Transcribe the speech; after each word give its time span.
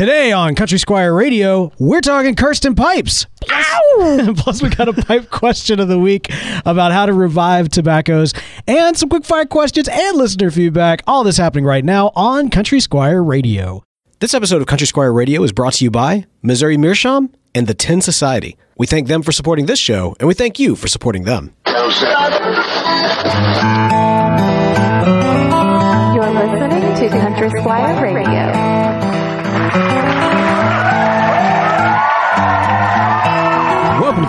Today 0.00 0.32
on 0.32 0.54
Country 0.54 0.78
Squire 0.78 1.12
Radio, 1.12 1.72
we're 1.78 2.00
talking 2.00 2.34
Kirsten 2.34 2.74
pipes. 2.74 3.26
Plus, 4.38 4.62
we 4.62 4.70
got 4.70 4.88
a 4.88 4.94
pipe 4.94 5.28
question 5.28 5.78
of 5.78 5.88
the 5.88 5.98
week 5.98 6.32
about 6.64 6.90
how 6.90 7.04
to 7.04 7.12
revive 7.12 7.68
tobaccos 7.68 8.32
and 8.66 8.96
some 8.96 9.10
quick 9.10 9.26
fire 9.26 9.44
questions 9.44 9.88
and 9.88 10.16
listener 10.16 10.50
feedback. 10.50 11.02
All 11.06 11.22
this 11.22 11.36
happening 11.36 11.66
right 11.66 11.84
now 11.84 12.12
on 12.16 12.48
Country 12.48 12.80
Squire 12.80 13.22
Radio. 13.22 13.84
This 14.20 14.32
episode 14.32 14.62
of 14.62 14.66
Country 14.66 14.86
Squire 14.86 15.12
Radio 15.12 15.42
is 15.42 15.52
brought 15.52 15.74
to 15.74 15.84
you 15.84 15.90
by 15.90 16.24
Missouri 16.40 16.78
Meerschaum 16.78 17.30
and 17.54 17.66
the 17.66 17.74
Tin 17.74 18.00
Society. 18.00 18.56
We 18.78 18.86
thank 18.86 19.06
them 19.06 19.22
for 19.22 19.32
supporting 19.32 19.66
this 19.66 19.78
show, 19.78 20.16
and 20.18 20.26
we 20.26 20.32
thank 20.32 20.58
you 20.58 20.76
for 20.76 20.88
supporting 20.88 21.24
them. 21.24 21.52
You're 21.66 21.76
listening 26.30 26.94
to 26.94 27.08
Country 27.10 27.50
Squire 27.60 28.14
Radio. 28.14 28.89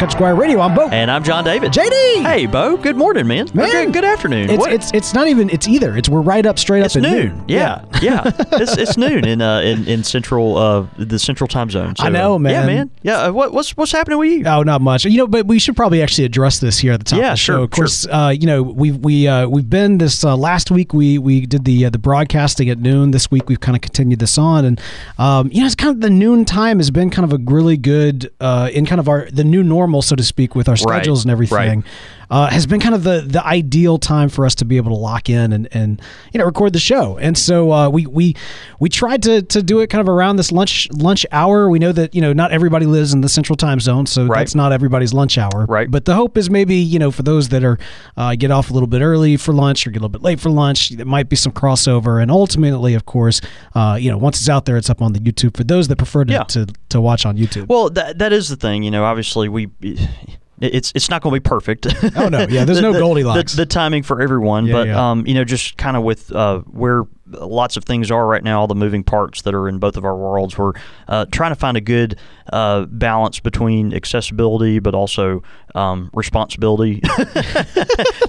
Country 0.02 0.18
Squire 0.18 0.36
Radio. 0.36 0.60
I'm 0.62 0.74
Beau. 0.74 0.90
And 0.90 1.12
I'm 1.12 1.24
John 1.24 1.44
David. 1.44 1.72
JD. 1.72 2.24
Hey, 2.24 2.48
Beau. 2.48 2.76
Good 2.76 2.96
morning, 2.98 3.28
man. 3.28 3.48
Man. 3.54 3.68
Okay, 3.68 3.92
good 3.92 4.04
afternoon. 4.04 4.50
It's, 4.50 4.58
What- 4.60 4.74
it's 4.74 4.92
it's 4.96 5.14
not 5.14 5.28
even 5.28 5.48
it's 5.52 5.68
either. 5.68 5.96
It's 5.96 6.10
we're 6.10 6.22
right 6.22 6.44
up 6.44 6.58
straight 6.58 6.82
it's 6.84 6.96
up 6.96 7.04
at 7.04 7.12
noon. 7.12 7.46
Yeah, 7.48 7.86
yeah. 8.02 8.24
it's, 8.54 8.76
it's 8.78 8.98
noon 8.98 9.28
in 9.28 9.44
uh 9.44 9.60
in, 9.60 9.88
in 9.88 10.04
central 10.04 10.58
uh 10.58 10.88
the 10.98 11.20
central 11.20 11.48
time 11.48 11.70
zone. 11.70 11.94
I 12.00 12.10
know, 12.10 12.40
man. 12.40 12.52
Yeah, 12.52 12.66
man. 12.66 12.92
Yeah. 13.04 13.18
Uh, 13.26 13.32
what, 13.32 13.54
what's 13.54 13.78
what's 13.78 13.92
happening 13.92 14.18
with 14.18 14.32
you? 14.32 14.44
Oh, 14.48 14.64
not 14.64 14.82
much. 14.82 15.06
You 15.06 15.18
know, 15.20 15.28
but 15.28 15.46
we 15.46 15.60
should 15.60 15.76
probably 15.76 16.02
actually 16.02 16.26
address 16.26 16.58
this 16.58 16.80
here 16.80 16.94
at 16.94 17.00
the 17.02 17.04
top 17.06 17.20
Yeah, 17.20 17.26
of 17.28 17.34
the 17.34 17.38
show. 17.38 17.54
sure, 17.58 17.64
Of 17.66 17.70
course, 17.70 18.08
uh, 18.08 18.34
you 18.36 18.48
know 18.48 18.64
we've 18.64 18.98
we 18.98 19.28
uh, 19.28 19.48
we've 19.50 19.70
been 19.70 20.00
this 20.00 20.24
uh, 20.24 20.36
last 20.36 20.72
week. 20.72 20.96
We 20.96 21.20
we 21.20 21.46
did 21.46 21.64
the 21.64 21.86
uh, 21.86 21.90
the 21.92 22.00
broadcasting 22.00 22.72
at 22.72 22.80
noon. 22.80 23.12
This 23.12 23.30
week 23.30 23.48
we've 23.50 23.60
kind 23.60 23.76
of 23.76 23.84
continued 23.84 24.18
this 24.18 24.40
on, 24.40 24.66
and 24.66 24.82
um, 25.20 25.52
you 25.52 25.60
know 25.60 25.68
it's 25.68 25.76
kind 25.76 25.94
of 25.94 26.02
the 26.02 26.10
noon 26.10 26.44
time 26.44 26.80
has 26.80 26.90
been 26.90 27.12
kind 27.12 27.32
of 27.32 27.40
a 27.40 27.44
really 27.52 27.78
good 27.78 28.32
uh, 28.40 28.68
in 28.74 28.88
kind 28.88 28.98
of 29.00 29.08
our 29.08 29.30
the 29.32 29.44
new 29.44 29.62
normal, 29.62 29.91
so 30.02 30.16
to 30.16 30.24
speak, 30.24 30.56
with 30.56 30.70
our 30.70 30.74
Right, 30.76 30.80
schedules 30.80 31.24
and 31.26 31.32
everything. 31.32 31.82
right. 31.82 32.21
Uh, 32.32 32.50
has 32.50 32.66
been 32.66 32.80
kind 32.80 32.96
of 32.96 33.04
the 33.04 33.20
the 33.28 33.46
ideal 33.46 33.98
time 33.98 34.30
for 34.30 34.46
us 34.46 34.56
to 34.56 34.64
be 34.64 34.78
able 34.78 34.90
to 34.90 34.96
lock 34.98 35.30
in 35.30 35.52
and, 35.52 35.68
and 35.74 36.02
you 36.34 36.38
know 36.38 36.46
record 36.46 36.72
the 36.72 36.80
show. 36.80 37.18
And 37.18 37.38
so 37.38 37.74
uh, 37.74 37.90
we 37.90 38.06
we 38.08 38.36
we 38.80 38.88
tried 38.88 39.22
to, 39.24 39.42
to 39.42 39.62
do 39.62 39.82
it 39.82 39.88
kind 39.90 40.00
of 40.00 40.08
around 40.08 40.38
this 40.38 40.50
lunch 40.50 40.90
lunch 40.92 41.26
hour. 41.34 41.70
We 41.70 41.78
know 41.78 41.92
that 41.92 42.16
you 42.16 42.22
know 42.22 42.32
not 42.32 42.52
everybody 42.54 42.86
lives 42.86 43.14
in 43.14 43.20
the 43.20 43.28
central 43.28 43.58
time 43.58 43.82
zone, 43.82 44.06
so 44.06 44.26
Right. 44.28 44.40
that's 44.40 44.56
not 44.56 44.72
everybody's 44.72 45.14
lunch 45.14 45.38
hour. 45.38 45.66
Right. 45.68 45.92
But 45.92 46.06
the 46.06 46.16
hope 46.16 46.38
is 46.38 46.50
maybe 46.50 46.76
you 46.78 47.00
know 47.00 47.12
for 47.12 47.22
those 47.24 47.50
that 47.50 47.66
are 47.66 47.78
uh, 48.16 48.36
get 48.36 48.50
off 48.50 48.70
a 48.70 48.74
little 48.74 48.88
bit 48.88 49.02
early 49.02 49.36
for 49.36 49.54
lunch 49.54 49.86
or 49.86 49.92
get 49.92 49.98
a 50.00 50.04
little 50.04 50.10
bit 50.10 50.22
late 50.24 50.40
for 50.40 50.50
lunch, 50.50 50.92
there 50.92 51.06
might 51.06 51.28
be 51.28 51.36
some 51.36 51.52
crossover. 51.52 52.22
And 52.22 52.32
ultimately, 52.32 52.94
of 52.94 53.06
course, 53.06 53.42
uh, 53.76 53.98
you 54.00 54.10
know 54.10 54.18
once 54.18 54.40
it's 54.40 54.48
out 54.48 54.64
there, 54.66 54.78
it's 54.78 54.90
up 54.90 55.02
on 55.02 55.12
the 55.12 55.20
YouTube 55.20 55.58
for 55.58 55.66
those 55.66 55.90
that 55.90 55.98
prefer 55.98 56.24
to 56.24 56.32
Yeah. 56.32 56.44
to, 56.44 56.66
to 56.90 57.02
watch 57.02 57.26
on 57.26 57.36
YouTube. 57.38 57.68
Well, 57.68 57.90
that 57.90 58.20
that 58.20 58.32
is 58.32 58.48
the 58.48 58.56
thing. 58.56 58.84
You 58.84 58.92
know, 58.92 59.04
obviously 59.04 59.50
we. 59.50 59.68
It's 60.62 60.92
it's 60.96 61.10
not 61.10 61.22
going 61.22 61.34
to 61.34 61.40
be 61.42 61.44
perfect. 61.50 61.88
Oh, 62.16 62.30
no. 62.30 62.46
Yeah, 62.50 62.66
there's 62.66 62.78
The- 62.82 62.82
no 62.82 62.94
Goldilocks. 62.94 63.54
The, 63.54 63.64
the 63.64 63.66
timing 63.66 64.04
for 64.04 64.22
everyone, 64.22 64.66
Yeah, 64.68 64.74
but 64.74 64.88
yeah. 64.88 65.12
um, 65.12 65.26
you 65.26 65.34
know, 65.34 65.44
just 65.44 65.78
kind 65.78 65.98
of 65.98 66.04
with 66.04 66.32
uh, 66.32 66.60
where 66.62 67.04
lots 67.32 67.78
of 67.78 67.84
things 67.86 68.12
are 68.12 68.28
right 68.28 68.44
now, 68.44 68.62
all 68.62 68.68
the 68.68 68.76
moving 68.76 69.04
parts 69.04 69.42
that 69.44 69.54
are 69.54 69.68
in 69.68 69.80
both 69.80 69.98
of 69.98 70.06
our 70.06 70.16
worlds, 70.16 70.58
we're 70.58 70.74
uh, 71.08 71.26
trying 71.32 71.52
to 71.52 71.56
find 71.56 71.78
a 71.78 71.82
good 71.82 72.18
uh, 72.52 72.86
balance 72.86 73.40
between 73.40 73.94
accessibility 73.94 74.80
but 74.80 74.94
also 74.94 75.42
um, 75.76 76.10
responsibility. 76.14 77.00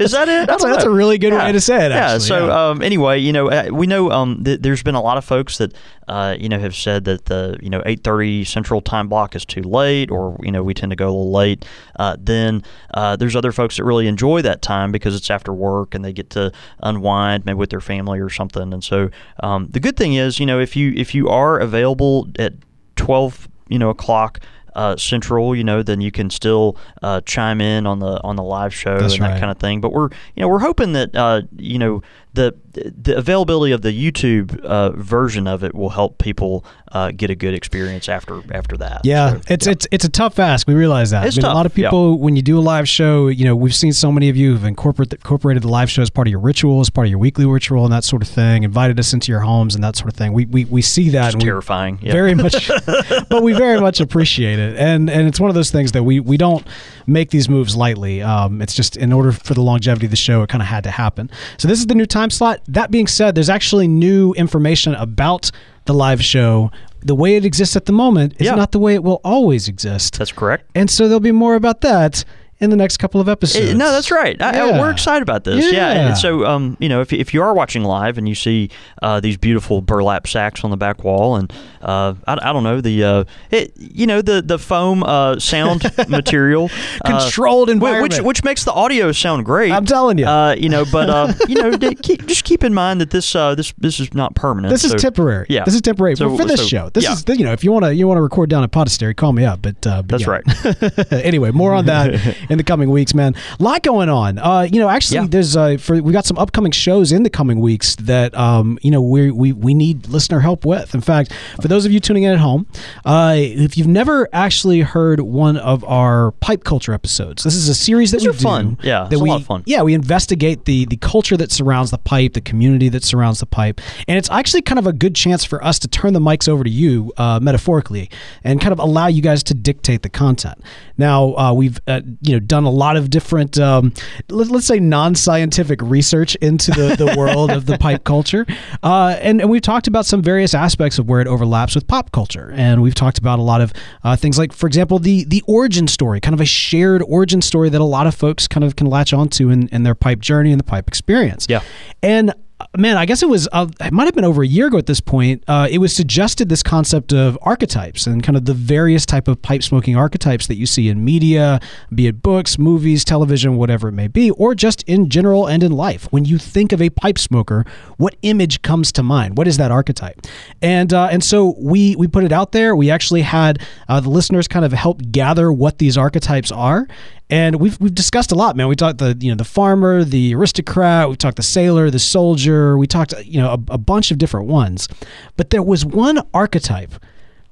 is 0.01 0.13
that 0.13 0.29
it? 0.29 0.47
That's 0.47 0.65
a- 0.65 0.69
that's 0.69 0.85
a 0.85 0.91
really 0.91 1.19
good 1.19 1.33
way 1.33 1.53
to 1.53 1.61
say 1.61 1.87
it, 1.87 1.91
Yeah. 1.91 2.13
actually, 2.13 2.21
So 2.29 2.47
yeah. 2.47 2.69
um, 2.71 2.83
anyway, 2.83 3.19
you 3.19 3.33
know, 3.33 3.49
uh, 3.51 3.69
we 3.73 3.87
know 3.87 4.11
um, 4.11 4.45
th- 4.45 4.61
there's 4.61 4.83
been 4.83 4.95
a 4.95 5.03
lot 5.03 5.17
of 5.19 5.25
folks 5.25 5.59
that 5.59 5.73
uh, 6.09 6.37
you 6.39 6.49
know 6.49 6.59
have 6.59 6.75
said 6.75 7.05
that 7.05 7.27
the 7.27 7.57
you 7.63 7.71
know 7.71 7.81
8:30 7.81 8.47
Central 8.47 8.81
Time 8.81 9.09
block 9.09 9.35
is 9.35 9.45
too 9.45 9.63
late, 9.63 10.11
or 10.11 10.37
you 10.43 10.51
know 10.53 10.63
we 10.63 10.75
tend 10.75 10.91
to 10.91 10.97
go 10.97 11.07
a 11.07 11.13
little 11.15 11.33
late. 11.33 11.65
Uh, 11.99 12.17
then 12.19 12.63
uh, 12.95 13.17
there's 13.17 13.35
other 13.37 13.53
folks 13.53 13.77
that 13.77 13.85
really 13.85 14.07
enjoy 14.07 14.43
that 14.43 14.63
time 14.63 14.93
because 14.93 15.15
it's 15.15 15.31
after 15.31 15.53
work 15.53 15.95
and 15.95 16.05
they 16.05 16.13
get 16.13 16.31
to 16.31 16.53
unwind 16.83 17.45
maybe 17.45 17.57
with 17.57 17.71
their 17.71 17.81
family 17.81 18.19
or 18.21 18.29
something. 18.31 18.73
And 18.73 18.83
so 18.85 18.92
um, 19.41 19.69
the 19.71 19.81
good 19.81 19.97
thing 19.97 20.15
is, 20.15 20.39
you 20.39 20.47
know, 20.47 20.61
if 20.61 20.77
you 20.77 20.93
if 20.97 21.15
you 21.15 21.29
are 21.29 21.59
available 21.59 22.29
at 22.39 22.55
12 22.97 23.49
you 23.69 23.79
know 23.79 23.91
o'clock. 23.91 24.41
Uh, 24.75 24.97
central, 24.97 25.55
you 25.55 25.63
know, 25.63 25.83
then 25.83 26.01
you 26.01 26.11
can 26.11 26.31
still 26.31 26.79
uh, 27.03 27.21
chime 27.27 27.61
in 27.61 27.87
on 27.87 27.99
the 27.99 28.19
on 28.25 28.37
the 28.37 28.43
live 28.43 28.73
show 28.73 28.99
That's 28.99 29.13
and 29.13 29.23
right. 29.23 29.35
that 29.35 29.39
kind 29.39 29.51
of 29.51 29.59
thing. 29.59 29.83
But 29.83 29.93
we're 29.93 30.09
you 30.35 30.41
know 30.41 30.49
we're 30.49 30.61
hoping 30.61 30.95
that 30.95 31.15
uh, 31.15 31.43
you 31.59 31.79
know 31.79 32.01
the 32.35 32.55
the 32.73 33.17
availability 33.17 33.73
of 33.73 33.83
the 33.83 33.93
YouTube 33.93 34.59
uh, 34.61 34.91
version 34.93 35.47
of 35.47 35.63
it 35.63 35.75
will 35.75 35.91
help 35.91 36.17
people 36.19 36.65
uh, 36.93 37.11
get 37.11 37.29
a 37.29 37.35
good 37.35 37.53
experience 37.53 38.09
after 38.09 38.43
after 38.55 38.77
that. 38.79 39.03
Yeah, 39.05 39.33
So, 39.33 39.41
it's 39.49 39.67
yeah. 39.67 39.73
it's 39.73 39.87
it's 39.91 40.05
a 40.05 40.09
tough 40.09 40.39
ask. 40.39 40.67
We 40.67 40.75
realize 40.75 41.11
that. 41.11 41.27
It's 41.27 41.37
I 41.39 41.43
mean, 41.43 41.51
A 41.51 41.55
lot 41.55 41.67
of 41.67 41.77
yeah. 41.77 41.89
people, 41.89 42.19
when 42.19 42.35
you 42.35 42.43
do 42.43 42.59
a 42.59 42.61
live 42.61 42.89
show, 42.89 43.29
you 43.29 43.45
know, 43.45 43.55
we've 43.55 43.75
seen 43.75 43.93
so 43.93 44.11
many 44.11 44.31
of 44.31 44.37
you 44.37 44.53
who've 44.53 44.65
incorporate, 44.65 45.13
incorporated 45.13 45.63
the 45.63 45.69
live 45.69 45.91
show 45.91 46.01
as 46.01 46.11
part 46.11 46.27
of 46.27 46.31
your 46.31 46.41
ritual, 46.41 46.81
as 46.81 46.89
part 46.89 47.07
of 47.07 47.11
your 47.11 47.19
weekly 47.19 47.45
ritual, 47.45 47.85
and 47.85 47.93
that 47.93 48.05
sort 48.05 48.23
of 48.23 48.29
thing. 48.29 48.63
Invited 48.63 48.99
us 48.99 49.13
into 49.13 49.31
your 49.31 49.41
homes 49.41 49.75
and 49.75 49.85
that 49.85 49.97
sort 49.97 50.11
of 50.11 50.17
thing. 50.17 50.33
We 50.33 50.47
we, 50.47 50.65
we 50.65 50.83
see 50.83 51.11
that. 51.11 51.39
Terrifying. 51.39 51.99
Yeah. 52.01 52.13
Very 52.13 52.35
much, 52.35 52.71
but 53.29 53.43
we 53.43 53.53
very 53.53 53.81
much 53.81 54.01
appreciate 54.01 54.59
it, 54.59 54.79
and 54.79 55.11
and 55.11 55.29
it's 55.29 55.39
one 55.41 55.51
of 55.51 55.55
those 55.55 55.71
things 55.71 55.93
that 55.93 56.05
we 56.05 56.21
we 56.21 56.39
don't 56.39 56.67
make 57.07 57.31
these 57.31 57.49
moves 57.49 57.77
lightly. 57.77 58.23
Um, 58.23 58.63
it's 58.63 58.75
just 58.75 58.97
in 58.97 59.13
order 59.13 59.33
for 59.33 59.55
the 59.55 59.63
longevity 59.63 60.07
of 60.07 60.11
the 60.11 60.17
show, 60.17 60.43
it 60.43 60.49
kind 60.49 60.63
of 60.63 60.69
had 60.69 60.85
to 60.85 60.91
happen. 60.91 61.31
So 61.59 61.69
this 61.69 61.79
is 61.79 61.87
the 61.87 61.95
new 61.95 62.07
time 62.07 62.22
slot. 62.31 62.61
That 62.69 62.91
being 62.91 63.07
said, 63.07 63.35
there's 63.35 63.51
actually 63.51 63.89
new 63.89 64.33
information 64.35 64.95
about 64.95 65.51
the 65.87 65.95
live 65.95 66.23
show. 66.23 66.71
The 67.01 67.15
way 67.15 67.35
it 67.37 67.45
exists 67.45 67.75
at 67.77 67.87
the 67.87 67.93
moment 67.93 68.35
is 68.39 68.47
Yeah. 68.47 68.55
not 68.55 68.71
the 68.73 68.79
way 68.79 68.95
it 68.95 69.03
will 69.03 69.21
always 69.25 69.67
exist. 69.69 70.19
That's 70.19 70.33
correct. 70.33 70.71
and 70.75 70.89
so 70.91 71.09
there'll 71.09 71.21
be 71.21 71.33
more 71.33 71.55
about 71.57 71.81
that 71.81 72.25
in 72.63 72.71
the 72.71 72.77
next 72.77 72.97
couple 72.99 73.21
of 73.21 73.29
episodes. 73.29 73.71
Eh, 73.71 73.75
no, 73.75 73.91
that's 73.93 74.11
right. 74.11 74.41
I, 74.41 74.59
I- 74.71 74.81
we're 74.81 74.91
excited 74.91 75.23
about 75.23 75.45
this. 75.45 75.65
Yeah. 75.65 75.93
Yeah. 75.93 76.07
And 76.09 76.17
so, 76.19 76.47
um, 76.47 76.77
you 76.81 76.89
know, 76.89 77.01
if, 77.01 77.13
if 77.13 77.35
you 77.35 77.43
are 77.43 77.53
watching 77.53 77.83
live 77.85 78.17
and 78.19 78.29
you 78.29 78.35
see 78.35 78.71
uh, 79.03 79.21
these 79.21 79.37
beautiful 79.37 79.81
burlap 79.83 80.27
sacks 80.27 80.65
on 80.65 80.71
the 80.71 80.77
back 80.77 81.05
wall, 81.05 81.37
and 81.37 81.53
uh, 81.83 82.15
I, 82.27 82.39
I 82.41 82.53
don't 82.53 82.63
know 82.63 82.81
the, 82.81 83.05
uh, 83.05 83.25
it, 83.51 83.73
you 83.77 84.07
know, 84.07 84.23
the 84.23 84.41
the 84.41 84.59
foam 84.59 85.03
uh, 85.03 85.39
sound 85.39 85.83
material, 86.09 86.71
uh, 87.05 87.21
Controlled 87.21 87.69
whi- 87.69 87.73
environment. 87.75 88.15
which 88.15 88.23
which 88.23 88.45
makes 88.45 88.65
the 88.65 88.73
audio 88.73 89.13
sound 89.13 89.45
great. 89.45 89.73
I'm 89.73 89.85
telling 89.85 90.17
you. 90.19 90.27
Uh, 90.27 90.55
you 90.57 90.69
know, 90.69 90.85
but 90.91 91.11
uh, 91.11 91.33
you 91.49 91.57
know, 91.57 91.77
d- 91.77 91.95
keep, 91.97 92.27
just 92.27 92.45
keep 92.45 92.65
in 92.65 92.73
mind 92.73 93.01
that 93.01 93.11
this 93.11 93.35
uh, 93.35 93.55
this 93.55 93.75
this 93.79 94.01
is 94.01 94.15
not 94.15 94.35
permanent. 94.35 94.71
This 94.73 94.85
is 94.85 94.95
temporary. 95.01 95.47
Yeah. 95.49 95.65
this 95.65 95.75
is 95.75 95.81
temporary. 95.83 96.17
So- 96.17 96.31
but 96.31 96.37
for 96.39 96.45
this 96.45 96.61
so- 96.61 96.67
show, 96.67 96.89
this 96.91 97.05
yeah. 97.05 97.13
is 97.13 97.25
you 97.39 97.45
know 97.45 97.53
if 97.53 97.65
you 97.65 97.73
want 97.73 97.85
to 97.85 97.95
you 97.95 98.07
want 98.09 98.19
to 98.19 98.23
record 98.23 98.49
down 98.51 98.63
at 98.63 98.71
Podastery, 98.71 99.15
call 99.17 99.33
me 99.33 99.45
up. 99.45 99.61
But, 99.63 99.87
uh, 99.87 100.03
but 100.03 100.19
That's 100.19 100.27
yeah. 100.27 100.93
right. 101.11 101.13
anyway, 101.25 101.51
more 101.51 101.75
on 101.75 101.87
that 101.87 102.15
in 102.53 102.59
the 102.59 102.65
coming 102.65 102.91
weeks, 102.91 103.15
man. 103.15 103.35
A 103.59 103.63
lot 103.63 103.83
going 103.83 104.09
on. 104.09 104.39
Uh, 104.39 104.69
you 104.71 104.79
know, 104.79 104.89
actually, 104.89 105.17
Yeah. 105.21 105.27
there's 105.29 105.57
uh, 105.57 105.77
for 105.81 106.01
we 106.03 106.13
got 106.13 106.27
some 106.27 106.39
upcoming 106.39 106.71
shows 106.73 107.11
in 107.11 107.23
the 107.23 107.31
coming 107.31 107.61
weeks 107.61 107.97
that 107.97 108.35
um, 108.37 108.79
you 108.83 108.91
know 108.91 109.01
we 109.01 109.31
we 109.31 109.53
we 109.53 109.75
need 109.75 110.07
listener 110.09 110.41
help 110.41 110.65
with. 110.65 110.95
In 110.95 111.01
fact, 111.01 111.33
for 111.61 111.69
those 111.69 111.85
of 111.87 111.93
you 111.93 111.99
tuning 112.01 112.25
in 112.25 112.33
at 112.33 112.39
home, 112.39 112.67
uh, 113.05 113.35
if 113.37 113.77
you've 113.77 113.87
never 113.89 114.29
actually 114.33 114.81
heard 114.81 115.21
one 115.21 115.57
of 115.57 115.83
our 115.85 116.33
pipe 116.41 116.65
culture 116.65 116.93
episodes, 116.93 117.43
this 117.43 117.55
is 117.55 117.69
a 117.69 117.75
series 117.75 118.11
that 118.13 118.19
These 118.19 118.27
we 118.29 118.31
are 118.31 118.39
do. 118.39 118.43
fun. 118.43 118.79
Yeah, 118.83 119.05
that 119.05 119.13
it's 119.13 119.21
a 119.21 119.25
we 119.25 119.31
lot 119.31 119.41
of 119.41 119.47
fun. 119.47 119.63
yeah 119.67 119.83
we 119.83 119.95
investigate 119.95 120.67
the 120.67 120.85
the 120.87 120.97
culture 120.99 121.37
that 121.37 121.51
surrounds 121.51 121.91
the 121.91 121.99
pipe, 121.99 122.35
the 122.35 122.41
community 122.41 122.89
that 122.91 123.03
surrounds 123.03 123.41
the 123.41 123.47
pipe, 123.47 123.81
and 124.07 124.19
it's 124.19 124.31
actually 124.31 124.63
kind 124.63 124.79
of 124.79 124.87
a 124.87 124.93
good 124.93 125.15
chance 125.15 125.45
for 125.45 125.65
us 125.65 125.79
to 125.79 125.89
turn 125.89 126.13
the 126.13 126.21
mics 126.21 126.49
over 126.49 126.63
to 126.65 126.71
you 126.71 127.13
uh, 127.17 127.39
metaphorically 127.43 128.11
and 128.45 128.61
kind 128.61 128.73
of 128.73 128.79
allow 128.79 129.07
you 129.07 129.23
guys 129.23 129.43
to 129.45 129.55
dictate 129.55 130.03
the 130.03 130.09
content. 130.11 130.59
Now 130.99 131.35
uh, 131.37 131.53
we've 131.55 131.79
uh, 131.87 132.01
you 132.21 132.35
know 132.35 132.41
done 132.47 132.65
a 132.65 132.71
lot 132.71 132.97
of 132.97 133.11
different 133.11 133.59
um, 133.59 133.93
let, 134.29 134.49
let's 134.49 134.67
say 134.67 134.79
non-scientific 134.81 135.81
research 135.83 136.35
into 136.37 136.71
the, 136.71 136.97
the 136.97 137.15
world 137.19 137.51
of 137.51 137.67
the 137.67 137.79
pipe 137.79 138.05
culture, 138.05 138.47
uh, 138.83 139.17
and 139.21 139.41
and 139.41 139.51
we've 139.51 139.63
talked 139.63 139.87
about 139.87 140.07
some 140.07 140.23
various 140.23 140.55
aspects 140.55 140.99
of 140.99 141.09
where 141.09 141.21
it 141.21 141.27
overlaps 141.27 141.75
with 141.75 141.87
pop 141.87 142.13
culture, 142.13 142.53
and 142.55 142.83
we've 142.83 142.95
talked 142.95 143.19
about 143.19 143.39
a 143.39 143.43
lot 143.43 143.61
of 143.61 143.73
uh, 144.05 144.17
things 144.17 144.39
like, 144.39 144.53
for 144.53 144.67
example, 144.67 144.99
the 144.99 145.25
the 145.25 145.43
origin 145.47 145.89
story, 145.89 146.21
kind 146.21 146.35
of 146.35 146.41
a 146.41 146.47
shared 146.47 147.03
origin 147.07 147.43
story 147.43 147.69
that 147.69 147.81
a 147.81 147.85
lot 147.85 148.07
of 148.07 148.15
folks 148.15 148.49
kind 148.49 148.65
of 148.65 148.77
can 148.77 148.87
latch 148.87 149.13
onto 149.13 149.51
in, 149.51 149.69
in 149.69 149.83
their 149.83 149.95
pipe 149.95 150.21
journey 150.21 150.53
and 150.53 150.61
the 150.61 150.65
pipe 150.65 150.89
experience. 150.89 151.47
Yeah. 151.49 151.63
and 152.03 152.35
man, 152.77 152.97
I 152.97 153.07
guess 153.07 153.23
it 153.23 153.29
was 153.29 153.49
uh, 153.53 153.67
it 153.81 153.93
might 153.93 154.05
have 154.05 154.15
been 154.15 154.25
over 154.25 154.43
a 154.43 154.47
year 154.47 154.67
ago 154.69 154.79
at 154.79 154.87
this 154.87 155.01
point. 155.01 155.43
Uh, 155.47 155.69
it 155.71 155.79
was 155.79 155.95
suggested 155.95 156.49
this 156.49 156.63
concept 156.63 157.13
of 157.13 157.39
archetypes 157.43 158.07
and 158.07 158.23
kind 158.23 158.37
of 158.37 158.45
the 158.45 158.55
various 158.55 159.07
type 159.07 159.29
of 159.29 159.41
pipe 159.43 159.63
smoking 159.63 159.97
archetypes 159.97 160.47
that 160.47 160.57
you 160.57 160.67
see 160.67 160.89
in 160.89 161.05
media, 161.05 161.61
be 161.95 162.07
it 162.07 162.23
books, 162.23 162.59
movies, 162.59 163.05
television, 163.05 163.57
whatever 163.57 163.89
it 163.89 163.93
may 163.93 164.09
be, 164.09 164.31
or 164.33 164.55
just 164.55 164.83
in 164.85 165.09
general 165.09 165.47
and 165.47 165.63
in 165.63 165.73
life. 165.73 166.07
When 166.11 166.25
you 166.25 166.39
think 166.39 166.73
of 166.73 166.81
a 166.83 166.91
pipe 166.91 167.19
smoker, 167.19 167.65
what 167.97 168.17
image 168.23 168.63
comes 168.63 168.93
to 168.93 169.03
mind? 169.03 169.37
What 169.37 169.49
is 169.49 169.57
that 169.59 169.71
archetype? 169.71 170.21
And 170.61 170.93
uh, 170.93 171.09
and 171.11 171.23
so 171.23 171.55
we 171.59 171.97
we 171.97 172.09
put 172.09 172.25
it 172.25 172.33
out 172.33 172.53
there. 172.53 172.75
We 172.77 172.91
actually 172.91 173.23
had 173.23 173.63
uh, 173.89 174.01
the 174.01 174.11
listeners 174.11 174.49
kind 174.49 174.65
of 174.65 174.73
help 174.73 175.01
gather 175.11 175.53
what 175.53 175.79
these 175.79 175.97
archetypes 175.97 176.51
are. 176.51 176.87
And 177.31 177.57
we've 177.57 177.81
we've 177.81 177.95
discussed 177.95 178.31
a 178.33 178.35
lot, 178.35 178.57
man. 178.57 178.69
We 178.69 178.77
talked 178.77 178.99
the 178.99 179.17
you 179.19 179.31
know 179.31 179.37
the 179.37 179.45
farmer, 179.45 180.05
the 180.05 180.35
aristocrat. 180.35 181.09
We 181.09 181.17
talked 181.17 181.37
the 181.37 181.43
sailor, 181.43 181.91
the 181.91 181.99
soldier. 181.99 182.77
We 182.77 182.87
talked 182.87 183.15
you 183.25 183.41
know 183.41 183.51
a, 183.51 183.75
a 183.75 183.79
bunch 183.79 184.11
of 184.11 184.19
different 184.19 184.49
ones, 184.49 184.89
but 185.37 185.51
there 185.51 185.63
was 185.63 185.85
one 185.85 186.21
archetype 186.35 186.93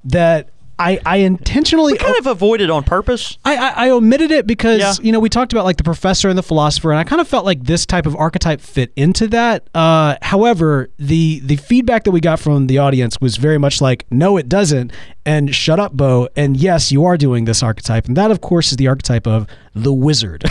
that 0.03 0.49
I, 0.81 0.99
I 1.05 1.17
intentionally 1.17 1.95
kind 1.97 2.15
of 2.17 2.25
avoided 2.27 2.69
on 2.69 2.83
purpose. 2.83 3.37
I, 3.45 3.55
I, 3.55 3.69
I 3.85 3.89
omitted 3.91 4.31
it 4.31 4.47
because 4.47 4.79
Yeah. 4.79 4.93
you 5.01 5.11
know 5.11 5.19
we 5.19 5.29
talked 5.29 5.53
about 5.53 5.63
like 5.65 5.77
the 5.77 5.83
professor 5.83 6.27
and 6.29 6.37
the 6.37 6.43
philosopher, 6.43 6.91
and 6.91 6.99
I 6.99 7.03
kind 7.03 7.21
of 7.21 7.27
felt 7.27 7.45
like 7.45 7.63
this 7.63 7.85
type 7.85 8.05
of 8.05 8.15
archetype 8.15 8.61
fit 8.61 8.91
into 8.95 9.27
that. 9.27 9.67
Uh, 9.75 10.15
however, 10.21 10.89
the 10.97 11.39
the 11.41 11.55
feedback 11.57 12.03
that 12.05 12.11
we 12.11 12.19
got 12.19 12.39
from 12.39 12.67
the 12.67 12.77
audience 12.79 13.21
was 13.21 13.37
very 13.37 13.57
much 13.57 13.79
like, 13.81 14.05
no, 14.09 14.37
it 14.37 14.49
doesn't, 14.49 14.91
and 15.25 15.53
shut 15.53 15.79
up, 15.79 15.95
Beau. 15.95 16.27
And 16.35 16.57
yes, 16.57 16.91
you 16.91 17.05
are 17.05 17.17
doing 17.17 17.45
this 17.45 17.61
archetype, 17.61 18.07
and 18.07 18.17
that 18.17 18.31
of 18.31 18.41
course 18.41 18.71
is 18.71 18.77
the 18.77 18.87
archetype 18.87 19.27
of 19.27 19.47
the 19.73 19.93
wizard. 19.93 20.43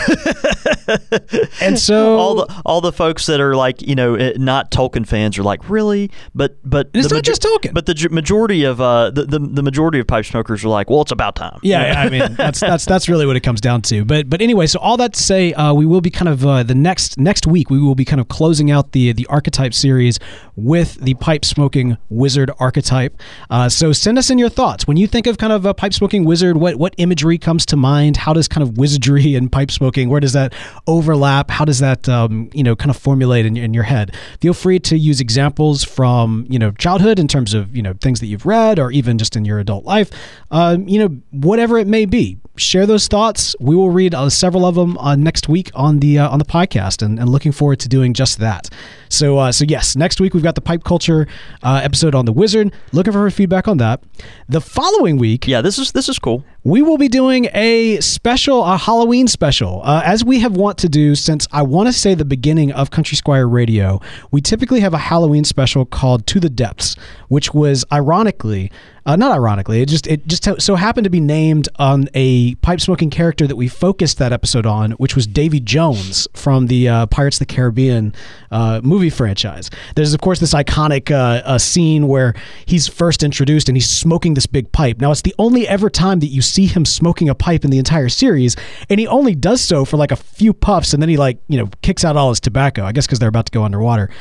and 1.61 1.77
so 1.77 2.17
all 2.17 2.35
the 2.35 2.61
all 2.65 2.81
the 2.81 2.91
folks 2.91 3.27
that 3.27 3.39
are 3.39 3.55
like 3.55 3.81
you 3.81 3.95
know 3.95 4.15
not 4.37 4.71
Tolkien 4.71 5.05
fans 5.07 5.37
are 5.37 5.43
like 5.43 5.69
really, 5.69 6.09
but 6.33 6.57
but 6.67 6.89
It's 6.93 7.11
not 7.11 7.23
just 7.23 7.43
Tolkien. 7.43 7.73
But 7.73 7.85
the 7.85 8.07
majority 8.11 8.63
of 8.63 8.81
uh 8.81 9.11
the, 9.11 9.25
the 9.25 9.39
the 9.39 9.63
majority 9.63 9.99
of 9.99 10.07
pipe 10.07 10.25
smokers 10.25 10.65
are 10.65 10.69
like, 10.69 10.89
well, 10.89 11.01
it's 11.01 11.11
about 11.11 11.35
time. 11.35 11.59
Yeah, 11.61 11.93
I 11.97 12.09
mean 12.09 12.33
that's 12.37 12.59
that's 12.59 12.85
that's 12.85 13.07
really 13.07 13.25
what 13.25 13.35
it 13.35 13.41
comes 13.41 13.61
down 13.61 13.83
to. 13.83 14.03
But 14.03 14.29
but 14.29 14.41
anyway, 14.41 14.65
so 14.67 14.79
all 14.79 14.97
that 14.97 15.13
to 15.13 15.21
say, 15.21 15.53
uh, 15.53 15.73
we 15.73 15.85
will 15.85 16.01
be 16.01 16.09
kind 16.09 16.29
of 16.29 16.45
uh, 16.45 16.63
the 16.63 16.75
next 16.75 17.19
next 17.19 17.45
week 17.45 17.69
we 17.69 17.79
will 17.79 17.95
be 17.95 18.05
kind 18.05 18.19
of 18.19 18.27
closing 18.27 18.71
out 18.71 18.93
the 18.93 19.11
the 19.11 19.27
archetype 19.27 19.73
series 19.73 20.19
with 20.55 20.95
the 20.95 21.13
pipe 21.15 21.45
smoking 21.45 21.97
wizard 22.09 22.49
archetype. 22.59 23.19
Uh, 23.49 23.69
so 23.69 23.91
send 23.91 24.17
us 24.17 24.29
in 24.29 24.37
your 24.37 24.49
thoughts 24.49 24.87
when 24.87 24.97
you 24.97 25.05
think 25.05 25.27
of 25.27 25.37
kind 25.37 25.53
of 25.53 25.65
a 25.65 25.73
pipe 25.75 25.93
smoking 25.93 26.25
wizard. 26.25 26.57
What 26.57 26.77
what 26.77 26.95
imagery 26.97 27.37
comes 27.37 27.67
to 27.67 27.77
mind? 27.77 28.17
How 28.17 28.33
does 28.33 28.47
kind 28.47 28.63
of 28.63 28.77
wizardry 28.77 29.10
and 29.17 29.51
pipe 29.51 29.71
smoking 29.71 30.09
where 30.09 30.19
does 30.19 30.33
that 30.33 30.53
overlap? 30.87 31.49
How 31.49 31.65
does 31.65 31.79
that 31.79 32.07
um, 32.09 32.49
you 32.53 32.63
know 32.63 32.75
kind 32.75 32.89
of 32.89 32.97
formulate 32.97 33.45
in, 33.45 33.57
in 33.57 33.73
your 33.73 33.83
head? 33.83 34.15
Feel 34.39 34.53
free 34.53 34.79
to 34.79 34.97
use 34.97 35.19
examples 35.19 35.83
from 35.83 36.45
you 36.49 36.59
know 36.59 36.71
childhood 36.71 37.19
in 37.19 37.27
terms 37.27 37.53
of 37.53 37.75
you 37.75 37.81
know 37.81 37.93
things 38.01 38.19
that 38.19 38.27
you've 38.27 38.45
read 38.45 38.79
or 38.79 38.91
even 38.91 39.17
just 39.17 39.35
in 39.35 39.45
your 39.45 39.59
adult 39.59 39.85
life. 39.85 40.11
Um, 40.51 40.87
you 40.87 40.99
know 40.99 41.21
whatever 41.31 41.77
it 41.77 41.87
may 41.87 42.05
be. 42.05 42.37
Share 42.57 42.85
those 42.85 43.07
thoughts. 43.07 43.55
We 43.59 43.75
will 43.75 43.89
read 43.89 44.13
uh, 44.13 44.29
several 44.29 44.65
of 44.65 44.75
them 44.75 44.97
uh, 44.97 45.15
next 45.15 45.47
week 45.47 45.71
on 45.73 45.99
the 45.99 46.19
uh, 46.19 46.29
on 46.29 46.39
the 46.39 46.45
podcast, 46.45 47.01
and, 47.01 47.19
and 47.19 47.29
looking 47.29 47.51
forward 47.51 47.79
to 47.81 47.89
doing 47.89 48.13
just 48.13 48.39
that. 48.39 48.69
So 49.11 49.37
uh, 49.37 49.51
so 49.51 49.65
yes, 49.67 49.95
next 49.95 50.19
week 50.21 50.33
we've 50.33 50.41
got 50.43 50.55
the 50.55 50.61
pipe 50.61 50.83
culture 50.83 51.27
uh, 51.63 51.81
episode 51.83 52.15
on 52.15 52.25
the 52.25 52.31
wizard. 52.31 52.73
Looking 52.93 53.13
for 53.13 53.29
feedback 53.29 53.67
on 53.67 53.77
that. 53.77 54.01
The 54.49 54.61
following 54.61 55.17
week, 55.17 55.47
Yeah, 55.47 55.61
this 55.61 55.77
is 55.77 55.91
this 55.91 56.07
is 56.09 56.17
cool. 56.17 56.43
we 56.63 56.81
will 56.81 56.97
be 56.97 57.07
doing 57.07 57.47
a 57.53 57.99
special, 57.99 58.63
a 58.63 58.77
Halloween 58.77 59.27
special, 59.27 59.81
uh, 59.83 60.01
as 60.05 60.23
we 60.23 60.39
have 60.39 60.55
want 60.55 60.77
to 60.79 60.89
do 60.89 61.15
since 61.15 61.47
I 61.51 61.61
want 61.63 61.87
to 61.87 61.93
say 61.93 62.13
the 62.15 62.25
beginning 62.25 62.71
of 62.71 62.89
Country 62.91 63.15
Squire 63.17 63.47
Radio. 63.47 63.99
We 64.31 64.39
typically 64.41 64.79
have 64.79 64.93
a 64.93 64.97
Halloween 64.99 65.43
special 65.43 65.85
called 65.85 66.25
"To 66.27 66.39
the 66.39 66.49
Depths," 66.49 66.95
which 67.27 67.53
was 67.53 67.83
ironically, 67.91 68.71
uh, 69.05 69.15
not 69.15 69.31
ironically, 69.31 69.81
it 69.81 69.89
just 69.89 70.05
it 70.05 70.27
just 70.27 70.61
so 70.61 70.75
happened 70.75 71.05
to 71.05 71.09
be 71.09 71.19
named 71.19 71.67
on 71.77 72.07
a 72.13 72.53
pipe 72.55 72.79
smoking 72.79 73.09
character 73.09 73.47
that 73.47 73.55
we 73.55 73.67
focused 73.67 74.19
that 74.19 74.31
episode 74.31 74.67
on, 74.67 74.91
which 74.91 75.15
was 75.15 75.25
Davy 75.25 75.59
Jones 75.59 76.27
from 76.33 76.67
the 76.67 76.87
uh, 76.87 77.05
Pirates 77.07 77.37
of 77.37 77.47
the 77.47 77.53
Caribbean 77.53 78.13
uh, 78.51 78.79
movie 78.83 79.09
franchise. 79.09 79.71
There's 79.95 80.13
of 80.13 80.21
course 80.21 80.39
this 80.39 80.53
iconic 80.53 81.09
uh, 81.09 81.41
uh, 81.43 81.57
scene 81.57 82.07
where 82.07 82.35
he's 82.65 82.87
first 82.87 83.23
introduced 83.23 83.69
and 83.69 83.75
he's 83.75 83.89
smoking 83.89 84.35
this 84.35 84.45
big 84.45 84.71
pipe. 84.71 85.01
Now 85.01 85.09
it's 85.09 85.23
the 85.23 85.35
only 85.39 85.67
ever 85.67 85.89
time 85.89 86.19
that 86.19 86.27
you 86.27 86.43
see 86.43 86.67
him 86.67 86.85
smoking 86.85 87.27
a 87.27 87.33
pipe 87.33 87.65
in 87.65 87.71
the 87.71 87.79
entire 87.79 88.09
series, 88.09 88.55
and 88.87 88.99
he 88.99 89.07
only 89.07 89.33
does 89.33 89.61
so 89.61 89.83
for 89.83 89.97
like 89.97 90.11
a 90.11 90.15
few 90.15 90.53
puffs, 90.53 90.93
and 90.93 91.01
then 91.01 91.09
he 91.09 91.17
like 91.17 91.39
you 91.47 91.57
know 91.57 91.69
kicks 91.81 92.05
out 92.05 92.15
all 92.17 92.29
his 92.29 92.39
tobacco. 92.39 92.83
I 92.83 92.91
guess 92.91 93.07
because 93.07 93.17
they're 93.17 93.29
about 93.29 93.47
to 93.47 93.51
go 93.51 93.63
underwater. 93.63 94.11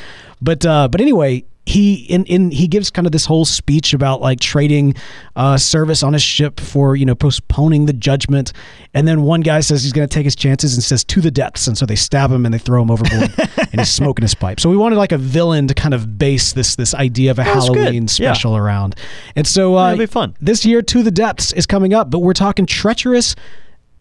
But 0.41 0.65
uh, 0.65 0.89
but 0.89 1.03
anyway, 1.03 1.45
he 1.67 1.95
in, 2.05 2.25
in 2.25 2.51
he 2.51 2.67
gives 2.67 2.91
kind 2.91 3.07
of 3.07 3.13
this 3.13 3.27
whole 3.27 3.45
speech 3.45 3.93
about 3.93 4.21
like 4.21 4.41
trading 4.41 4.95
uh, 5.37 5.57
service 5.57 6.03
on 6.03 6.15
a 6.15 6.19
ship 6.19 6.59
for 6.59 6.97
you 6.97 7.05
know 7.05 7.15
postponing 7.15 7.87
the 7.87 7.93
judgment, 7.93 8.53
and 8.95 9.07
then 9.07 9.23
one 9.23 9.41
guy 9.43 9.61
says 9.61 9.83
he's 9.83 9.93
going 9.93 10.09
to 10.09 10.13
take 10.13 10.25
his 10.25 10.35
chances 10.35 10.75
and 10.75 10.83
says 10.83 11.05
to 11.05 11.21
the 11.21 11.31
depths, 11.31 11.67
and 11.67 11.77
so 11.79 11.87
they 11.87 11.95
stab 11.97 12.31
him 12.33 12.45
and 12.45 12.53
they 12.55 12.59
throw 12.59 12.83
him 12.83 12.91
overboard, 12.91 13.33
and 13.59 13.81
he's 13.81 13.91
smoking 13.91 14.23
his 14.23 14.35
pipe. 14.35 14.59
So 14.59 14.69
we 14.71 14.77
wanted 14.77 14.97
like 14.97 15.13
a 15.13 15.19
villain 15.19 15.69
to 15.69 15.75
kind 15.75 15.95
of 15.95 16.19
base 16.19 16.53
this 16.55 16.77
this 16.77 16.95
idea 16.95 17.31
of 17.31 17.39
a 17.39 17.45
That's 17.45 17.69
good. 17.69 17.77
Halloween 17.79 18.03
Yeah. 18.05 18.07
special 18.33 18.57
around, 18.57 18.97
and 19.37 19.47
so 19.47 19.77
uh, 19.77 19.93
It'll 19.93 19.99
be 19.99 20.07
fun. 20.07 20.35
This 20.41 20.65
year, 20.65 20.83
to 20.83 21.03
the 21.03 21.11
depths 21.11 21.53
is 21.53 21.67
coming 21.67 21.95
up, 21.95 22.11
but 22.11 22.21
we're 22.21 22.33
talking 22.33 22.67
treacherous 22.67 23.37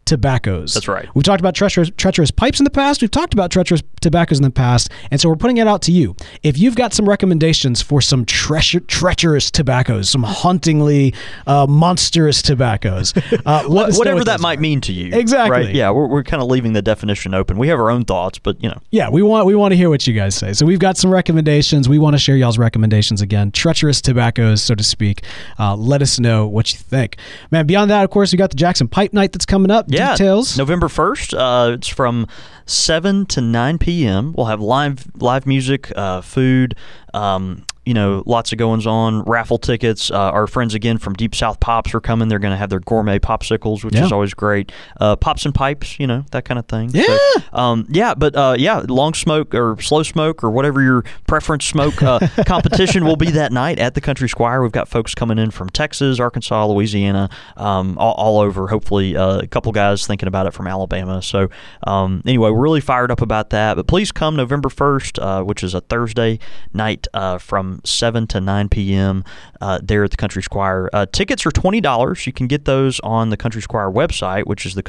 tobaccos. 0.09 0.73
That's 0.73 0.87
right. 0.87 1.07
We've 1.13 1.23
talked 1.23 1.39
about 1.39 1.53
treacherous, 1.55 1.91
treacherous 1.95 2.31
pipes 2.31 2.59
in 2.59 2.63
the 2.63 2.69
past. 2.71 3.01
We've 3.01 3.11
talked 3.11 3.33
about 3.33 3.51
treacherous 3.51 3.83
tobaccos 4.01 4.39
in 4.39 4.43
the 4.43 4.49
past, 4.49 4.89
and 5.11 5.21
so 5.21 5.29
we're 5.29 5.35
putting 5.35 5.57
it 5.57 5.67
out 5.67 5.83
to 5.83 5.91
you. 5.91 6.15
If 6.43 6.57
you've 6.57 6.75
got 6.75 6.93
some 6.93 7.07
recommendations 7.07 7.81
for 7.81 8.01
some 8.01 8.25
treasure, 8.25 8.79
treacherous 8.79 9.51
tobaccos, 9.51 10.09
some 10.09 10.23
hauntingly 10.23 11.13
uh, 11.45 11.67
monstrous 11.67 12.41
tobaccos, 12.41 13.13
uh, 13.45 13.63
let 13.67 13.89
us 13.89 13.93
know 13.95 13.99
Whatever 13.99 14.17
what 14.17 14.25
that 14.25 14.41
might 14.41 14.57
are. 14.57 14.61
mean 14.61 14.81
to 14.81 14.91
you. 14.91 15.13
Exactly. 15.15 15.65
Right? 15.65 15.75
Yeah, 15.75 15.91
we're, 15.91 16.07
we're 16.07 16.23
kind 16.23 16.41
of 16.41 16.49
leaving 16.49 16.73
the 16.73 16.81
definition 16.81 17.33
open. 17.35 17.57
We 17.59 17.67
have 17.67 17.79
our 17.79 17.91
own 17.91 18.03
thoughts, 18.03 18.39
but 18.39 18.61
you 18.63 18.69
know. 18.69 18.79
Yeah, 18.89 19.09
we 19.09 19.21
want 19.21 19.45
we 19.45 19.55
want 19.55 19.71
to 19.73 19.75
hear 19.77 19.89
what 19.89 20.07
you 20.07 20.13
guys 20.13 20.33
say. 20.35 20.53
So 20.53 20.65
we've 20.65 20.79
got 20.79 20.97
some 20.97 21.11
recommendations. 21.11 21.87
We 21.87 21.99
want 21.99 22.15
to 22.15 22.17
share 22.17 22.35
y'all's 22.35 22.57
recommendations 22.57 23.21
again, 23.21 23.51
treacherous 23.51 24.01
tobaccos, 24.01 24.61
so 24.63 24.73
to 24.73 24.83
speak. 24.83 25.23
Uh, 25.59 25.75
let 25.75 26.01
us 26.01 26.19
know 26.19 26.47
what 26.47 26.73
you 26.73 26.79
think, 26.79 27.17
man. 27.51 27.67
Beyond 27.67 27.91
that, 27.91 28.03
of 28.03 28.09
course, 28.09 28.31
we 28.31 28.37
got 28.37 28.49
the 28.49 28.55
Jackson 28.55 28.87
Pipe 28.87 29.13
Night 29.13 29.31
that's 29.33 29.45
coming 29.45 29.69
up. 29.69 29.85
Yeah, 29.89 29.98
Details. 29.99 30.57
November 30.57 30.89
first. 30.89 31.33
Uh, 31.33 31.71
it's 31.73 31.87
from 31.87 32.27
seven 32.65 33.25
to 33.27 33.41
nine 33.41 33.77
p.m. 33.77 34.33
We'll 34.33 34.47
have 34.47 34.61
live 34.61 35.07
live 35.15 35.45
music, 35.45 35.91
uh, 35.95 36.21
food. 36.21 36.75
Um, 37.13 37.65
you 37.89 37.95
know, 37.95 38.21
lots 38.27 38.51
of 38.51 38.59
goings 38.59 38.85
on, 38.85 39.23
raffle 39.23 39.57
tickets. 39.57 40.11
Uh, 40.11 40.15
our 40.19 40.45
friends 40.45 40.75
again 40.75 40.99
from 40.99 41.13
Deep 41.15 41.33
South 41.33 41.59
Pops 41.59 41.91
are 41.95 41.99
coming. 41.99 42.27
They're 42.27 42.37
going 42.37 42.51
to 42.53 42.57
have 42.57 42.69
their 42.69 42.79
gourmet 42.81 43.17
popsicles, 43.17 43.83
which 43.83 43.95
Yeah. 43.95 44.05
is 44.05 44.11
always 44.11 44.35
great. 44.35 44.71
Uh, 45.01 45.15
pops 45.15 45.43
and 45.43 45.55
pipes, 45.55 45.99
you 45.99 46.05
know, 46.05 46.23
that 46.29 46.45
kind 46.45 46.59
of 46.59 46.67
thing. 46.67 46.91
Yeah. 46.93 47.03
So, 47.07 47.17
um, 47.51 47.87
yeah, 47.89 48.13
but 48.13 48.35
uh, 48.35 48.55
yeah, 48.59 48.83
long 48.87 49.15
smoke 49.15 49.55
or 49.55 49.81
slow 49.81 50.03
smoke 50.03 50.43
or 50.43 50.51
whatever 50.51 50.83
your 50.83 51.03
preference 51.25 51.65
smoke 51.65 52.03
uh, 52.03 52.19
competition 52.45 53.05
will 53.05 53.15
be 53.15 53.31
that 53.31 53.51
night 53.51 53.79
at 53.79 53.95
the 53.95 54.01
Country 54.01 54.29
Squire. 54.29 54.61
We've 54.61 54.71
got 54.71 54.87
folks 54.87 55.15
coming 55.15 55.39
in 55.39 55.49
from 55.49 55.69
Texas, 55.71 56.19
Arkansas, 56.19 56.67
Louisiana, 56.67 57.27
um, 57.57 57.97
all, 57.97 58.13
all 58.13 58.39
over. 58.39 58.67
Hopefully, 58.67 59.17
uh, 59.17 59.39
a 59.39 59.47
couple 59.47 59.71
guys 59.71 60.05
thinking 60.05 60.27
about 60.27 60.45
it 60.45 60.53
from 60.53 60.67
Alabama. 60.67 61.23
So 61.23 61.49
um, 61.87 62.21
anyway, 62.27 62.51
we're 62.51 62.61
really 62.61 62.81
fired 62.81 63.09
up 63.09 63.21
about 63.21 63.49
that. 63.49 63.77
But 63.77 63.87
please 63.87 64.11
come 64.11 64.35
November 64.35 64.69
first, 64.69 65.17
uh, 65.17 65.41
which 65.41 65.63
is 65.63 65.73
a 65.73 65.81
Thursday 65.81 66.37
night 66.73 67.07
uh, 67.15 67.39
from 67.79 67.85
seven 67.89 68.27
to 68.27 68.41
nine 68.41 68.69
p.m. 68.69 69.23
Uh, 69.61 69.79
there 69.81 70.03
at 70.03 70.11
the 70.11 70.17
Country 70.17 70.43
Squire. 70.43 70.89
Uh, 70.93 71.05
tickets 71.11 71.45
are 71.45 71.51
twenty 71.51 71.81
dollars. 71.81 72.25
You 72.27 72.33
can 72.33 72.47
get 72.47 72.65
those 72.65 72.99
on 73.01 73.29
the 73.29 73.37
Country 73.37 73.61
Squire 73.61 73.89
website, 73.89 74.45
which 74.45 74.65
is 74.65 74.75
the 74.75 74.83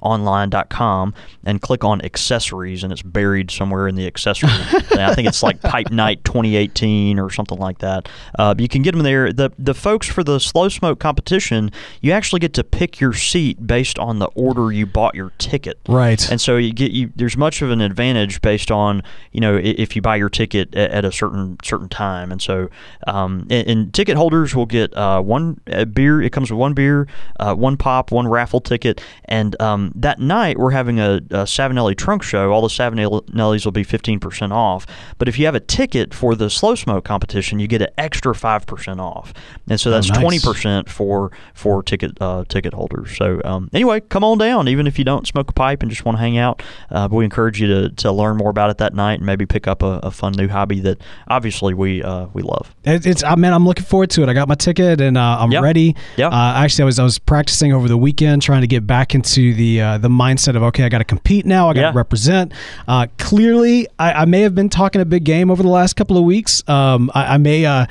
countrysquireonline.com, 0.00 1.14
and 1.44 1.60
click 1.60 1.84
on 1.84 2.02
accessories, 2.02 2.82
and 2.84 2.92
it's 2.92 3.02
buried 3.02 3.50
somewhere 3.50 3.88
in 3.88 3.94
the 3.94 4.06
accessory. 4.06 4.50
I 4.52 5.14
think 5.14 5.28
it's 5.28 5.42
like 5.42 5.60
Pipe 5.60 5.90
Night 5.90 6.24
2018 6.24 7.18
or 7.18 7.30
something 7.30 7.58
like 7.58 7.78
that. 7.78 8.08
Uh, 8.38 8.54
you 8.58 8.68
can 8.68 8.82
get 8.82 8.92
them 8.92 9.02
there. 9.02 9.32
The 9.32 9.50
the 9.58 9.74
folks 9.74 10.06
for 10.06 10.22
the 10.22 10.38
slow 10.38 10.68
smoke 10.68 10.98
competition, 10.98 11.70
you 12.00 12.12
actually 12.12 12.40
get 12.40 12.54
to 12.54 12.64
pick 12.64 13.00
your 13.00 13.12
seat 13.12 13.66
based 13.66 13.98
on 13.98 14.18
the 14.18 14.26
order 14.34 14.72
you 14.72 14.86
bought 14.86 15.14
your 15.14 15.32
ticket. 15.38 15.78
Right. 15.88 16.30
And 16.30 16.40
so 16.40 16.56
you 16.56 16.72
get 16.72 16.92
you. 16.92 17.12
There's 17.16 17.36
much 17.36 17.62
of 17.62 17.70
an 17.70 17.80
advantage 17.80 18.40
based 18.40 18.70
on 18.70 19.02
you 19.32 19.40
know 19.40 19.58
if 19.62 19.96
you 19.96 20.02
buy 20.02 20.16
your 20.16 20.30
ticket 20.30 20.74
at, 20.74 20.90
at 20.90 21.04
a 21.04 21.12
certain 21.12 21.56
certain 21.62 21.88
time. 21.88 22.32
And 22.32 22.42
so 22.42 22.68
um, 23.06 23.46
and, 23.50 23.68
and 23.68 23.94
ticket 23.94 24.16
holders 24.16 24.54
will 24.54 24.66
get 24.66 24.94
uh, 24.96 25.20
one 25.22 25.60
uh, 25.70 25.84
beer. 25.84 26.20
It 26.22 26.30
comes 26.30 26.50
with 26.50 26.58
one 26.58 26.74
beer, 26.74 27.06
uh, 27.38 27.54
one 27.54 27.76
pop, 27.76 28.10
one 28.10 28.28
raffle 28.28 28.60
ticket. 28.60 29.00
And 29.26 29.60
um, 29.60 29.89
that 29.94 30.18
night 30.18 30.58
we're 30.58 30.70
having 30.70 30.98
a, 31.00 31.16
a 31.30 31.44
Savinelli 31.44 31.96
trunk 31.96 32.22
show. 32.22 32.50
All 32.52 32.62
the 32.62 32.68
Savinellis 32.68 33.64
will 33.64 33.72
be 33.72 33.84
15% 33.84 34.52
off. 34.52 34.86
But 35.18 35.28
if 35.28 35.38
you 35.38 35.44
have 35.46 35.54
a 35.54 35.60
ticket 35.60 36.12
for 36.14 36.34
the 36.34 36.50
slow 36.50 36.74
smoke 36.74 37.04
competition, 37.04 37.58
you 37.58 37.66
get 37.66 37.82
an 37.82 37.88
extra 37.98 38.32
5% 38.34 38.98
off. 39.00 39.32
And 39.68 39.80
so 39.80 39.90
that's 39.90 40.08
nice. 40.08 40.44
20% 40.44 40.88
for 40.88 41.30
for 41.54 41.82
ticket 41.82 42.12
uh, 42.20 42.44
ticket 42.48 42.74
holders. 42.74 43.16
So 43.16 43.40
um, 43.44 43.68
anyway, 43.72 44.00
come 44.00 44.24
on 44.24 44.38
down. 44.38 44.68
Even 44.68 44.86
if 44.86 44.98
you 44.98 45.04
don't 45.04 45.26
smoke 45.26 45.50
a 45.50 45.52
pipe 45.52 45.82
and 45.82 45.90
just 45.90 46.04
want 46.04 46.16
to 46.16 46.20
hang 46.20 46.38
out, 46.38 46.62
uh, 46.90 47.08
but 47.08 47.16
we 47.16 47.24
encourage 47.24 47.60
you 47.60 47.66
to, 47.66 47.90
to 47.90 48.12
learn 48.12 48.36
more 48.36 48.50
about 48.50 48.70
it 48.70 48.78
that 48.78 48.94
night 48.94 49.14
and 49.18 49.26
maybe 49.26 49.46
pick 49.46 49.66
up 49.68 49.82
a, 49.82 50.00
a 50.02 50.10
fun 50.10 50.32
new 50.36 50.48
hobby 50.48 50.80
that 50.80 50.98
obviously 51.28 51.74
we 51.74 52.02
uh, 52.02 52.26
we 52.32 52.42
love. 52.42 52.74
It, 52.84 53.06
it's 53.06 53.22
I 53.22 53.34
man, 53.36 53.52
I'm 53.52 53.64
looking 53.66 53.84
forward 53.84 54.10
to 54.10 54.22
it. 54.22 54.28
I 54.28 54.32
got 54.34 54.48
my 54.48 54.54
ticket 54.54 55.00
and 55.00 55.16
uh, 55.18 55.38
I'm 55.40 55.50
Yep. 55.52 55.62
ready. 55.62 55.96
Yep. 56.16 56.32
Uh, 56.32 56.52
actually, 56.56 56.82
I 56.82 56.86
was 56.86 56.98
I 56.98 57.04
was 57.04 57.18
practicing 57.18 57.72
over 57.72 57.88
the 57.88 57.96
weekend, 57.98 58.42
trying 58.42 58.60
to 58.62 58.66
get 58.66 58.86
back 58.86 59.14
into 59.14 59.52
the 59.54 59.79
uh, 59.80 59.98
the 59.98 60.08
mindset 60.08 60.56
of 60.56 60.62
okay, 60.64 60.84
I 60.84 60.88
got 60.88 60.98
to 60.98 61.04
compete 61.04 61.46
now. 61.46 61.68
I 61.68 61.74
got 61.74 61.80
to 61.80 61.86
Yeah. 61.88 61.92
represent. 61.94 62.52
Uh, 62.88 63.06
clearly, 63.18 63.86
I, 63.98 64.12
I 64.12 64.24
may 64.24 64.40
have 64.42 64.54
been 64.54 64.68
talking 64.68 65.00
a 65.00 65.04
big 65.04 65.24
game 65.24 65.50
over 65.50 65.62
the 65.62 65.68
last 65.68 65.94
couple 65.94 66.16
of 66.16 66.24
weeks. 66.24 66.62
Um, 66.68 67.10
I, 67.14 67.34
I 67.34 67.38
may. 67.38 67.64
Uh, 67.66 67.86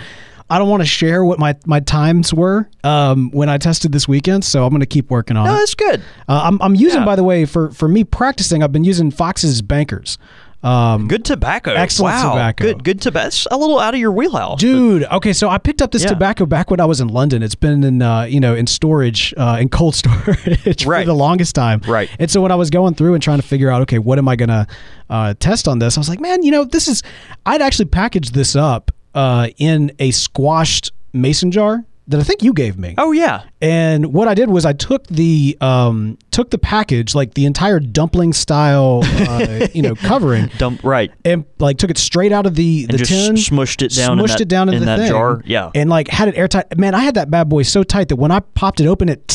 I 0.52 0.58
don't 0.58 0.68
want 0.68 0.82
to 0.82 0.88
share 0.88 1.24
what 1.24 1.38
my, 1.38 1.56
my 1.68 1.80
times 1.80 2.34
were 2.34 2.68
um, 2.84 3.30
when 3.30 3.50
I 3.50 3.60
tested 3.60 3.92
this 3.92 4.08
weekend, 4.08 4.44
so 4.44 4.64
I'm 4.64 4.72
going 4.72 4.80
to 4.80 4.88
keep 4.88 5.12
working 5.12 5.38
on 5.38 5.46
No, 5.46 5.54
it. 5.54 5.58
that's 5.58 5.76
good. 5.76 6.02
Uh, 6.28 6.42
I'm, 6.46 6.60
I'm 6.64 6.74
using, 6.74 7.02
Yeah. 7.02 7.06
by 7.06 7.16
the 7.16 7.24
way, 7.24 7.46
for, 7.46 7.70
for 7.70 7.88
me 7.88 8.04
practicing, 8.04 8.64
I've 8.64 8.72
been 8.72 8.84
using 8.84 9.12
Fox's 9.12 9.62
Bankers. 9.62 10.18
Um, 10.62 11.08
Good 11.08 11.24
tobacco. 11.24 11.72
Excellent 11.74 12.16
wow. 12.16 12.32
tobacco. 12.34 12.64
Good 12.66 12.84
good 12.84 13.02
tobacco. 13.02 13.24
That's 13.26 13.48
a 13.50 13.56
little 13.58 13.80
out 13.80 13.94
of 13.94 14.00
your 14.00 14.12
wheelhouse. 14.12 14.60
Dude, 14.60 15.04
okay, 15.06 15.32
so 15.32 15.48
I 15.50 15.58
picked 15.58 15.82
up 15.82 15.92
this 15.92 16.04
Yeah. 16.04 16.10
tobacco 16.10 16.46
back 16.46 16.70
when 16.70 16.82
I 16.82 16.86
was 16.86 17.00
in 17.00 17.08
London. 17.08 17.42
It's 17.44 17.56
been 17.56 17.84
in, 17.84 18.02
uh, 18.02 18.24
you 18.24 18.42
know, 18.42 18.56
in 18.56 18.68
storage, 18.68 19.34
uh, 19.38 19.58
in 19.60 19.70
cold 19.70 19.96
storage 19.96 20.84
for 20.84 21.04
the 21.06 21.14
longest 21.16 21.56
time. 21.56 21.82
Right. 21.88 22.10
And 22.20 22.30
so 22.30 22.42
when 22.42 22.52
I 22.52 22.56
was 22.56 22.70
going 22.70 22.96
through 22.96 23.14
and 23.14 23.24
trying 23.24 23.40
to 23.40 23.48
figure 23.48 23.70
out, 23.70 23.82
okay, 23.84 24.00
what 24.00 24.18
am 24.18 24.28
I 24.28 24.36
gonna 24.36 24.68
uh, 25.10 25.34
test 25.40 25.68
on 25.68 25.80
this? 25.80 25.98
I 25.98 26.02
was 26.02 26.10
like, 26.10 26.20
man, 26.20 26.44
you 26.44 26.52
know, 26.52 26.66
this 26.66 26.88
is. 26.90 27.04
I'd 27.46 27.62
actually 27.62 27.86
packaged 27.86 28.34
this 28.34 28.56
up 28.56 28.92
uh, 29.16 29.48
in 29.58 29.94
a 30.00 30.12
squashed 30.12 30.92
mason 31.14 31.52
jar 31.52 31.86
that 32.10 32.20
I 32.20 32.24
think 32.24 32.42
you 32.44 32.54
gave 32.54 32.78
me. 32.78 32.96
Oh 32.98 33.12
yeah. 33.12 33.44
And 33.62 34.14
what 34.14 34.28
I 34.28 34.34
did 34.34 34.50
was 34.50 34.66
I 34.66 34.74
took 34.74 35.06
the 35.08 35.58
um, 35.62 36.18
took 36.40 36.52
the 36.52 36.58
package, 36.58 37.14
like 37.16 37.34
the 37.34 37.46
entire 37.46 37.82
dumpling 37.82 38.32
style, 38.32 39.02
uh, 39.04 39.68
you 39.74 39.82
know, 39.82 39.94
covering, 39.94 40.50
Dump 40.58 40.82
right. 40.86 41.12
and 41.26 41.44
like 41.60 41.78
took 41.78 41.90
it 41.92 41.98
straight 41.98 42.32
out 42.32 42.46
of 42.46 42.56
the 42.56 42.86
the 42.86 42.94
And 42.94 42.98
just 42.98 43.12
tin, 43.12 43.36
smushed 43.36 43.82
it 43.82 43.94
down 43.94 44.18
in 44.18 44.24
smushed 44.26 44.30
that- 44.30 44.42
it 44.42 44.48
down 44.48 44.70
in, 44.70 44.76
in 44.76 44.80
the 44.82 44.86
that 44.86 45.00
thing, 45.00 45.10
jar. 45.10 45.42
Yeah. 45.46 45.70
and 45.76 45.90
like 45.90 46.08
had 46.08 46.30
it 46.30 46.38
airtight. 46.38 46.78
Man, 46.78 46.96
I 46.96 47.00
had 47.02 47.16
that 47.16 47.30
bad 47.30 47.50
boy 47.50 47.64
so 47.64 47.84
tight 47.84 48.08
that 48.08 48.16
when 48.16 48.32
I 48.32 48.40
popped 48.40 48.80
it 48.80 48.88
open, 48.88 49.10
it. 49.10 49.28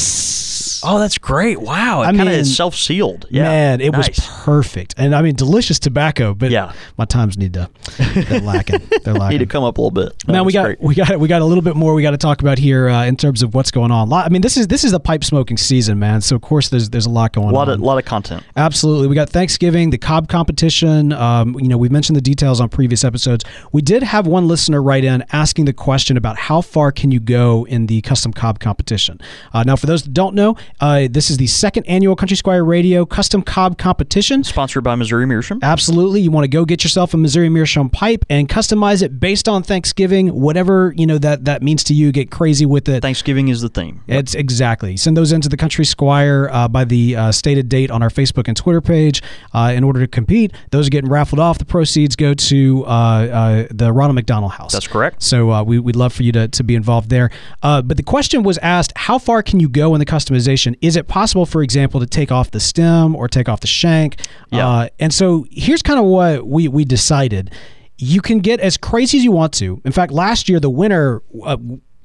Oh, 0.87 0.99
that's 0.99 1.19
great. 1.19 1.61
Wow. 1.61 2.03
It 2.03 2.07
I 2.07 2.17
kind 2.17 2.29
of 2.29 2.35
is 2.35 2.57
self 2.57 2.75
sealed. 2.75 3.27
Yeah. 3.31 3.45
Man, 3.45 3.81
it 3.81 3.93
nice. 3.93 4.09
was 4.09 4.27
perfect, 4.45 4.95
and 4.97 5.15
I 5.15 5.23
mean 5.23 5.35
delicious 5.35 5.79
tobacco. 5.79 6.35
But 6.35 6.51
Yeah. 6.51 6.73
my 6.99 7.05
times 7.05 7.37
need 7.39 7.55
to 7.55 7.69
they're 7.99 8.41
lacking. 8.41 8.81
They're 9.05 9.15
lacking. 9.15 9.25
Need 9.35 9.39
to 9.39 9.47
come 9.47 9.65
up 9.65 9.79
a 9.79 9.81
little 9.81 9.91
bit. 9.91 10.13
No, 10.29 10.35
Man, 10.35 10.45
we 10.45 10.53
got 10.53 10.65
great. 10.65 10.81
we 10.81 10.95
got 10.95 11.19
we 11.19 11.29
got 11.29 11.43
a 11.43 11.45
little 11.45 11.63
bit 11.63 11.75
more 11.77 11.95
we 11.95 12.03
got 12.03 12.11
to 12.13 12.17
talk 12.19 12.41
about 12.43 12.59
here 12.59 12.89
uh, 12.89 13.05
in 13.05 13.17
terms 13.17 13.43
of 13.43 13.55
what's 13.55 13.71
going 13.71 13.91
on. 13.91 14.13
I 14.13 14.29
mean, 14.29 14.43
this 14.43 14.57
is 14.57 14.69
this 14.69 14.85
is 14.85 14.93
the 14.93 15.01
pipe 15.01 15.25
smoking 15.25 15.57
season, 15.57 15.99
man. 15.99 16.21
So 16.21 16.37
of 16.37 16.43
course 16.43 16.69
there's 16.69 16.91
there's 16.91 17.07
a 17.07 17.11
lot 17.11 17.33
going 17.33 17.51
a 17.51 17.53
lot 17.53 17.69
on. 17.69 17.75
of 17.75 17.81
lot 17.81 17.99
of 17.99 18.05
content. 18.05 18.43
Absolutely. 18.57 19.09
We 19.09 19.15
got 19.15 19.31
Thanksgiving, 19.31 19.91
the 19.91 19.99
Cob 19.99 20.29
competition. 20.29 21.13
Um, 21.13 21.59
you 21.59 21.69
know, 21.69 21.79
we've 21.79 21.91
mentioned 21.93 22.17
the 22.17 22.21
details 22.21 22.61
on 22.61 22.69
previous 22.69 23.03
episodes. 23.05 23.45
We 23.73 23.83
did 23.83 24.03
have 24.03 24.27
one 24.27 24.47
listener 24.47 24.83
write 24.83 25.05
in 25.05 25.25
asking 25.33 25.65
the 25.65 25.73
question 25.73 26.17
about 26.17 26.37
how 26.37 26.61
far 26.61 26.93
can 26.93 27.11
you 27.11 27.21
go 27.21 27.67
in 27.67 27.87
the 27.87 28.01
custom 28.03 28.33
Cob 28.33 28.61
competition. 28.61 29.21
Uh, 29.53 29.63
now, 29.65 29.77
for 29.77 29.87
those 29.87 30.03
that 30.05 30.13
don't 30.13 30.35
know, 30.35 30.57
uh, 30.81 31.09
this 31.11 31.31
is 31.31 31.37
the 31.37 31.47
second 31.47 31.85
annual 31.85 32.17
Country 32.17 32.37
Squire 32.37 32.65
Radio 32.65 33.05
Custom 33.07 33.43
Cob 33.43 33.79
competition. 33.79 34.45
Sponsored 34.45 34.85
by 34.85 34.95
Missouri 34.95 35.27
Meerschaum. 35.27 35.61
Absolutely. 35.63 36.21
You 36.21 36.31
want 36.31 36.45
to 36.45 36.49
go 36.49 36.65
get 36.65 36.85
yourself 36.85 37.15
a 37.15 37.17
Missouri 37.17 37.49
Meerschaum 37.49 37.91
pipe 37.91 38.25
and 38.29 38.49
customize 38.49 39.03
it 39.03 39.21
based 39.21 39.49
on 39.49 39.63
Thanksgiving, 39.63 40.29
whatever, 40.29 40.95
you 40.97 41.07
know, 41.07 41.19
that, 41.19 41.45
that 41.45 41.63
means 41.63 41.85
to 41.85 41.95
you. 41.95 42.13
Get 42.13 42.31
crazy 42.31 42.67
with 42.67 42.89
it. 42.89 43.03
Thanksgiving 43.03 43.49
is 43.49 43.61
the 43.61 43.69
theme. 43.69 44.03
It's 44.07 44.35
exactly. 44.35 44.97
Send 44.97 45.17
those 45.17 45.33
into 45.33 45.49
the 45.49 45.57
Country 45.57 45.85
Squire 45.85 46.49
uh, 46.53 46.69
by 46.69 46.85
the 46.85 47.17
uh, 47.17 47.33
stated 47.33 47.69
date 47.69 47.91
on 47.91 48.03
our 48.03 48.11
Facebook 48.11 48.49
and 48.49 48.57
Twitter 48.57 48.81
page. 48.81 49.23
Uh, 49.53 49.73
in 49.75 49.85
order 49.85 50.01
to 50.01 50.07
compete, 50.07 50.53
those 50.71 50.87
are 50.87 50.91
getting 50.91 51.11
raffled 51.11 51.41
off. 51.41 51.59
The 51.59 51.65
proceeds 51.65 52.17
go 52.17 52.35
to 52.35 52.85
uh, 52.87 52.89
uh, 52.89 53.67
the 53.71 53.93
Ronald 53.93 54.15
McDonald 54.15 54.53
House. 54.53 54.73
That's 54.73 54.89
correct. 54.89 55.23
So 55.23 55.51
uh, 55.51 55.63
we, 55.63 55.79
we'd 55.79 55.97
love 55.97 56.13
for 56.13 56.23
you 56.23 56.33
to, 56.33 56.49
to 56.49 56.65
be 56.65 56.75
involved 56.75 57.11
there. 57.11 57.31
Uh, 57.63 57.83
but 57.83 57.97
the 57.97 58.03
question 58.03 58.43
was 58.43 58.59
asked 58.59 58.93
how 58.97 59.19
far 59.19 59.43
can 59.43 59.61
you 59.61 59.69
go 59.69 59.95
in 59.95 59.99
the 59.99 60.07
customization? 60.07 60.64
Is 60.81 60.97
it 60.97 61.07
possible, 61.07 61.45
for 61.45 61.63
example, 61.63 62.01
to 62.01 62.07
take 62.07 62.33
off 62.33 62.51
the 62.51 62.61
stem 62.61 63.15
or 63.15 63.29
take 63.29 63.49
off 63.49 63.61
the 63.61 63.67
shank? 63.67 64.21
Yeah. 64.51 64.67
Uh, 64.67 64.89
and 64.99 65.13
so 65.13 65.47
here's 65.51 65.83
kind 65.83 65.99
of 65.99 66.07
what 66.07 66.47
we, 66.47 66.69
we 66.69 66.87
decided. 66.87 67.51
You 67.99 68.23
can 68.23 68.39
get 68.39 68.61
as 68.61 68.79
crazy 68.79 69.19
as 69.19 69.25
you 69.25 69.33
want 69.33 69.53
to. 69.55 69.83
In 69.85 69.93
fact, 69.93 70.13
last 70.13 70.49
year, 70.49 70.61
the 70.61 70.71
winner. 70.71 71.23
Uh, 71.45 71.59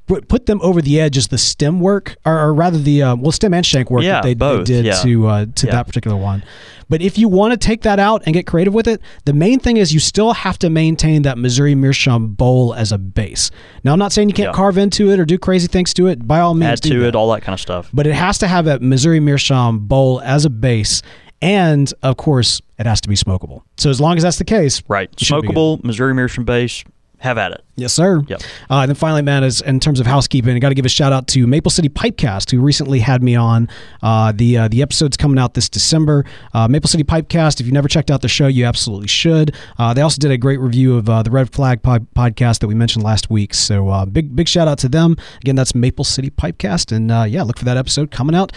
put- 0.10 0.46
them 0.48 0.60
over 0.64 0.82
the 0.82 1.00
edge 1.00 1.18
as 1.18 1.28
the 1.28 1.38
stem 1.38 1.80
work, 1.80 2.16
or, 2.26 2.38
or 2.40 2.54
rather 2.54 2.78
the 2.78 3.04
uh, 3.04 3.16
well 3.16 3.32
stem 3.32 3.54
and 3.54 3.66
shank 3.66 3.90
work 3.92 4.04
Yeah, 4.04 4.22
that 4.22 4.24
they, 4.24 4.34
they 4.34 4.64
did 4.64 4.86
yeah. 4.86 5.02
to 5.04 5.28
uh, 5.28 5.46
to 5.56 5.68
Yeah. 5.68 5.74
that 5.74 5.88
particular 5.88 6.18
one. 6.18 6.44
But 6.90 7.04
if 7.04 7.20
you 7.20 7.28
want 7.28 7.52
to 7.54 7.58
take 7.58 7.84
that 7.84 8.00
out 8.00 8.24
and 8.26 8.34
get 8.34 8.48
creative 8.48 8.74
with 8.74 8.88
it, 8.88 9.00
the 9.26 9.34
main 9.34 9.60
thing 9.60 9.78
is 9.78 9.94
you 9.94 10.00
still 10.00 10.34
have 10.34 10.58
to 10.60 10.72
maintain 10.72 11.22
that 11.22 11.38
Missouri 11.38 11.76
Meerschaum 11.76 12.30
bowl 12.34 12.74
as 12.74 12.92
a 12.92 12.98
base. 12.98 13.52
Now, 13.84 13.94
I'm 13.94 14.00
not 14.00 14.12
saying 14.12 14.30
you 14.30 14.34
can't 14.34 14.56
carve 14.56 14.76
into 14.80 15.12
it 15.12 15.20
or 15.20 15.26
do 15.26 15.38
crazy 15.38 15.68
things 15.68 15.94
to 15.94 16.08
it. 16.08 16.28
By 16.28 16.40
all 16.40 16.56
means, 16.56 16.72
Add 16.72 16.82
to 16.84 17.00
that. 17.02 17.08
it, 17.10 17.16
all 17.16 17.32
that 17.34 17.42
kind 17.44 17.54
of 17.54 17.60
stuff. 17.60 17.90
But 17.94 18.08
it 18.08 18.14
has 18.16 18.40
to 18.40 18.48
have 18.48 18.66
that 18.66 18.82
Missouri 18.82 19.20
Meerschaum 19.20 19.86
bowl 19.86 20.20
as 20.22 20.46
a 20.46 20.50
base, 20.50 21.04
and 21.44 21.94
of 22.02 22.18
course, 22.18 22.60
it 22.80 22.88
has 22.88 23.02
to 23.02 23.10
be 23.10 23.16
smokable. 23.16 23.62
So 23.78 23.92
as 23.92 24.02
long 24.02 24.18
as 24.18 24.24
that's 24.24 24.38
the 24.40 24.44
case, 24.46 24.82
Right. 24.88 25.10
you 25.20 25.26
should 25.26 25.42
be 25.44 25.48
good. 25.50 25.56
Smokable, 25.56 25.84
Missouri 25.84 26.16
Meerschaum 26.16 26.44
base. 26.44 26.84
Have 27.20 27.38
at 27.38 27.52
it. 27.52 27.64
Yes, 27.80 27.94
sir. 27.94 28.22
Yep. 28.28 28.42
Uh, 28.70 28.76
and 28.82 28.90
then 28.90 28.96
finally, 28.96 29.22
man, 29.22 29.44
is 29.44 29.62
in 29.62 29.80
terms 29.80 30.00
of 30.00 30.06
housekeeping, 30.06 30.56
I 30.56 30.60
got 30.60 30.70
to 30.70 30.76
give 30.76 30.86
a 30.86 30.90
shout 30.90 31.12
out 31.14 31.28
to 31.30 31.48
Maple 31.48 31.72
City 31.72 31.90
Pipecast, 31.90 32.52
who 32.52 32.60
recently 32.62 33.00
had 33.00 33.24
me 33.24 33.36
on. 33.36 33.68
Uh, 34.02 34.32
the 34.36 34.58
uh, 34.58 34.68
the 34.68 34.82
episode's 34.82 35.18
coming 35.18 35.40
out 35.40 35.54
this 35.54 35.70
December. 35.70 36.26
Uh, 36.54 36.68
Maple 36.68 36.88
City 36.90 37.04
Pipecast. 37.04 37.60
If 37.60 37.66
you've 37.66 37.74
never 37.74 37.88
checked 37.88 38.12
out 38.12 38.22
the 38.22 38.28
show, 38.28 38.48
you 38.48 38.66
absolutely 38.66 39.08
should. 39.08 39.56
Uh, 39.78 39.94
they 39.94 40.02
also 40.02 40.20
did 40.20 40.32
a 40.32 40.38
great 40.38 40.60
review 40.60 40.98
of 40.98 41.10
uh, 41.10 41.24
the 41.24 41.32
Red 41.32 41.52
Flag 41.52 41.82
pod- 41.82 42.08
podcast 42.14 42.60
that 42.60 42.68
we 42.68 42.76
mentioned 42.76 43.04
last 43.04 43.30
week. 43.30 43.54
So 43.54 43.90
uh, 43.90 44.06
big 44.06 44.36
big 44.36 44.48
shout 44.48 44.68
out 44.68 44.78
to 44.80 44.90
them. 44.90 45.16
Again, 45.42 45.56
that's 45.56 45.74
Maple 45.74 46.06
City 46.06 46.30
Pipecast, 46.30 46.92
and 46.96 47.12
uh, 47.12 47.24
yeah, 47.28 47.44
look 47.44 47.58
for 47.58 47.66
that 47.66 47.78
episode 47.78 48.12
coming 48.12 48.36
out 48.36 48.52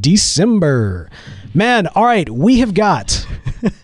December. 0.00 1.08
Man, 1.54 1.86
all 1.88 2.04
right, 2.04 2.28
we 2.28 2.58
have 2.60 2.74
got 2.74 3.26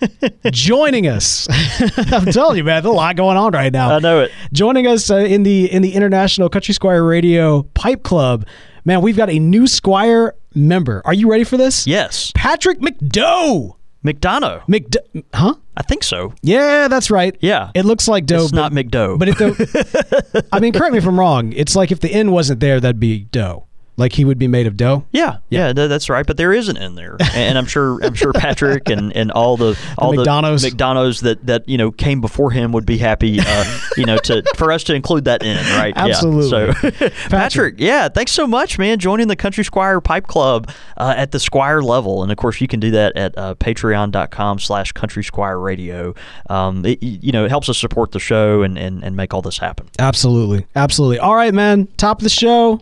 joining 0.50 1.06
us. 1.06 1.48
I'm 2.12 2.26
telling 2.26 2.58
you, 2.58 2.64
man, 2.64 2.82
there's 2.82 2.92
a 2.92 2.96
lot 2.96 3.16
going 3.16 3.36
on 3.36 3.52
right 3.52 3.72
now 3.72 3.96
I 3.96 3.98
know 3.98 4.20
it. 4.20 4.30
joining 4.52 4.83
us 4.86 5.10
uh, 5.10 5.16
in 5.16 5.42
the 5.42 5.70
in 5.70 5.82
the 5.82 5.92
International 5.94 6.48
Country 6.48 6.74
Squire 6.74 7.02
Radio 7.04 7.62
Pipe 7.74 8.02
Club. 8.02 8.46
Man, 8.84 9.00
we've 9.00 9.16
got 9.16 9.30
a 9.30 9.38
new 9.38 9.66
Squire 9.66 10.34
member. 10.54 11.02
Are 11.04 11.14
you 11.14 11.30
ready 11.30 11.44
for 11.44 11.56
this? 11.56 11.86
Yes. 11.86 12.32
Patrick 12.34 12.80
McDoe. 12.80 13.76
McDonough. 14.04 14.66
McDoe, 14.66 15.24
huh? 15.32 15.54
I 15.76 15.82
think 15.82 16.04
so. 16.04 16.34
Yeah, 16.42 16.88
that's 16.88 17.10
right. 17.10 17.36
Yeah. 17.40 17.70
It 17.74 17.86
looks 17.86 18.06
like 18.06 18.26
dough. 18.26 18.44
It's 18.44 18.52
not 18.52 18.72
McDoe. 18.72 19.18
But 19.18 19.28
if 19.30 19.38
the, 19.38 20.46
I 20.52 20.60
mean, 20.60 20.74
correct 20.74 20.92
me 20.92 20.98
if 20.98 21.06
I'm 21.06 21.18
wrong. 21.18 21.52
It's 21.54 21.74
like 21.74 21.90
if 21.90 22.00
the 22.00 22.12
N 22.12 22.30
wasn't 22.30 22.60
there, 22.60 22.78
that'd 22.80 23.00
be 23.00 23.20
dough. 23.24 23.66
Like 23.96 24.12
he 24.12 24.24
would 24.24 24.38
be 24.38 24.48
made 24.48 24.66
of 24.66 24.76
dough. 24.76 25.04
Yeah, 25.12 25.38
yeah, 25.50 25.72
th- 25.72 25.88
that's 25.88 26.08
right. 26.08 26.26
But 26.26 26.36
there 26.36 26.52
isn't 26.52 26.76
in 26.76 26.96
there, 26.96 27.16
and 27.32 27.56
I'm 27.56 27.66
sure 27.66 28.02
I'm 28.04 28.14
sure 28.14 28.32
Patrick 28.32 28.88
and, 28.88 29.14
and 29.14 29.30
all 29.30 29.56
the 29.56 29.78
all 29.98 30.10
the, 30.10 30.24
McDonoughs. 30.24 30.68
McDonoughs 30.68 31.22
that, 31.22 31.46
that 31.46 31.68
you 31.68 31.78
know 31.78 31.92
came 31.92 32.20
before 32.20 32.50
him 32.50 32.72
would 32.72 32.86
be 32.86 32.98
happy, 32.98 33.38
uh, 33.40 33.78
you 33.96 34.04
know, 34.04 34.16
to 34.18 34.42
for 34.56 34.72
us 34.72 34.82
to 34.84 34.94
include 34.94 35.26
that 35.26 35.44
in, 35.44 35.56
right? 35.78 35.92
Absolutely. 35.96 36.66
Yeah. 36.66 36.90
So, 36.90 37.10
Patrick, 37.28 37.76
yeah, 37.78 38.08
thanks 38.08 38.32
so 38.32 38.48
much, 38.48 38.80
man, 38.80 38.98
joining 38.98 39.28
the 39.28 39.36
Country 39.36 39.64
Squire 39.64 40.00
Pipe 40.00 40.26
Club 40.26 40.70
uh, 40.96 41.14
at 41.16 41.30
the 41.30 41.38
Squire 41.38 41.80
level, 41.80 42.24
and 42.24 42.32
of 42.32 42.38
course 42.38 42.60
you 42.60 42.66
can 42.66 42.80
do 42.80 42.90
that 42.90 43.16
at 43.16 43.38
uh, 43.38 43.54
Patreon.com/slash 43.54 44.90
Country 44.92 45.22
Squire 45.22 45.58
Radio. 45.60 46.14
Um, 46.50 46.84
it, 46.84 47.00
you 47.00 47.30
know, 47.30 47.44
it 47.44 47.50
helps 47.50 47.68
us 47.68 47.78
support 47.78 48.10
the 48.10 48.18
show 48.18 48.62
and, 48.62 48.76
and 48.76 49.04
and 49.04 49.14
make 49.14 49.32
all 49.32 49.42
this 49.42 49.58
happen. 49.58 49.88
Absolutely. 50.00 50.66
Absolutely. 50.74 51.20
All 51.20 51.36
right, 51.36 51.54
man. 51.54 51.86
Top 51.96 52.18
of 52.18 52.24
the 52.24 52.30
show. 52.30 52.80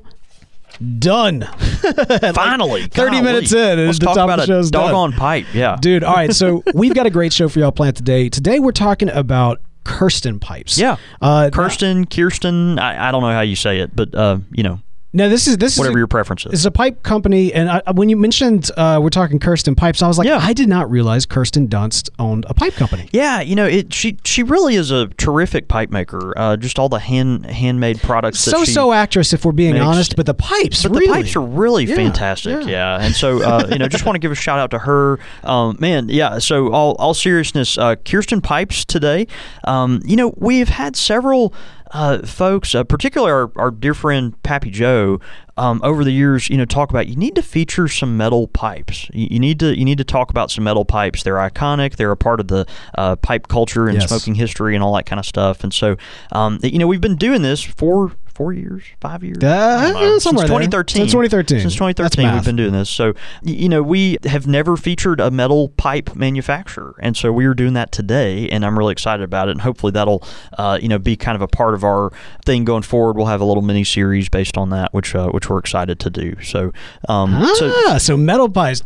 Done. 0.98 1.42
Finally, 2.34 2.82
30 2.86 2.92
golly. 2.94 3.22
minutes 3.22 3.52
in, 3.52 3.86
Let's 3.86 3.98
the 3.98 4.06
talk 4.06 4.14
top 4.16 4.28
of 4.28 4.34
about 4.34 4.36
the 4.36 4.42
a 4.44 4.46
show's 4.46 4.70
done. 4.70 5.12
pipe. 5.12 5.46
Yeah, 5.52 5.76
Dude, 5.80 6.04
all 6.04 6.14
right. 6.14 6.32
So 6.32 6.62
we've 6.74 6.94
got 6.94 7.06
a 7.06 7.10
great 7.10 7.32
show 7.32 7.48
for 7.48 7.58
y'all 7.58 7.72
planned 7.72 7.96
today. 7.96 8.28
Today 8.28 8.58
we're 8.58 8.72
talking 8.72 9.08
about 9.10 9.60
Kirsten 9.84 10.38
pipes. 10.40 10.78
Yeah. 10.78 10.96
Uh, 11.20 11.50
Kirsten, 11.52 12.06
Kirsten, 12.06 12.78
I, 12.78 13.08
I 13.08 13.10
don't 13.12 13.22
know 13.22 13.32
how 13.32 13.40
you 13.40 13.56
say 13.56 13.80
it, 13.80 13.94
but 13.94 14.14
uh, 14.14 14.38
you 14.52 14.62
know, 14.62 14.80
Now 15.14 15.28
this 15.28 15.46
is 15.46 15.58
this 15.58 15.76
whatever 15.76 15.92
is 15.92 15.96
a, 15.96 16.00
your 16.00 16.06
preference 16.06 16.46
is. 16.46 16.52
it's 16.52 16.64
a 16.64 16.70
pipe 16.70 17.02
company, 17.02 17.52
and 17.52 17.68
I, 17.70 17.82
when 17.92 18.08
you 18.08 18.16
mentioned 18.16 18.70
uh, 18.76 18.98
we're 19.02 19.10
talking 19.10 19.38
Kirsten 19.38 19.74
pipes, 19.74 20.00
I 20.02 20.08
was 20.08 20.16
like, 20.16 20.26
Yeah. 20.26 20.38
I 20.40 20.54
did 20.54 20.68
not 20.68 20.90
realize 20.90 21.26
Kirsten 21.26 21.68
Dunst 21.68 22.08
owned 22.18 22.46
a 22.48 22.54
pipe 22.54 22.72
company. 22.74 23.10
Yeah, 23.12 23.40
you 23.42 23.54
know, 23.54 23.66
it. 23.66 23.92
She 23.92 24.16
she 24.24 24.42
really 24.42 24.74
is 24.74 24.90
a 24.90 25.08
terrific 25.08 25.68
pipe 25.68 25.90
maker. 25.90 26.32
Uh, 26.36 26.56
just 26.56 26.78
all 26.78 26.88
the 26.88 26.98
hand 26.98 27.44
handmade 27.44 28.00
products. 28.00 28.42
that 28.46 28.52
So 28.52 28.64
she 28.64 28.72
so 28.72 28.92
actress, 28.92 29.32
if 29.34 29.44
we're 29.44 29.52
being 29.52 29.78
honest, 29.78 30.16
but 30.16 30.24
the 30.24 30.34
pipes, 30.34 30.82
But 30.82 30.92
really, 30.92 31.06
the 31.08 31.12
pipes 31.12 31.36
are 31.36 31.40
really 31.42 31.84
Yeah, 31.84 31.96
fantastic, 31.96 32.62
yeah. 32.64 32.96
yeah. 32.98 33.04
And 33.04 33.14
so, 33.14 33.42
uh, 33.42 33.66
you 33.70 33.78
know, 33.78 33.88
just 33.88 34.06
want 34.06 34.14
to 34.14 34.20
give 34.20 34.32
a 34.32 34.34
shout 34.34 34.58
out 34.58 34.70
to 34.70 34.78
her, 34.78 35.18
um, 35.44 35.76
man. 35.78 36.08
Yeah. 36.08 36.38
So, 36.38 36.72
all 36.72 36.94
all 36.98 37.12
seriousness, 37.12 37.76
uh, 37.76 37.96
Kirsten 37.96 38.40
Pipes 38.40 38.84
today. 38.86 39.26
Um, 39.64 40.00
you 40.06 40.16
know, 40.16 40.32
we've 40.38 40.70
had 40.70 40.96
several 40.96 41.52
uh, 41.92 42.18
folks, 42.26 42.74
uh, 42.74 42.84
particularly 42.84 43.32
our, 43.32 43.52
our 43.56 43.70
dear 43.70 43.94
friend 43.94 44.40
Pappy 44.42 44.70
Joe, 44.70 45.20
um, 45.58 45.80
over 45.84 46.02
the 46.04 46.10
years, 46.12 46.48
you 46.48 46.56
know, 46.56 46.64
talk 46.64 46.88
about 46.90 47.06
you 47.08 47.16
need 47.16 47.34
to 47.34 47.42
feature 47.42 47.86
some 47.86 48.16
metal 48.16 48.48
pipes. 48.48 49.10
You, 49.12 49.28
you 49.32 49.38
need 49.38 49.60
to 49.60 49.76
you 49.78 49.84
need 49.84 49.98
to 49.98 50.04
talk 50.04 50.30
about 50.30 50.50
some 50.50 50.64
metal 50.64 50.84
pipes. 50.86 51.22
They're 51.22 51.34
iconic. 51.36 51.96
They're 51.96 52.10
a 52.10 52.16
part 52.16 52.40
of 52.40 52.48
the 52.48 52.66
uh, 52.96 53.16
pipe 53.16 53.48
culture 53.48 53.86
and 53.88 53.98
Yes. 54.00 54.08
smoking 54.08 54.34
history 54.34 54.74
and 54.74 54.82
all 54.82 54.94
that 54.96 55.04
kind 55.04 55.20
of 55.20 55.26
stuff. 55.26 55.62
And 55.62 55.72
so, 55.74 55.96
um, 56.32 56.58
you 56.62 56.78
know, 56.78 56.86
we've 56.86 57.00
been 57.02 57.16
doing 57.16 57.42
this 57.42 57.62
for 57.62 58.12
four 58.34 58.52
years, 58.52 58.82
five 59.00 59.22
years, 59.22 59.38
Uh, 59.42 59.46
I 59.46 59.92
don't 59.92 60.20
somewhere 60.20 60.46
since 60.46 60.50
there. 60.50 60.82
2013. 60.84 60.96
Since 61.02 61.12
2013. 61.12 61.60
Since 61.60 61.74
2013, 61.74 62.24
we've 62.34 62.44
been 62.44 62.56
doing 62.56 62.72
this. 62.72 62.90
So, 62.90 63.14
you 63.42 63.68
know, 63.68 63.82
we 63.82 64.18
have 64.24 64.46
never 64.46 64.76
featured 64.76 65.20
a 65.20 65.30
metal 65.30 65.68
pipe 65.70 66.14
manufacturer, 66.16 66.94
and 67.00 67.16
so 67.16 67.32
we 67.32 67.44
are 67.46 67.54
doing 67.54 67.72
that 67.74 67.92
today, 67.92 68.48
and 68.48 68.64
I'm 68.64 68.78
really 68.78 68.92
excited 68.92 69.22
about 69.22 69.48
it. 69.48 69.52
And 69.52 69.60
hopefully, 69.60 69.92
that'll, 69.92 70.22
uh, 70.58 70.78
you 70.80 70.88
know, 70.88 70.98
be 70.98 71.16
kind 71.16 71.36
of 71.36 71.42
a 71.42 71.48
part 71.48 71.74
of 71.74 71.84
our 71.84 72.10
thing 72.44 72.64
going 72.64 72.82
forward. 72.82 73.16
We'll 73.16 73.26
have 73.26 73.40
a 73.40 73.44
little 73.44 73.62
mini 73.62 73.84
series 73.84 74.28
based 74.28 74.56
on 74.56 74.70
that, 74.70 74.92
which 74.94 75.14
uh, 75.14 75.28
which 75.28 75.48
we're 75.50 75.58
excited 75.58 75.98
to 76.00 76.10
do. 76.10 76.36
So, 76.42 76.72
um, 77.08 77.44
so 77.56 77.72
Ah, 77.88 77.98
so 77.98 78.16
metal 78.16 78.48
pies. 78.48 78.80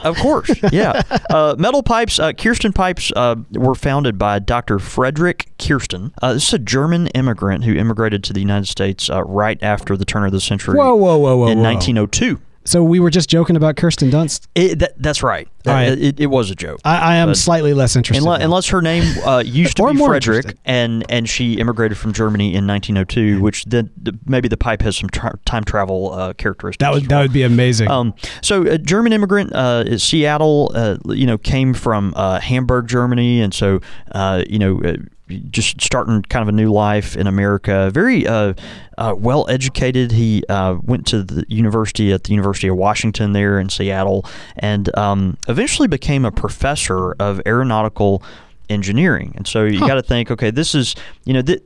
Of 0.04 0.16
course, 0.18 0.50
yeah. 0.72 1.02
Uh, 1.30 1.54
metal 1.58 1.82
pipes, 1.82 2.18
uh, 2.18 2.32
Kirsten 2.32 2.72
pipes, 2.72 3.12
uh, 3.16 3.36
were 3.52 3.74
founded 3.74 4.18
by 4.18 4.38
Dr. 4.38 4.78
Frederick 4.78 5.23
Kirsten. 5.32 6.12
Uh, 6.20 6.34
this 6.34 6.48
is 6.48 6.54
a 6.54 6.58
German 6.58 7.06
immigrant 7.08 7.64
who 7.64 7.74
immigrated 7.74 8.22
to 8.24 8.32
the 8.32 8.40
United 8.40 8.66
States 8.66 9.08
uh, 9.08 9.22
right 9.24 9.60
after 9.62 9.96
the 9.96 10.04
turn 10.04 10.24
of 10.24 10.32
the 10.32 10.40
century. 10.40 10.76
Whoa, 10.76 10.94
whoa, 10.94 11.16
whoa, 11.16 11.36
whoa, 11.36 11.48
In 11.48 11.58
whoa. 11.58 11.64
1902. 11.64 12.40
So 12.66 12.82
we 12.82 12.98
were 12.98 13.10
just 13.10 13.28
joking 13.28 13.56
about 13.56 13.76
Kirsten 13.76 14.10
Dunst. 14.10 14.46
It, 14.54 14.78
that, 14.78 14.94
that's 14.96 15.22
right. 15.22 15.46
Right. 15.66 15.88
Uh, 15.90 15.96
It, 15.98 16.18
it 16.20 16.26
was 16.28 16.50
a 16.50 16.54
joke. 16.54 16.80
I, 16.82 16.96
I 16.96 17.14
am 17.16 17.34
slightly 17.34 17.74
less 17.74 17.94
interested. 17.94 18.22
Unless, 18.24 18.42
unless 18.42 18.66
her 18.68 18.80
name 18.80 19.02
uh, 19.22 19.40
used 19.44 19.76
to 19.76 19.82
be 19.92 19.98
Frederick, 19.98 20.16
interested. 20.46 20.58
and 20.64 21.04
and 21.10 21.28
she 21.28 21.54
immigrated 21.54 21.98
from 21.98 22.14
Germany 22.14 22.54
in 22.54 22.66
1902, 22.66 23.42
which 23.42 23.66
then 23.66 23.90
the, 24.02 24.18
maybe 24.24 24.48
the 24.48 24.56
pipe 24.56 24.80
has 24.80 24.96
some 24.96 25.10
tra- 25.10 25.38
time 25.44 25.64
travel 25.64 26.12
uh, 26.14 26.32
characteristics. 26.34 26.80
that 26.82 26.90
would 26.94 27.06
that 27.10 27.20
would 27.20 27.34
be 27.34 27.42
amazing. 27.42 27.90
Um, 27.90 28.14
so 28.40 28.62
a 28.62 28.78
German 28.78 29.12
immigrant, 29.12 29.52
uh, 29.52 29.98
Seattle, 29.98 30.72
uh, 30.74 30.96
you 31.10 31.26
know, 31.26 31.36
came 31.36 31.74
from 31.74 32.14
uh, 32.16 32.40
Hamburg, 32.40 32.88
Germany, 32.88 33.42
and 33.42 33.52
so 33.52 33.80
uh, 34.12 34.42
you 34.48 34.58
know, 34.58 34.80
uh, 34.82 34.94
just 35.28 35.80
starting 35.80 36.22
kind 36.22 36.42
of 36.42 36.48
a 36.48 36.56
new 36.56 36.70
life 36.72 37.16
in 37.16 37.26
America. 37.26 37.90
Very 37.92 38.26
uh, 38.26 38.54
uh, 38.98 39.14
well 39.16 39.48
educated. 39.48 40.12
He 40.12 40.44
uh, 40.48 40.76
went 40.82 41.06
to 41.08 41.22
the 41.22 41.44
university 41.48 42.12
at 42.12 42.24
the 42.24 42.30
University 42.30 42.68
of 42.68 42.76
Washington 42.76 43.32
there 43.32 43.58
in 43.58 43.68
Seattle, 43.68 44.26
and 44.56 44.94
um, 44.96 45.36
eventually 45.48 45.88
became 45.88 46.24
a 46.24 46.30
professor 46.30 47.12
of 47.12 47.40
aeronautical 47.46 48.22
engineering. 48.68 49.32
And 49.36 49.46
so 49.46 49.64
you 49.64 49.80
got 49.80 49.94
to 49.94 50.02
think, 50.02 50.30
okay, 50.30 50.50
this 50.50 50.74
is 50.74 50.94
you 51.24 51.32
know. 51.32 51.42
Th- 51.42 51.62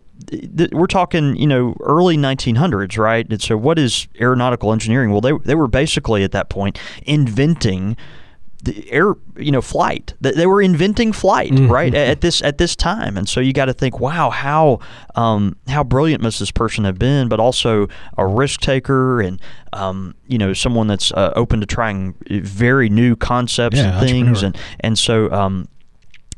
we're 0.72 0.88
talking, 0.88 1.36
you 1.36 1.46
know, 1.46 1.76
early 1.78 2.16
1900s, 2.16 2.98
right? 2.98 3.24
And 3.30 3.40
so, 3.40 3.56
what 3.56 3.78
is 3.78 4.08
aeronautical 4.20 4.72
engineering? 4.72 5.12
Well, 5.12 5.20
they 5.20 5.30
they 5.44 5.54
were 5.54 5.68
basically 5.68 6.24
at 6.24 6.32
that 6.32 6.48
point 6.48 6.76
inventing 7.06 7.96
the 8.64 8.90
air, 8.90 9.14
you 9.36 9.52
know, 9.52 9.62
flight. 9.62 10.14
They 10.20 10.46
were 10.46 10.60
inventing 10.60 11.12
flight, 11.12 11.52
right? 11.68 11.94
At 11.94 12.20
this 12.22 12.42
at 12.42 12.58
this 12.58 12.74
time, 12.74 13.16
and 13.16 13.28
so 13.28 13.40
you 13.40 13.52
got 13.52 13.66
to 13.66 13.72
think, 13.72 14.00
wow, 14.00 14.30
how 14.30 14.80
um, 15.14 15.56
how 15.68 15.84
brilliant 15.84 16.22
must 16.22 16.40
this 16.40 16.50
person 16.50 16.84
have 16.84 16.98
been? 16.98 17.28
But 17.28 17.38
also 17.40 17.88
a 18.16 18.26
risk 18.26 18.60
taker, 18.60 19.20
and 19.20 19.40
um, 19.72 20.14
you 20.26 20.38
know, 20.38 20.52
someone 20.54 20.88
that's 20.88 21.12
uh, 21.12 21.32
open 21.36 21.60
to 21.60 21.66
trying 21.66 22.14
very 22.28 22.88
new 22.88 23.14
concepts 23.14 23.76
Yeah, 23.76 24.00
and 24.00 24.08
things, 24.08 24.42
and 24.42 24.58
and 24.80 24.98
so. 24.98 25.30
Um, 25.30 25.68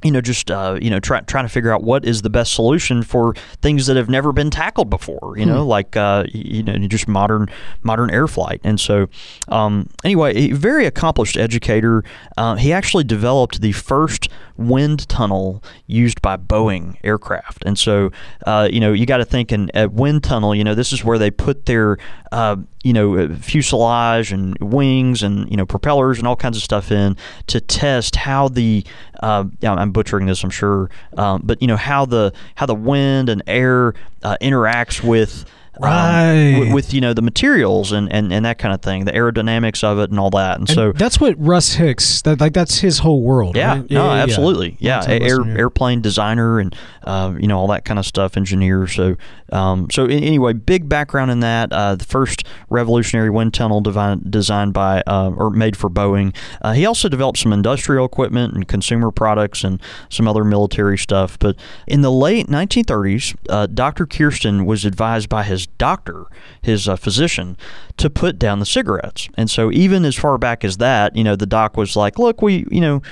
you 0.02 0.10
know, 0.10 0.20
just 0.20 0.50
uh, 0.50 0.78
you 0.80 0.90
know, 0.90 1.00
try, 1.00 1.20
trying 1.20 1.44
to 1.44 1.48
figure 1.48 1.72
out 1.72 1.82
what 1.82 2.04
is 2.04 2.22
the 2.22 2.30
best 2.30 2.52
solution 2.52 3.02
for 3.02 3.34
things 3.62 3.86
that 3.86 3.96
have 3.96 4.08
never 4.08 4.32
been 4.32 4.50
tackled 4.50 4.90
before. 4.90 5.34
You 5.36 5.46
know, 5.46 5.66
like 5.66 5.96
uh, 5.96 6.24
you 6.32 6.62
know, 6.62 6.76
just 6.86 7.08
modern 7.08 7.48
modern 7.82 8.10
air 8.10 8.26
flight. 8.26 8.60
And 8.64 8.80
so, 8.80 9.08
um, 9.48 9.88
anyway, 10.04 10.50
a 10.50 10.52
very 10.52 10.86
accomplished 10.86 11.36
educator. 11.36 12.04
Uh, 12.36 12.56
he 12.56 12.72
actually 12.72 13.04
developed 13.04 13.60
the 13.60 13.72
first 13.72 14.28
wind 14.60 15.08
tunnel 15.08 15.62
used 15.86 16.22
by 16.22 16.36
Boeing 16.36 16.96
aircraft. 17.02 17.64
And 17.64 17.78
so, 17.78 18.10
uh, 18.46 18.68
you 18.70 18.80
know, 18.80 18.92
you 18.92 19.06
got 19.06 19.18
to 19.18 19.24
think 19.24 19.52
in 19.52 19.70
a 19.74 19.88
wind 19.88 20.22
tunnel. 20.22 20.54
You 20.54 20.64
know, 20.64 20.74
this 20.74 20.92
is 20.92 21.04
where 21.04 21.18
they 21.18 21.30
put 21.30 21.66
their 21.66 21.98
uh, 22.32 22.56
you 22.82 22.92
know 22.92 23.16
uh, 23.16 23.34
fuselage 23.36 24.32
and 24.32 24.56
wings 24.58 25.22
and 25.22 25.50
you 25.50 25.56
know 25.56 25.66
propellers 25.66 26.18
and 26.18 26.26
all 26.26 26.36
kinds 26.36 26.56
of 26.56 26.62
stuff 26.62 26.90
in 26.90 27.16
to 27.48 27.60
test 27.60 28.16
how 28.16 28.48
the 28.48 28.84
uh, 29.22 29.44
I'm 29.62 29.92
butchering 29.92 30.26
this, 30.26 30.42
I'm 30.42 30.50
sure, 30.50 30.90
um, 31.16 31.42
but 31.44 31.60
you 31.60 31.68
know 31.68 31.76
how 31.76 32.06
the 32.06 32.32
how 32.54 32.66
the 32.66 32.74
wind 32.74 33.28
and 33.28 33.42
air 33.46 33.94
uh, 34.22 34.36
interacts 34.40 35.02
with. 35.02 35.44
Um, 35.82 35.90
Right. 35.90 36.70
with, 36.72 36.92
you 36.94 37.00
know 37.00 37.14
the 37.14 37.22
materials 37.22 37.92
and, 37.92 38.12
and, 38.12 38.32
and 38.32 38.44
that 38.44 38.58
kind 38.58 38.74
of 38.74 38.82
thing, 38.82 39.04
the 39.04 39.12
aerodynamics 39.12 39.82
of 39.84 39.98
it 39.98 40.10
and 40.10 40.18
all 40.18 40.30
that, 40.30 40.58
and, 40.58 40.68
And 40.68 40.74
so 40.74 40.92
that's 40.92 41.20
what 41.20 41.34
Russ 41.38 41.74
Hicks. 41.74 42.22
That 42.22 42.40
like 42.40 42.52
that's 42.52 42.78
his 42.78 42.98
whole 42.98 43.22
world. 43.22 43.56
yeah, 43.56 43.76
right? 43.78 43.90
no, 43.90 44.10
absolutely, 44.10 44.76
yeah, 44.80 44.98
Long-time 44.98 45.22
air 45.22 45.58
airplane 45.58 46.00
designer 46.00 46.58
and 46.60 46.74
uh, 47.04 47.34
you 47.38 47.46
know 47.46 47.58
all 47.58 47.68
that 47.68 47.84
kind 47.84 47.98
of 47.98 48.06
stuff, 48.06 48.36
engineer. 48.36 48.86
So, 48.86 49.16
um, 49.52 49.88
so 49.90 50.06
anyway, 50.06 50.52
big 50.54 50.88
background 50.88 51.30
in 51.30 51.40
that. 51.40 51.72
Uh, 51.72 51.94
the 51.94 52.04
first 52.04 52.44
revolutionary 52.68 53.30
wind 53.30 53.54
tunnel 53.54 53.80
devi- 53.80 54.20
designed 54.28 54.72
by 54.72 55.02
uh, 55.06 55.30
or 55.36 55.50
made 55.50 55.76
for 55.76 55.88
Boeing. 55.90 56.34
Uh, 56.62 56.72
he 56.72 56.84
also 56.86 57.08
developed 57.08 57.38
some 57.38 57.52
industrial 57.52 58.04
equipment 58.04 58.54
and 58.54 58.66
consumer 58.68 59.10
products 59.10 59.64
and 59.64 59.80
some 60.08 60.26
other 60.28 60.44
military 60.44 60.98
stuff. 60.98 61.38
But 61.38 61.56
in 61.86 62.00
the 62.02 62.10
late 62.12 62.46
1930s, 62.48 63.36
uh, 63.48 63.66
Dr. 63.66 64.06
Kirsten 64.06 64.66
was 64.66 64.84
advised 64.84 65.28
by 65.28 65.42
his 65.44 65.68
doctor, 65.78 66.26
his 66.62 66.88
uh, 66.88 66.96
physician, 66.96 67.56
to 67.96 68.10
put 68.10 68.38
down 68.38 68.58
the 68.58 68.66
cigarettes. 68.66 69.28
And 69.36 69.50
so 69.50 69.70
even 69.72 70.04
as 70.04 70.16
far 70.16 70.38
back 70.38 70.64
as 70.64 70.76
that, 70.78 71.16
you 71.16 71.24
know, 71.24 71.36
the 71.36 71.46
doc 71.46 71.76
was 71.76 71.96
like, 71.96 72.18
"Look, 72.18 72.42
we, 72.42 72.66
you 72.70 72.80
know." 72.80 73.02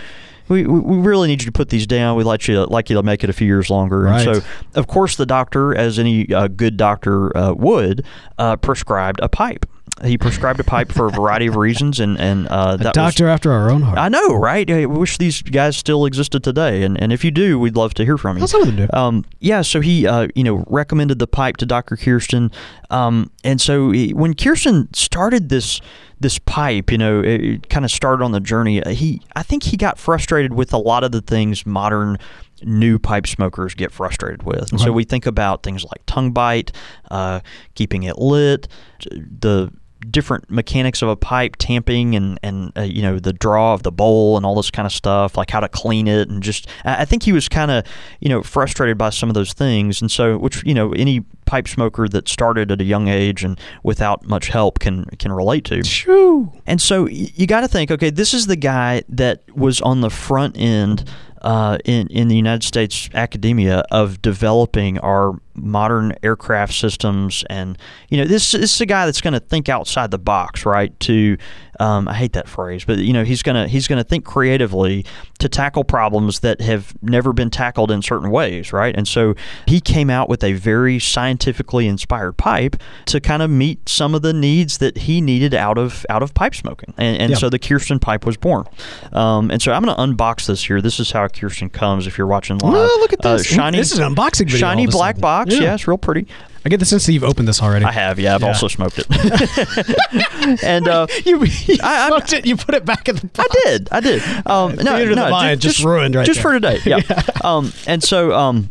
We, 0.49 0.67
we 0.67 0.97
really 0.97 1.29
need 1.29 1.43
you 1.43 1.47
to 1.47 1.53
put 1.53 1.69
these 1.69 1.87
down. 1.87 2.17
We'd 2.17 2.25
like 2.25 2.49
you 2.49 2.55
to, 2.55 2.65
like 2.65 2.89
you 2.89 2.97
to 2.97 3.03
make 3.03 3.23
it 3.23 3.29
a 3.29 3.35
few 3.35 3.47
years 3.47 3.69
longer. 3.69 4.05
Right. 4.05 4.27
And 4.27 4.43
so, 4.43 4.49
of 4.77 4.87
course, 4.87 5.15
the 5.15 5.27
doctor, 5.27 5.75
as 5.75 5.99
any 5.99 6.33
uh, 6.33 6.49
good 6.49 6.79
doctor 6.79 7.37
uh, 7.37 7.53
would, 7.53 8.07
uh, 8.39 8.57
prescribed 8.57 9.21
a 9.23 9.29
pipe. 9.29 9.67
He 10.05 10.17
prescribed 10.17 10.61
a 10.61 10.65
pipe 10.65 10.93
for 10.93 11.07
a 11.07 11.11
variety 11.11 11.47
of 11.47 11.57
reasons, 11.57 11.99
and 12.01 12.19
and 12.21 12.47
uh, 12.49 12.77
A 12.79 12.83
that 12.83 12.87
was, 12.89 12.93
doctor 12.95 13.29
after 13.29 13.51
our 13.53 13.71
own 13.71 13.83
heart. 13.83 13.99
I 13.99 14.09
know, 14.09 14.35
right? 14.35 14.71
I 14.71 14.87
wish 14.87 15.19
these 15.19 15.43
guys 15.43 15.77
still 15.77 16.05
existed 16.07 16.45
today, 16.45 16.83
and, 16.83 17.01
and 17.01 17.13
if 17.13 17.25
you 17.25 17.31
do, 17.31 17.59
we'd 17.59 17.77
love 17.77 17.95
to 17.95 18.05
hear 18.05 18.17
from 18.17 18.37
you. 18.37 18.41
Well, 18.43 18.49
some 18.49 18.63
of 18.63 18.67
them 18.69 18.77
do. 18.77 18.89
Um, 18.97 19.25
yeah, 19.41 19.63
so 19.63 19.81
he, 19.81 20.07
uh, 20.07 20.29
you 20.35 20.45
know, 20.45 20.65
recommended 20.69 21.19
the 21.19 21.27
pipe 21.27 21.57
to 21.59 21.67
Dr. 21.67 21.97
Kirsten, 21.97 22.51
um, 22.91 23.31
and 23.45 23.61
so 23.61 23.91
he, 23.91 24.13
when 24.15 24.35
Kirsten 24.35 24.93
started 24.95 25.49
this 25.49 25.81
this 26.21 26.39
pipe, 26.39 26.91
you 26.91 26.99
know, 26.99 27.21
it, 27.21 27.41
it 27.45 27.69
kind 27.69 27.85
of 27.85 27.91
started 27.93 28.25
on 28.25 28.33
the 28.33 28.41
journey. 28.41 28.83
uh, 28.83 28.91
He, 28.91 29.23
I 29.37 29.43
think, 29.45 29.63
he 29.63 29.77
got 29.77 29.99
frustrated 29.99 30.53
with 30.53 30.73
a 30.73 30.79
lot 30.79 31.05
of 31.05 31.13
the 31.13 31.21
things 31.21 31.65
modern 31.65 32.19
new 32.65 32.99
pipe 32.99 33.25
smokers 33.29 33.75
get 33.77 33.93
frustrated 33.93 34.43
with. 34.43 34.73
And 34.73 34.81
so 34.81 34.91
we 34.91 35.05
think 35.05 35.27
about 35.27 35.63
things 35.63 35.85
like 35.85 36.03
tongue 36.07 36.33
bite, 36.33 36.73
uh, 37.09 37.39
keeping 37.77 38.03
it 38.03 38.19
lit, 38.19 38.67
the 39.09 39.71
different 40.11 40.51
mechanics 40.51 41.03
of 41.03 41.09
a 41.09 41.17
pipe 41.17 41.57
tamping 41.57 42.15
and 42.15 42.39
and 42.43 42.73
uh, 42.77 42.83
you 42.83 43.03
know 43.03 43.19
the 43.19 43.33
draw 43.33 43.75
of 43.75 43.83
the 43.83 43.93
bowl 43.93 44.37
and 44.37 44.47
all 44.47 44.55
this 44.55 44.71
kind 44.71 44.87
of 44.87 44.93
stuff 44.93 45.37
like 45.37 45.51
how 45.51 45.61
to 45.61 45.69
clean 45.69 46.07
it 46.07 46.29
and 46.29 46.43
just 46.43 46.69
I 46.85 47.05
think 47.05 47.25
he 47.25 47.33
was 47.33 47.49
kind 47.49 47.71
of 47.71 47.85
you 48.21 48.29
know 48.29 48.43
frustrated 48.43 48.97
by 48.97 49.11
some 49.11 49.29
of 49.29 49.35
those 49.35 49.53
things 49.53 50.01
and 50.01 50.11
so 50.11 50.39
which 50.39 50.65
you 50.65 50.75
know 50.75 50.93
any 50.93 51.21
pipe 51.47 51.67
smoker 51.67 52.09
that 52.09 52.29
started 52.29 52.71
at 52.71 52.81
a 52.81 52.85
young 52.85 53.09
age 53.09 53.43
and 53.43 53.59
without 53.83 54.25
much 54.27 54.49
help 54.49 54.79
can 54.79 55.07
can 55.19 55.33
relate 55.33 55.65
to 55.65 55.83
Shoo. 55.83 56.53
and 56.67 56.81
so 56.81 57.07
you 57.09 57.47
got 57.47 57.63
to 57.63 57.69
think, 57.69 57.91
okay, 57.91 58.11
this 58.11 58.35
is 58.35 58.47
the 58.47 58.57
guy 58.57 59.03
that 59.09 59.43
was 59.57 59.81
on 59.81 60.01
the 60.01 60.11
front 60.11 60.57
end 60.59 61.09
uh, 61.43 61.79
in 61.85 62.07
in 62.09 62.29
the 62.29 62.37
United 62.37 62.65
States 62.65 63.09
academia 63.15 63.85
of 63.91 64.21
developing 64.23 64.99
our 64.99 65.41
modern 65.63 66.15
aircraft 66.23 66.75
systems, 66.75 67.45
and 67.51 67.77
you 68.09 68.19
know, 68.19 68.25
this, 68.25 68.53
this 68.53 68.75
is 68.75 68.81
a 68.81 68.87
guy 68.87 69.07
that's 69.07 69.21
going 69.21 69.35
to 69.35 69.41
think 69.41 69.69
outside 69.69 70.11
the 70.11 70.19
box, 70.19 70.65
right? 70.67 70.99
To 71.01 71.37
um, 71.81 72.09
I 72.09 72.15
hate 72.15 72.33
that 72.33 72.49
phrase, 72.49 72.85
but 72.85 72.99
you 72.99 73.13
know, 73.13 73.23
he's 73.25 73.43
gonna 73.43 73.69
he's 73.69 73.87
gonna 73.87 74.03
think 74.03 74.25
creatively 74.25 75.05
to 75.39 75.49
tackle 75.49 75.85
problems 75.85 76.41
that 76.41 76.61
have 76.61 76.93
never 77.03 77.33
been 77.33 77.51
tackled 77.51 77.93
in 77.93 78.03
certain 78.03 78.31
ways, 78.31 78.73
right? 78.73 78.93
And 78.97 79.07
so 79.07 79.35
he 79.67 79.81
came 79.81 80.11
out 80.11 80.29
with 80.29 80.43
a 80.43 80.55
very 80.55 80.99
scientifically 80.99 81.87
inspired 81.87 82.33
pipe 82.37 82.75
to 83.07 83.21
kind 83.21 83.43
of 83.43 83.51
meet 83.51 83.89
some 83.89 84.13
of 84.15 84.23
the 84.23 84.33
needs 84.33 84.79
that 84.79 84.99
he 84.99 85.21
needed 85.21 85.55
out 85.55 85.79
of 85.79 86.05
out 86.11 86.23
of 86.23 86.35
pipe 86.35 86.55
smoking, 86.57 86.95
and, 86.99 87.17
and 87.21 87.31
Yeah. 87.31 87.37
so 87.37 87.49
the 87.49 87.59
Kirsten 87.61 88.01
pipe 88.01 88.27
was 88.27 88.37
born. 88.37 88.65
Um, 89.13 89.51
and 89.51 89.63
so 89.63 89.73
I'm 89.73 89.85
going 89.85 89.95
to 89.95 90.03
unbox 90.03 90.47
this 90.47 90.65
here. 90.65 90.81
This 90.81 90.99
is 90.99 91.13
how 91.13 91.25
a 91.25 91.29
Kirsten 91.29 91.71
comes. 91.71 92.07
If 92.09 92.19
you're 92.19 92.27
watching 92.27 92.59
live, 92.59 92.73
look 92.73 93.13
at 93.13 93.25
Uh, 93.25 93.37
this. 93.37 93.47
shiny. 93.47 93.79
This 93.79 93.93
is 93.93 93.99
an 94.01 94.15
unboxing 94.15 94.47
video 94.47 94.59
Shiny 94.59 94.83
all 94.83 94.89
of 94.89 94.95
a 94.95 94.99
black 94.99 95.17
sudden. 95.17 95.21
Box. 95.49 95.59
Yeah. 95.61 95.67
Yeah. 95.69 95.75
it's 95.75 95.89
real 95.89 95.99
pretty. 95.99 96.27
I 96.65 96.69
get 96.69 96.81
the 96.81 96.87
sense 96.87 97.07
that 97.07 97.13
you've 97.13 97.25
opened 97.25 97.49
this 97.49 97.63
already. 97.63 97.85
I 97.85 97.93
have. 97.93 98.19
Yeah, 98.19 98.35
I've 98.35 98.43
Yeah. 98.43 98.49
also 98.49 98.69
smoked 98.69 98.99
it. 98.99 99.07
and 100.65 100.89
uh, 100.89 101.07
You, 101.25 101.45
you 101.45 101.77
I- 101.83 102.09
smoked 102.09 102.33
it. 102.33 102.47
You 102.47 102.57
put 102.57 102.75
it 102.75 102.85
back 102.85 103.09
in 103.09 103.17
the 103.17 103.27
box. 103.29 103.49
I 103.51 103.61
did. 103.65 103.89
I 103.93 104.01
did. 104.01 104.23
Um, 104.47 104.75
no, 104.77 105.05
the 105.07 105.15
no, 105.15 105.31
Mind 105.31 105.61
just 105.61 105.83
ruined 105.85 106.15
right 106.15 106.25
Just 106.27 106.43
there. 106.43 106.53
for 106.53 106.61
today. 106.61 106.81
Yeah. 106.85 107.23
Um, 107.45 107.73
and 107.87 108.03
so, 108.03 108.33
um, 108.33 108.71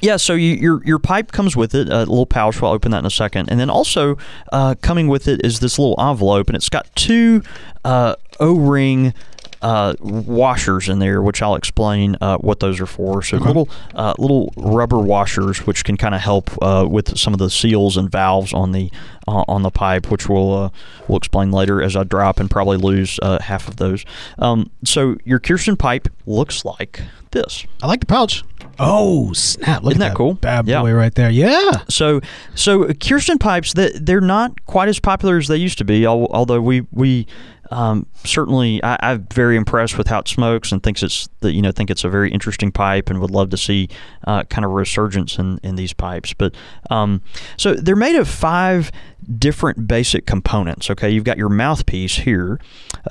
yeah. 0.00 0.16
So 0.16 0.32
you, 0.34 0.54
your 0.54 0.82
your 0.84 0.98
pipe 0.98 1.32
comes 1.32 1.54
with 1.56 1.74
it, 1.74 1.88
a 1.88 1.98
little 2.00 2.24
pouch. 2.26 2.60
We'll 2.62 2.70
open 2.72 2.92
that 2.92 2.98
in 3.00 3.06
a 3.06 3.10
second. 3.10 3.50
And 3.50 3.60
then 3.60 3.68
also 3.68 4.16
uh, 4.52 4.74
coming 4.80 5.08
with 5.08 5.28
it 5.28 5.44
is 5.44 5.60
this 5.60 5.78
little 5.78 5.96
envelope, 5.98 6.48
and 6.48 6.56
it's 6.56 6.68
got 6.68 6.88
two 6.94 7.42
uh, 7.84 8.14
O-ring 8.40 9.12
uh, 9.62 9.94
washers 10.00 10.88
in 10.88 10.98
there, 10.98 11.22
which 11.22 11.42
I'll 11.42 11.54
explain 11.54 12.16
uh, 12.20 12.38
what 12.38 12.60
those 12.60 12.80
are 12.80 12.86
for. 12.86 13.22
So 13.22 13.36
little 13.38 13.68
uh, 13.94 14.14
little 14.18 14.52
rubber 14.56 14.98
washers, 14.98 15.66
which 15.66 15.84
can 15.84 15.96
kind 15.96 16.14
of 16.14 16.20
help 16.20 16.50
uh, 16.62 16.86
with 16.88 17.18
some 17.18 17.32
of 17.32 17.38
the 17.38 17.50
seals 17.50 17.96
and 17.96 18.10
valves 18.10 18.52
on 18.52 18.72
the 18.72 18.90
uh, 19.28 19.44
on 19.48 19.62
the 19.62 19.70
pipe, 19.70 20.10
which 20.10 20.28
we'll 20.28 20.52
uh, 20.54 20.70
we'll 21.08 21.18
explain 21.18 21.50
later 21.50 21.82
as 21.82 21.96
I 21.96 22.04
drop 22.04 22.38
and 22.40 22.50
probably 22.50 22.76
lose 22.76 23.18
uh, 23.22 23.40
half 23.42 23.68
of 23.68 23.76
those. 23.76 24.04
Um, 24.38 24.70
so 24.84 25.16
your 25.24 25.38
Kirsten 25.38 25.76
pipe 25.76 26.08
looks 26.26 26.64
like 26.64 27.00
this. 27.32 27.66
I 27.82 27.86
like 27.86 28.00
the 28.00 28.06
pouch. 28.06 28.44
Oh 28.78 29.32
snap! 29.32 29.82
Look 29.82 29.92
Isn't 29.92 30.02
at 30.02 30.08
that 30.10 30.16
cool? 30.16 30.34
bad 30.34 30.68
Yeah. 30.68 30.82
boy 30.82 30.92
right 30.92 31.14
there. 31.14 31.30
Yeah. 31.30 31.70
So, 31.88 32.20
so 32.54 32.92
Kirsten 32.92 33.38
pipes 33.38 33.72
that 33.72 34.04
they're 34.04 34.20
not 34.20 34.66
quite 34.66 34.88
as 34.88 35.00
popular 35.00 35.38
as 35.38 35.48
they 35.48 35.56
used 35.56 35.78
to 35.78 35.84
be. 35.84 36.06
Although 36.06 36.60
we 36.60 36.82
we 36.92 37.26
um, 37.70 38.06
certainly 38.24 38.82
I, 38.82 38.96
I'm 39.00 39.26
very 39.32 39.56
impressed 39.56 39.98
with 39.98 40.08
how 40.08 40.20
it 40.20 40.28
smokes 40.28 40.72
and 40.72 40.82
thinks 40.82 41.02
it's 41.02 41.28
the, 41.40 41.52
you 41.52 41.62
know 41.62 41.72
think 41.72 41.90
it's 41.90 42.04
a 42.04 42.08
very 42.08 42.30
interesting 42.30 42.72
pipe 42.72 43.10
and 43.10 43.20
would 43.20 43.30
love 43.30 43.50
to 43.50 43.56
see 43.56 43.88
uh, 44.26 44.44
kind 44.44 44.64
of 44.64 44.72
resurgence 44.72 45.38
in, 45.38 45.58
in 45.62 45.76
these 45.76 45.92
pipes. 45.92 46.32
But 46.32 46.54
um, 46.90 47.22
so 47.56 47.74
they're 47.74 47.96
made 47.96 48.16
of 48.16 48.28
five 48.28 48.90
different 49.38 49.86
basic 49.88 50.26
components. 50.26 50.90
Okay, 50.90 51.10
you've 51.10 51.24
got 51.24 51.36
your 51.38 51.48
mouthpiece 51.48 52.16
here. 52.16 52.60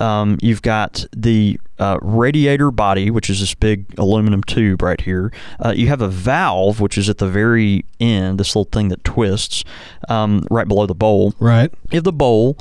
Um, 0.00 0.38
you've 0.40 0.62
got 0.62 1.04
the 1.16 1.58
uh, 1.78 1.98
radiator 2.00 2.70
body, 2.70 3.10
which 3.10 3.28
is 3.28 3.40
this 3.40 3.54
big 3.54 3.86
aluminum 3.98 4.42
tube 4.42 4.82
right 4.82 5.00
here. 5.00 5.30
Uh, 5.62 5.72
you 5.76 5.88
have 5.88 6.00
a 6.00 6.08
valve, 6.08 6.80
which 6.80 6.96
is 6.96 7.08
at 7.08 7.18
the 7.18 7.28
very 7.28 7.84
end, 8.00 8.38
this 8.40 8.56
little 8.56 8.70
thing 8.70 8.88
that 8.88 9.04
twists 9.04 9.62
um, 10.08 10.46
right 10.50 10.66
below 10.68 10.86
the 10.86 10.94
bowl. 10.94 11.34
Right. 11.38 11.70
You 11.90 11.96
have 11.98 12.04
the 12.04 12.12
bowl 12.12 12.56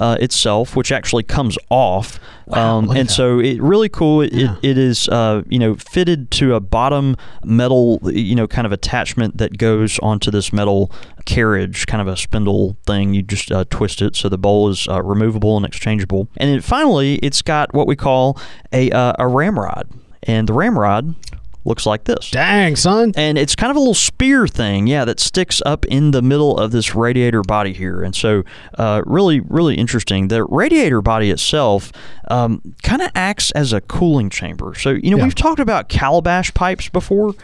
uh, 0.00 0.16
itself, 0.20 0.76
which 0.76 0.92
actually 0.92 1.24
comes 1.24 1.58
off, 1.68 2.20
Wow, 2.46 2.78
um, 2.78 2.90
and 2.90 3.08
that. 3.08 3.12
so 3.12 3.38
it 3.40 3.60
really 3.60 3.88
cool. 3.88 4.20
It, 4.22 4.32
Yeah. 4.32 4.56
it, 4.62 4.70
it 4.70 4.78
is 4.78 5.08
uh, 5.08 5.42
you 5.48 5.58
know 5.58 5.74
fitted 5.74 6.30
to 6.32 6.54
a 6.54 6.60
bottom 6.60 7.16
metal 7.44 8.00
you 8.04 8.34
know 8.36 8.46
kind 8.46 8.66
of 8.66 8.72
attachment 8.72 9.38
that 9.38 9.58
goes 9.58 9.98
onto 10.00 10.30
this 10.30 10.52
metal 10.52 10.90
carriage, 11.24 11.86
kind 11.86 12.00
of 12.00 12.08
a 12.08 12.16
spindle 12.16 12.76
thing. 12.86 13.14
You 13.14 13.22
just 13.22 13.50
uh, 13.52 13.64
twist 13.70 14.02
it 14.02 14.16
so 14.16 14.28
the 14.28 14.38
bowl 14.38 14.68
is 14.68 14.88
uh, 14.88 15.02
removable 15.02 15.56
and 15.56 15.66
exchangeable. 15.66 16.28
And 16.36 16.50
then 16.50 16.60
finally, 16.60 17.16
it's 17.16 17.42
got 17.42 17.72
what 17.74 17.86
we 17.86 17.96
call 17.96 18.38
a 18.72 18.90
uh, 18.90 19.12
a 19.18 19.26
ramrod, 19.26 19.88
and 20.22 20.48
the 20.48 20.52
ramrod 20.52 21.14
looks 21.64 21.84
like 21.86 22.04
this. 22.04 22.30
Dang, 22.30 22.74
son. 22.76 23.12
And 23.16 23.36
it's 23.36 23.54
kind 23.54 23.70
of 23.70 23.76
a 23.76 23.80
little 23.80 23.94
spear 23.94 24.46
thing, 24.48 24.86
yeah, 24.86 25.04
that 25.04 25.20
sticks 25.20 25.60
up 25.66 25.84
in 25.86 26.10
the 26.12 26.22
middle 26.22 26.56
of 26.56 26.70
this 26.72 26.94
radiator 26.94 27.42
body 27.42 27.72
here. 27.72 28.02
And 28.02 28.14
so, 28.14 28.44
uh, 28.78 29.02
really, 29.06 29.40
really 29.40 29.74
interesting. 29.74 30.28
The 30.28 30.44
radiator 30.44 31.02
body 31.02 31.30
itself 31.30 31.92
um, 32.30 32.74
kind 32.82 33.02
of 33.02 33.10
acts 33.14 33.50
as 33.52 33.72
a 33.72 33.80
cooling 33.82 34.30
chamber. 34.30 34.74
So, 34.74 34.90
you 34.90 35.10
know, 35.10 35.18
Yeah. 35.18 35.24
we've 35.24 35.34
talked 35.34 35.60
about 35.60 35.88
calabash 35.88 36.52
pipes 36.54 36.88
before 36.88 37.34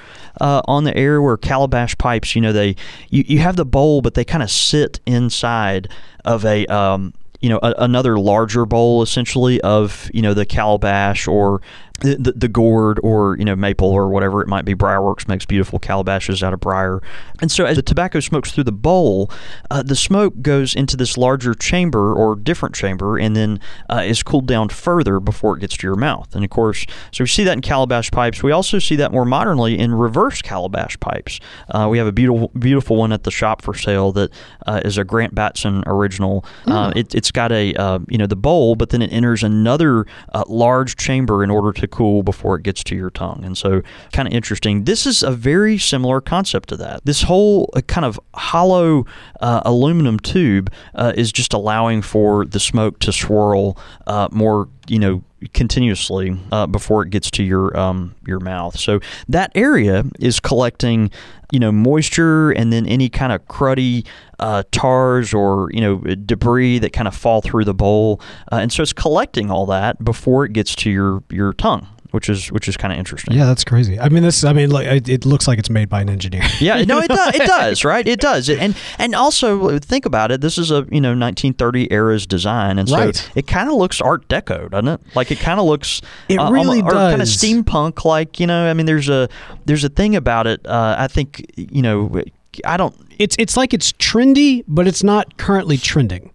uh, 0.41 0.63
on 0.67 0.85
the 0.85 0.97
air, 0.97 1.21
where 1.21 1.37
calabash 1.37 1.97
pipes, 1.99 2.35
you 2.35 2.41
know, 2.41 2.53
they 2.53 2.77
you, 3.11 3.25
you 3.27 3.39
have 3.41 3.57
the 3.57 3.65
bowl, 3.67 4.01
but 4.01 4.15
they 4.15 4.25
kind 4.25 4.43
of 4.43 4.51
sit 4.51 5.01
inside 5.07 5.89
of 6.25 6.45
a 6.45 6.67
um, 6.67 7.13
you 7.41 7.49
know 7.51 7.59
a, 7.63 7.75
another 7.79 8.19
larger 8.19 8.65
bowl 8.65 9.03
essentially 9.03 9.61
of 9.61 10.11
you 10.15 10.23
know 10.23 10.33
the 10.35 10.47
calabash 10.47 11.29
or 11.29 11.61
the, 12.01 12.33
the, 12.37 12.49
gourd 12.49 13.01
or 13.03 13.37
you 13.39 13.45
know 13.45 13.57
maple 13.57 13.91
or 13.91 14.09
whatever 14.09 14.43
it 14.43 14.49
might 14.49 14.65
be. 14.65 14.75
Briarworks 14.75 15.29
makes 15.29 15.45
beautiful 15.45 15.79
calabashes 15.79 16.43
out 16.43 16.53
of 16.53 16.61
briar. 16.61 17.03
And 17.41 17.51
so 17.51 17.65
as 17.65 17.77
the 17.77 17.83
tobacco 17.83 18.21
smokes 18.21 18.53
through 18.53 18.65
the 18.65 18.73
bowl 18.73 19.31
uh, 19.71 19.83
the 19.83 19.97
smoke 19.97 20.41
goes 20.43 20.75
into 20.75 20.97
this 20.97 21.17
larger 21.17 21.55
chamber 21.55 22.15
or 22.15 22.37
different 22.37 22.75
chamber 22.75 23.19
and 23.19 23.35
then 23.35 23.61
uh, 23.91 24.03
is 24.05 24.23
cooled 24.23 24.47
down 24.47 24.69
further 24.69 25.21
before 25.21 25.57
it 25.57 25.61
gets 25.61 25.77
to 25.79 25.87
your 25.87 25.97
mouth. 25.97 26.35
And 26.35 26.45
of 26.45 26.51
course 26.51 26.87
so 27.13 27.25
we 27.25 27.29
see 27.29 27.45
that 27.45 27.53
in 27.53 27.61
calabash 27.61 28.11
pipes. 28.11 28.43
We 28.43 28.53
also 28.53 28.79
see 28.79 28.97
that 28.97 29.13
more 29.13 29.25
modernly 29.25 29.79
in 29.79 29.95
reverse 29.95 30.43
calabash 30.43 30.99
pipes. 31.01 31.41
Uh, 31.69 31.89
we 31.91 31.99
have 31.99 32.07
a 32.07 32.13
beautiful 32.13 32.51
beautiful 32.59 32.97
one 32.97 33.13
at 33.13 33.25
the 33.25 33.31
shop 33.31 33.63
for 33.63 33.75
sale 33.75 34.13
that 34.13 34.31
uh, 34.67 34.81
is 34.85 34.99
a 34.99 35.05
Grant 35.05 35.35
Batson 35.35 35.83
original. 35.87 36.45
Uh, 36.67 36.93
it, 36.95 37.15
it's 37.15 37.31
got 37.31 37.53
a 37.53 37.75
uh, 37.75 37.99
you 38.09 38.19
know 38.19 38.27
the 38.27 38.37
bowl 38.37 38.75
but 38.75 38.91
then 38.91 39.03
it 39.03 39.13
enters 39.13 39.43
another 39.43 40.07
uh, 40.33 40.45
large 40.49 40.97
chamber 40.97 41.43
in 41.43 41.51
order 41.51 41.73
to 41.73 41.86
cool 41.87 42.23
before 42.23 42.57
it 42.57 42.63
gets 42.63 42.83
to 42.85 42.97
your 42.97 43.11
tongue. 43.11 43.43
And 43.45 43.57
so 43.57 43.83
kind 44.13 44.29
of 44.29 44.35
interesting. 44.35 44.85
This 44.85 45.07
is 45.07 45.23
a 45.23 45.31
very 45.31 45.79
similar 45.79 46.21
concept 46.21 46.69
to 46.71 46.77
that. 46.79 47.05
This 47.05 47.23
whole 47.23 47.71
uh, 47.75 47.81
kind 47.83 48.05
of 48.05 48.19
hollow 48.35 49.07
uh, 49.41 49.63
aluminum 49.65 50.19
tube 50.19 50.73
uh, 50.95 51.13
is 51.17 51.33
just 51.33 51.53
allowing 51.53 52.03
for 52.03 52.45
the 52.45 52.61
smoke 52.61 52.99
to 53.01 53.13
swirl 53.13 53.79
uh, 54.07 54.29
more 54.31 54.69
you 54.89 54.99
know 54.99 55.23
continuously 55.53 56.37
uh, 56.51 56.67
before 56.67 57.03
it 57.03 57.11
gets 57.11 57.31
to 57.33 57.43
your 57.43 57.77
um, 57.79 58.15
your 58.27 58.41
mouth. 58.41 58.79
So 58.79 59.01
that 59.29 59.53
area 59.55 60.05
is 60.19 60.41
collecting, 60.41 61.11
you 61.53 61.59
know, 61.59 61.71
moisture 61.71 62.51
and 62.51 62.73
then 62.73 62.87
any 62.87 63.09
kind 63.09 63.33
of 63.33 63.47
cruddy 63.47 64.07
uh, 64.39 64.63
tars 64.71 65.35
or 65.35 65.69
you 65.73 65.81
know 65.81 65.99
debris 65.99 66.79
that 66.79 66.93
kind 66.93 67.09
of 67.09 67.15
fall 67.15 67.41
through 67.41 67.65
the 67.65 67.75
bowl, 67.75 68.21
uh, 68.51 68.57
and 68.57 68.73
so 68.73 68.83
it's 68.83 68.93
collecting 68.93 69.51
all 69.51 69.67
that 69.67 70.03
before 70.05 70.45
it 70.45 70.53
gets 70.53 70.75
to 70.77 70.91
your 70.91 71.23
your 71.31 71.53
tongue, 71.53 71.87
which 72.11 72.29
is 72.29 72.51
which 72.53 72.69
is 72.69 72.77
kind 72.77 72.93
of 72.93 72.99
interesting. 72.99 73.35
Yeah, 73.35 73.47
that's 73.47 73.65
crazy. 73.65 73.99
I 73.99 74.09
mean, 74.09 74.23
this. 74.23 74.45
I 74.45 74.53
mean, 74.53 74.71
like, 74.71 74.87
it, 74.87 75.09
it 75.09 75.25
looks 75.27 75.47
like 75.49 75.59
it's 75.59 75.71
made 75.71 75.89
by 75.89 76.01
an 76.01 76.09
engineer. 76.11 76.43
Yeah, 76.61 76.83
no, 76.85 76.99
it 77.01 77.09
does. 77.09 77.35
It 77.35 77.47
does, 77.47 77.85
right? 77.85 78.07
It 78.07 78.21
does, 78.21 78.49
and 78.49 78.77
and 78.99 79.15
also 79.15 79.79
think 79.79 80.07
about 80.07 80.31
it. 80.33 80.41
This 80.41 80.59
is 80.59 80.71
a 80.71 80.87
you 80.91 81.01
know 81.01 81.11
1930 81.11 81.93
era's 81.93 82.27
design, 82.27 82.79
and 82.79 82.89
so 82.89 82.97
Right. 82.97 83.31
it 83.35 83.47
kind 83.47 83.69
of 83.69 83.77
looks 83.77 84.01
Art 84.01 84.27
Deco, 84.29 84.71
doesn't 84.71 84.89
it? 84.89 85.01
Like 85.15 85.31
it 85.31 85.39
kind 85.39 85.61
of 85.61 85.67
looks. 85.67 86.01
It 86.29 86.39
uh, 86.39 86.51
really 86.51 86.81
almo- 86.81 86.91
or 86.91 87.11
kind 87.11 87.23
of 87.23 87.29
steampunk, 87.29 88.05
like 88.05 88.41
you 88.41 88.47
know. 88.47 88.69
I 88.69 88.75
mean, 88.75 88.87
there's 88.87 89.09
a 89.09 89.29
there's 89.67 89.85
a 89.85 89.89
thing 89.89 90.17
about 90.17 90.47
it. 90.47 90.67
Uh, 90.67 90.97
I 90.99 91.09
think 91.09 91.45
you 91.57 91.83
know. 91.83 92.23
I 92.65 92.79
don't. 92.79 92.95
It's 93.19 93.37
it's 93.39 93.57
like 93.57 93.75
it's 93.75 93.93
trendy, 93.93 94.65
but 94.67 94.87
it's 94.89 95.03
not 95.03 95.37
currently 95.37 95.77
trending. 95.77 96.31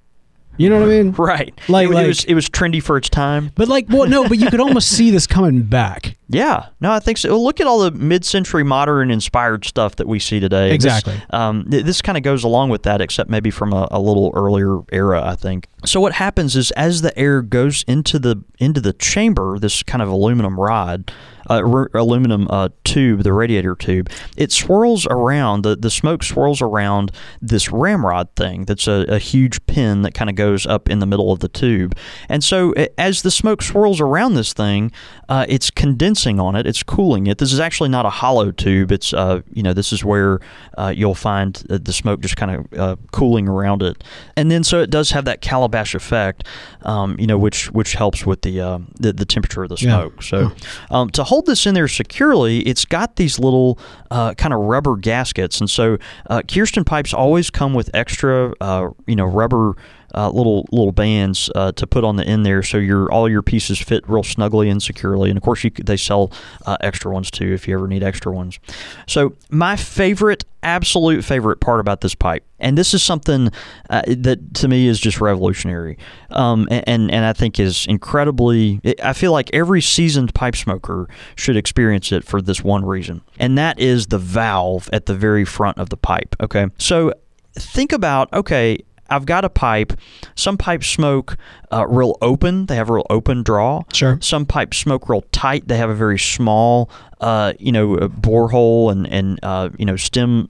You 0.58 0.70
know 0.70 0.80
what 0.80 0.90
I 0.90 1.02
mean? 1.02 1.12
Right. 1.18 1.58
Like- 1.70 1.90
it, 1.90 1.96
it 1.96 2.08
was 2.08 2.24
it 2.26 2.34
was 2.34 2.50
trendy 2.50 2.84
for 2.84 2.98
its 2.98 3.10
time. 3.10 3.52
But 3.56 3.68
like, 3.68 3.86
well, 3.90 4.08
no, 4.08 4.28
but 4.28 4.38
you 4.38 4.50
could 4.50 4.60
almost 4.60 4.90
see 4.90 5.10
this 5.12 5.26
coming 5.28 5.64
back. 5.64 6.16
Yeah, 6.34 6.68
no, 6.80 6.94
I 6.94 7.02
think 7.02 7.18
so. 7.18 7.28
Well, 7.32 7.44
Look 7.44 7.60
at 7.60 7.68
all 7.68 7.80
the 7.82 7.92
mid-century 7.92 8.64
modern 8.64 9.12
inspired 9.12 9.66
stuff 9.66 9.98
that 9.98 10.08
we 10.08 10.18
see 10.18 10.40
today. 10.40 10.70
This- 10.70 10.76
Exactly. 10.76 11.22
um, 11.32 11.66
this 11.68 12.02
kind 12.02 12.18
of 12.18 12.24
goes 12.24 12.46
along 12.46 12.70
with 12.70 12.84
that, 12.84 13.02
except 13.02 13.30
maybe 13.30 13.52
from 13.52 13.74
a, 13.74 13.86
a 13.92 14.00
little 14.00 14.32
earlier 14.34 14.78
era, 14.94 15.22
I 15.26 15.36
think. 15.36 15.68
So 15.84 16.00
what 16.00 16.14
happens 16.14 16.56
is, 16.56 16.72
as 16.72 17.02
the 17.02 17.18
air 17.20 17.42
goes 17.42 17.84
into 17.86 18.18
the 18.18 18.42
into 18.60 18.80
the 18.80 18.94
chamber, 18.94 19.60
this 19.60 19.84
kind 19.84 20.02
of 20.02 20.08
aluminum 20.08 20.58
rod, 20.58 21.12
uh, 21.50 21.62
r- 21.66 21.90
aluminum 21.94 22.48
uh, 22.50 22.70
tube, 22.84 23.24
the 23.24 23.34
radiator 23.34 23.76
tube, 23.76 24.10
it 24.38 24.52
swirls 24.52 25.06
around. 25.08 25.64
the 25.64 25.76
The 25.76 25.90
smoke 25.90 26.24
swirls 26.24 26.62
around 26.62 27.12
this 27.42 27.72
ramrod 27.72 28.30
thing. 28.36 28.66
That's 28.66 28.88
a, 28.88 29.06
a 29.08 29.20
huge 29.20 29.66
pin 29.66 30.02
that 30.04 30.14
kind 30.14 30.30
of 30.30 30.36
goes 30.36 30.66
up 30.66 30.90
in 30.90 31.00
the 31.00 31.06
middle 31.06 31.32
of 31.32 31.40
the 31.40 31.48
tube. 31.48 31.96
And 32.30 32.44
so, 32.44 32.74
as 32.98 33.22
the 33.22 33.32
smoke 33.32 33.62
swirls 33.62 34.00
around 34.02 34.34
this 34.36 34.54
thing, 34.54 34.92
uh, 35.30 35.46
it's 35.48 35.70
condensing 35.72 36.40
on 36.40 36.56
it. 36.56 36.66
It's 36.68 36.84
cooling 36.84 37.28
it. 37.28 37.38
This 37.38 37.54
is 37.54 37.60
actually 37.60 37.90
not 37.90 38.06
a 38.06 38.10
hollow 38.10 38.52
tube. 38.52 38.92
It's 38.92 39.14
uh, 39.14 39.42
you 39.54 39.64
know, 39.64 39.74
this 39.74 39.92
is 39.94 40.04
where 40.04 40.40
uh, 40.78 40.94
you'll 40.96 41.16
find 41.16 41.56
the 41.68 41.94
smoke 41.94 42.22
just 42.22 42.36
kind 42.38 42.52
of 42.72 42.80
uh, 42.80 42.96
cooling 43.12 43.48
around 43.48 43.82
it. 43.82 44.04
And 44.36 44.52
then 44.52 44.64
so 44.64 44.80
it 44.82 44.90
does 44.90 45.12
have 45.12 45.26
that 45.26 45.42
calabash 45.42 45.96
effect, 45.96 46.46
um, 46.84 47.16
you 47.20 47.28
know, 47.28 47.38
which 47.38 47.72
which 47.72 47.94
helps 47.94 48.26
with 48.26 48.42
the 48.42 48.60
the, 49.00 49.14
the 49.14 49.26
temperature 49.26 49.64
of 49.64 49.70
the 49.70 49.78
Yeah. 49.80 50.00
smoke. 50.02 50.24
So 50.24 50.52
um, 50.90 51.10
to 51.12 51.24
hold 51.32 51.46
this 51.46 51.66
in 51.66 51.74
there 51.74 51.88
securely, 51.88 52.60
it's 52.68 52.84
got 52.84 53.16
these 53.16 53.40
little 53.40 53.80
uh, 54.12 54.34
kind 54.34 54.54
of 54.54 54.60
rubber 54.60 54.98
gaskets, 54.98 55.62
and 55.62 55.70
so 55.70 55.98
uh, 56.30 56.42
Kirsten 56.46 56.84
pipes 56.84 57.14
always 57.14 57.50
come 57.50 57.74
with 57.74 57.90
extra, 57.94 58.54
uh, 58.60 58.90
you 59.08 59.16
know, 59.16 59.24
rubber. 59.24 59.78
Uh, 60.14 60.30
little 60.30 60.66
little 60.72 60.92
bands 60.92 61.50
uh, 61.56 61.72
to 61.74 61.88
put 61.88 62.04
on 62.04 62.16
the 62.16 62.26
end 62.26 62.46
there, 62.46 62.64
so 62.64 62.78
your 62.78 63.12
all 63.12 63.30
your 63.30 63.42
pieces 63.42 63.80
fit 63.80 64.08
real 64.10 64.24
snugly 64.24 64.70
and 64.70 64.82
securely. 64.82 65.30
And 65.30 65.38
of 65.38 65.44
course, 65.44 65.64
you 65.64 65.72
they 65.84 65.98
sell 65.98 66.32
uh, 66.66 66.78
extra 66.82 67.12
ones 67.12 67.32
too 67.32 67.54
if 67.54 67.68
you 67.68 67.74
ever 67.74 67.88
need 67.88 68.04
extra 68.04 68.32
ones. 68.32 68.60
So 69.08 69.36
my 69.50 69.76
favorite, 69.76 70.44
absolute 70.64 71.24
favorite 71.24 71.60
part 71.62 71.80
about 71.80 72.02
this 72.02 72.14
pipe, 72.16 72.44
and 72.60 72.78
this 72.78 72.94
is 72.94 73.04
something 73.04 73.52
uh, 73.90 74.02
that 74.08 74.54
to 74.56 74.68
me 74.68 74.88
is 74.88 75.00
just 75.00 75.22
revolutionary, 75.22 75.98
um, 76.30 76.68
and, 76.70 76.84
and 76.88 77.12
and 77.12 77.26
I 77.26 77.34
think 77.34 77.60
is 77.60 77.86
incredibly. 77.88 78.82
I 79.04 79.14
feel 79.14 79.32
like 79.32 79.50
every 79.54 79.82
seasoned 79.82 80.34
pipe 80.34 80.56
smoker 80.56 81.08
should 81.36 81.56
experience 81.56 82.12
it 82.12 82.24
for 82.24 82.42
this 82.42 82.64
one 82.64 82.84
reason, 82.84 83.22
and 83.40 83.58
that 83.58 83.80
is 83.80 84.08
the 84.08 84.18
valve 84.18 84.90
at 84.92 85.06
the 85.06 85.16
very 85.16 85.46
front 85.46 85.78
of 85.78 85.90
the 85.90 85.98
pipe. 85.98 86.36
Okay, 86.42 86.68
so 86.78 87.14
think 87.54 87.92
about 87.92 88.32
okay. 88.34 88.80
I've 89.12 89.26
got 89.26 89.46
a 89.46 89.50
pipe. 89.50 89.94
Some 90.36 90.58
pipes 90.58 90.88
smoke 90.88 91.38
uh, 91.72 91.86
real 91.88 92.18
open. 92.22 92.66
They 92.66 92.76
have 92.76 92.90
a 92.90 92.94
real 92.94 93.08
open 93.10 93.44
draw. 93.44 93.84
Sure. 93.94 94.18
Some 94.22 94.46
pipes 94.46 94.78
smoke 94.78 95.10
real 95.10 95.24
tight. 95.32 95.68
They 95.68 95.78
have 95.78 95.90
a 95.90 95.96
very 95.96 96.18
small, 96.18 96.90
uh, 97.20 97.54
you 97.60 97.72
know, 97.72 97.96
uh, 97.98 98.08
borehole 98.08 98.92
and 98.92 99.06
and 99.08 99.40
uh, 99.44 99.70
you 99.78 99.86
know 99.86 99.98
stem 99.98 100.48